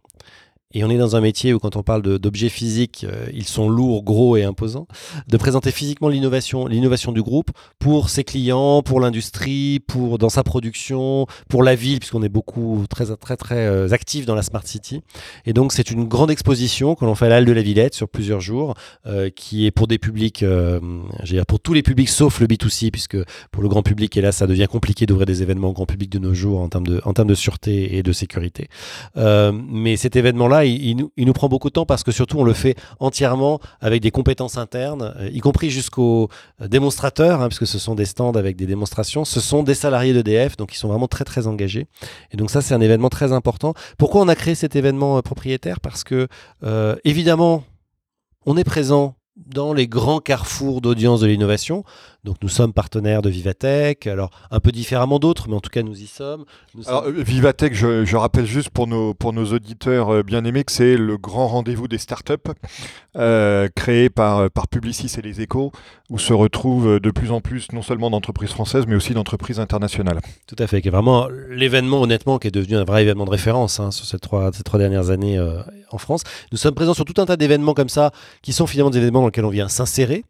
et 0.74 0.84
on 0.84 0.90
est 0.90 0.96
dans 0.96 1.16
un 1.16 1.20
métier 1.20 1.52
où 1.52 1.58
quand 1.58 1.76
on 1.76 1.82
parle 1.82 2.02
d'objets 2.02 2.48
physiques, 2.48 3.06
euh, 3.08 3.26
ils 3.32 3.46
sont 3.46 3.68
lourds, 3.68 4.02
gros 4.02 4.36
et 4.36 4.44
imposants, 4.44 4.86
de 5.28 5.36
présenter 5.36 5.70
physiquement 5.70 6.08
l'innovation, 6.08 6.66
du 7.12 7.22
groupe 7.22 7.50
pour 7.78 8.08
ses 8.10 8.24
clients, 8.24 8.82
pour 8.82 9.00
l'industrie, 9.00 9.80
pour 9.86 10.18
dans 10.18 10.28
sa 10.28 10.42
production, 10.42 11.26
pour 11.48 11.62
la 11.62 11.74
ville, 11.74 11.98
puisqu'on 11.98 12.22
est 12.22 12.28
beaucoup 12.28 12.84
très 12.88 13.04
très 13.16 13.36
très 13.36 13.66
euh, 13.66 13.92
actifs 13.92 14.24
dans 14.24 14.34
la 14.34 14.42
smart 14.42 14.62
city. 14.64 15.02
Et 15.46 15.52
donc 15.52 15.72
c'est 15.72 15.90
une 15.90 16.04
grande 16.04 16.30
exposition 16.30 16.94
que 16.94 17.04
l'on 17.04 17.14
fait 17.14 17.26
à 17.26 17.28
l'Halle 17.28 17.44
de 17.44 17.52
la 17.52 17.62
Villette 17.62 17.94
sur 17.94 18.08
plusieurs 18.08 18.40
jours, 18.40 18.74
euh, 19.06 19.30
qui 19.30 19.66
est 19.66 19.70
pour 19.70 19.86
des 19.86 19.98
publics, 19.98 20.44
dire 21.24 21.46
pour 21.46 21.60
tous 21.60 21.74
les 21.74 21.82
publics 21.82 22.08
sauf 22.08 22.40
le 22.40 22.46
B2C, 22.46 22.90
puisque 22.90 23.18
pour 23.50 23.62
le 23.62 23.68
grand 23.68 23.82
public, 23.82 24.16
et 24.16 24.20
là 24.20 24.32
ça 24.32 24.46
devient 24.46 24.66
compliqué 24.70 25.06
d'ouvrir 25.06 25.26
des 25.26 25.42
événements 25.42 25.68
au 25.68 25.72
grand 25.72 25.86
public 25.86 26.10
de 26.10 26.18
nos 26.18 26.34
jours 26.34 26.60
en 26.60 26.68
termes 26.68 26.86
de 26.86 27.00
en 27.04 27.12
termes 27.12 27.28
de 27.28 27.34
sûreté 27.34 27.96
et 27.96 28.02
de 28.02 28.12
sécurité. 28.12 28.68
mais 29.16 29.96
cet 29.96 30.16
événement-là 30.16 30.61
il, 30.64 30.96
nous, 30.96 31.32
prend 31.32 31.48
beaucoup 31.48 31.68
de 31.68 31.72
temps 31.72 31.86
parce 31.86 32.02
que 32.02 32.12
surtout 32.12 32.38
on 32.38 32.44
le 32.44 32.52
fait 32.52 32.76
entièrement 33.00 33.60
avec 33.80 34.02
des 34.02 34.10
compétences 34.10 34.56
internes, 34.56 35.14
euh, 35.18 35.30
y 35.32 35.40
compris 35.40 35.70
jusqu'aux 35.70 36.28
euh, 36.60 36.68
démonstrateurs, 36.68 37.40
hein, 37.40 37.48
puisque 37.48 37.66
ce 37.66 37.78
sont 37.78 37.94
des 37.94 38.04
stands 38.04 38.32
avec 38.32 38.56
des 38.56 38.66
démonstrations. 38.66 39.24
Ce 39.24 39.40
sont 39.40 39.62
des 39.62 39.74
salariés 39.74 40.12
d'EDF, 40.12 40.56
donc 40.56 40.74
ils 40.74 40.78
sont 40.78 40.88
vraiment 40.88 41.08
très 41.08 41.24
très 41.24 41.46
engagés. 41.46 41.86
Et 42.30 42.36
donc 42.36 42.50
ça 42.50 42.60
c'est 42.60 42.74
un 42.74 42.80
événement 42.80 43.08
très 43.08 43.32
important. 43.32 43.74
Pourquoi 43.98 44.22
on 44.22 44.28
a 44.28 44.34
créé 44.34 44.54
cet 44.54 44.76
événement 44.76 45.18
euh, 45.18 45.22
propriétaire? 45.22 45.80
Parce 45.80 46.04
que 46.04 46.28
évidemment 47.04 47.64
on 48.46 48.56
est 48.56 48.64
présent 48.64 49.14
dans 49.36 49.72
les 49.72 49.88
grands 49.88 50.20
carrefours 50.20 50.80
d'audience 50.80 51.20
de 51.20 51.26
l'innovation, 51.26 51.84
Donc 52.24 52.36
nous 52.40 52.48
sommes 52.48 52.72
partenaires 52.72 53.20
de 53.20 53.28
Vivatech, 53.28 54.06
alors 54.06 54.30
un 54.52 54.60
peu 54.60 54.70
différemment 54.70 55.18
d'autres, 55.18 55.48
mais 55.48 55.56
en 55.56 55.60
tout 55.60 55.70
cas 55.70 55.82
nous 55.82 56.00
y 56.00 56.06
sommes. 56.06 56.44
Nous 56.76 56.88
Alors, 56.88 57.02
sommes- 57.04 57.16
euh, 57.18 57.22
Vivatech, 57.24 57.74
je, 57.74 58.04
je 58.04 58.16
rappelle 58.16 58.46
juste 58.46 58.70
pour 58.70 58.86
nos, 58.86 59.12
pour 59.12 59.32
nos 59.32 59.44
auditeurs 59.52 60.10
euh, 60.10 60.22
bien 60.22 60.44
aimés 60.44 60.62
que 60.62 60.70
c'est 60.70 60.96
le 60.96 61.18
grand 61.18 61.48
rendez-vous 61.48 61.88
des 61.88 61.98
startups 61.98 62.34
euh, 63.16 63.68
créé 63.74 64.08
par, 64.08 64.48
par 64.52 64.68
Publicis 64.68 65.10
et 65.18 65.22
les 65.22 65.40
Échos, 65.40 65.72
où 66.10 66.18
se 66.20 66.32
retrouvent 66.32 67.00
de 67.00 67.10
plus 67.10 67.32
en 67.32 67.40
plus 67.40 67.72
non 67.72 67.82
seulement 67.82 68.08
d'entreprises 68.08 68.50
françaises, 68.50 68.84
mais 68.86 68.94
aussi 68.94 69.14
d'entreprises 69.14 69.58
internationales. 69.58 70.20
Tout 70.46 70.56
à 70.60 70.68
fait, 70.68 70.80
qui 70.80 70.88
est 70.88 70.92
vraiment 70.92 71.26
l'événement, 71.50 72.02
honnêtement, 72.02 72.38
qui 72.38 72.46
est 72.46 72.52
devenu 72.52 72.76
un 72.76 72.84
vrai 72.84 73.02
événement 73.02 73.24
de 73.24 73.30
référence 73.30 73.80
hein, 73.80 73.90
sur 73.90 74.06
ces 74.06 74.20
trois, 74.20 74.52
ces 74.52 74.62
trois 74.62 74.78
dernières 74.78 75.10
années 75.10 75.38
euh, 75.38 75.60
en 75.90 75.98
France. 75.98 76.22
Nous 76.52 76.58
sommes 76.58 76.74
présents 76.74 76.94
sur 76.94 77.04
tout 77.04 77.20
un 77.20 77.26
tas 77.26 77.36
d'événements 77.36 77.74
comme 77.74 77.88
ça, 77.88 78.12
qui 78.42 78.52
sont 78.52 78.68
finalement 78.68 78.90
des 78.90 78.98
événements 78.98 79.22
dans 79.22 79.26
lesquels 79.26 79.44
on 79.44 79.50
vient 79.50 79.68
s'insérer. 79.68 80.24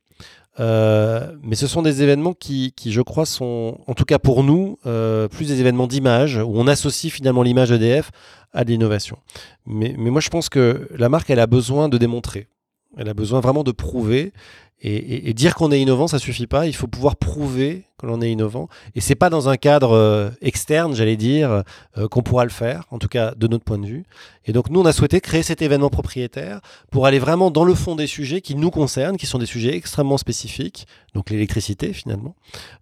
Euh, 0.61 1.35
mais 1.43 1.57
ce 1.57 1.67
sont 1.67 1.83
des 1.83 2.03
événements 2.03 2.35
qui, 2.35 2.75
je 2.85 3.01
crois, 3.01 3.27
sont, 3.27 3.79
en 3.87 3.95
tout 3.95 4.05
cas 4.05 4.19
pour 4.19 4.45
nous, 4.45 4.79
euh, 4.87 5.29
plus 5.29 5.49
des 5.49 5.61
événements 5.61 5.87
d'image, 5.87 6.37
où 6.37 6.53
on 6.55 6.67
associe 6.67 7.13
finalement 7.13 7.43
l'image 7.43 7.73
EDF 7.73 8.11
à 8.53 8.65
de 8.65 8.71
l'innovation. 8.71 9.19
Mais, 9.67 9.95
mais 9.99 10.11
moi, 10.11 10.21
je 10.21 10.29
pense 10.29 10.49
que 10.49 10.89
la 10.97 11.09
marque, 11.09 11.31
elle 11.31 11.41
a 11.41 11.47
besoin 11.47 11.89
de 11.89 11.97
démontrer. 11.97 12.49
Elle 12.99 13.09
a 13.09 13.15
besoin 13.15 13.41
vraiment 13.41 13.65
de 13.65 13.73
prouver. 13.73 14.33
Et, 14.85 15.33
dire 15.33 15.55
qu'on 15.55 15.71
est 15.71 15.81
innovant, 15.81 16.09
ça 16.09 16.19
suffit 16.19 16.49
pas. 16.49 16.67
Il 16.67 16.75
faut 16.75 16.89
pouvoir 16.89 17.15
prouver 17.15 17.85
que 17.99 18.07
l'on 18.07 18.21
est 18.21 18.33
innovant. 18.33 18.69
Et 18.97 19.01
c'est 19.01 19.15
pas 19.15 19.31
dans 19.31 19.49
un 19.49 19.57
cadre 19.57 19.93
euh, 19.93 20.31
externe, 20.41 20.97
j'allais 20.97 21.17
dire, 21.17 21.63
euh, 21.99 22.09
qu'on 22.09 22.23
pourra 22.23 22.43
le 22.43 22.51
faire, 22.51 22.85
en 22.91 22.99
tout 22.99 23.07
cas 23.07 23.33
de 23.37 23.47
notre 23.47 23.63
point 23.63 23.79
de 23.79 23.87
vue. 23.87 24.05
Et 24.45 24.53
donc 24.53 24.71
nous, 24.71 24.81
on 24.81 24.85
a 24.85 24.93
souhaité 24.93 25.21
créer 25.21 25.45
cet 25.45 25.63
événement 25.63 25.89
propriétaire 25.89 26.61
pour 26.91 27.07
aller 27.07 27.21
vraiment 27.21 27.53
dans 27.53 27.65
le 27.65 27.77
fond 27.77 27.95
des 27.95 28.09
sujets 28.09 28.41
qui 28.41 28.57
nous 28.57 28.73
concernent, 28.73 29.17
qui 29.17 29.27
sont 29.27 29.39
des 29.39 29.47
sujets 29.47 29.77
extrêmement 29.77 30.19
spécifiques, 30.19 30.89
donc 31.15 31.31
l'électricité 31.31 31.93
finalement, 31.93 32.35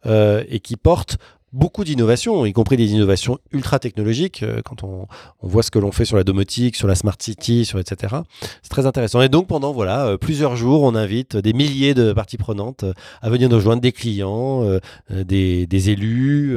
euh, 0.07 0.43
et 0.49 0.61
qui 0.61 0.77
portent 0.77 1.19
beaucoup 1.53 1.83
d'innovations, 1.85 2.47
y 2.47 2.53
compris 2.53 2.77
des 2.77 2.93
innovations 2.93 3.39
ultra 3.53 3.79
technologiques, 3.79 4.43
euh, 4.43 4.61
quand 4.65 4.85
on, 4.85 5.07
on 5.43 5.49
voit 5.49 5.63
ce 5.63 5.71
que 5.71 5.79
l'on 5.79 5.91
fait 5.91 6.05
sur 6.05 6.17
la 6.17 6.25
domotique, 6.25 6.77
sur 6.77 6.87
la 6.87 6.95
smart 6.95 7.17
city, 7.19 7.65
sur 7.65 7.79
etc. 7.81 8.17
C'est 8.63 8.69
très 8.69 8.87
intéressant. 8.87 9.21
Et 9.21 9.29
donc 9.29 9.49
pendant 9.49 9.73
voilà 9.73 10.07
euh, 10.07 10.17
plusieurs 10.17 10.57
jours, 10.57 10.83
on 10.83 10.95
invite 10.95 11.37
des 11.37 11.53
milliers 11.53 11.95
de 11.95 12.13
parties 12.13 12.37
prenantes 12.37 12.85
euh, 12.85 12.93
à 13.21 13.31
venir 13.31 13.49
nous 13.49 13.57
rejoindre, 13.57 13.83
des 13.83 13.93
clients, 13.93 14.65
des, 15.11 15.67
des 15.67 15.91
élus, 15.91 16.57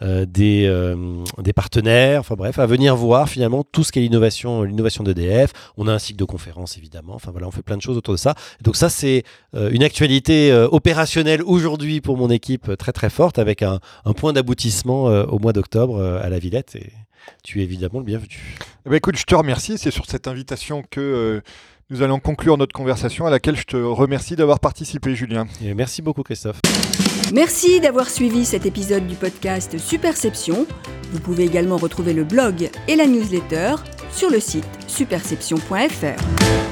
des, 0.00 0.94
des 1.38 1.52
partenaires, 1.52 2.20
enfin 2.20 2.34
bref, 2.34 2.58
à 2.58 2.66
venir 2.66 2.96
voir 2.96 3.28
finalement 3.28 3.64
tout 3.64 3.84
ce 3.84 3.92
qu'est 3.92 4.00
l'innovation, 4.00 4.62
l'innovation 4.62 5.04
d'EDF. 5.04 5.52
On 5.76 5.88
a 5.88 5.92
un 5.92 5.98
cycle 5.98 6.18
de 6.18 6.24
conférences 6.24 6.76
évidemment. 6.76 7.14
Enfin 7.14 7.30
voilà, 7.30 7.46
on 7.46 7.50
fait 7.50 7.62
plein 7.62 7.76
de 7.76 7.82
choses 7.82 7.96
autour 7.96 8.14
de 8.14 8.18
ça. 8.18 8.34
Donc 8.62 8.76
ça 8.76 8.88
c'est 8.88 9.24
une 9.54 9.82
actualité 9.82 10.52
opérationnelle 10.70 11.42
aujourd'hui 11.42 12.00
pour 12.00 12.16
mon 12.16 12.30
équipe 12.30 12.76
très 12.76 12.92
très 12.92 13.10
forte 13.10 13.38
avec 13.38 13.62
un 13.62 13.80
point 14.16 14.29
d'aboutissement 14.32 15.08
euh, 15.08 15.24
au 15.24 15.38
mois 15.38 15.52
d'octobre 15.52 15.98
euh, 15.98 16.22
à 16.22 16.28
la 16.28 16.38
Villette. 16.38 16.76
Et 16.76 16.92
tu 17.42 17.60
es 17.60 17.64
évidemment 17.64 17.98
le 17.98 18.04
bienvenu. 18.04 18.56
Eh 18.86 18.90
ben, 18.90 18.96
écoute, 18.96 19.16
je 19.16 19.24
te 19.24 19.34
remercie. 19.34 19.78
C'est 19.78 19.90
sur 19.90 20.06
cette 20.06 20.28
invitation 20.28 20.82
que 20.90 21.00
euh, 21.00 21.40
nous 21.90 22.02
allons 22.02 22.20
conclure 22.20 22.56
notre 22.56 22.72
conversation, 22.72 23.26
à 23.26 23.30
laquelle 23.30 23.56
je 23.56 23.64
te 23.64 23.76
remercie 23.76 24.36
d'avoir 24.36 24.60
participé, 24.60 25.14
Julien. 25.14 25.46
Et 25.64 25.74
merci 25.74 26.02
beaucoup 26.02 26.22
Christophe. 26.22 26.60
Merci 27.32 27.80
d'avoir 27.80 28.08
suivi 28.08 28.44
cet 28.44 28.66
épisode 28.66 29.06
du 29.06 29.14
podcast 29.14 29.78
Superception. 29.78 30.66
Vous 31.12 31.20
pouvez 31.20 31.44
également 31.44 31.76
retrouver 31.76 32.12
le 32.12 32.24
blog 32.24 32.70
et 32.88 32.96
la 32.96 33.06
newsletter 33.06 33.74
sur 34.12 34.30
le 34.30 34.40
site 34.40 34.66
superception.fr. 34.86 36.69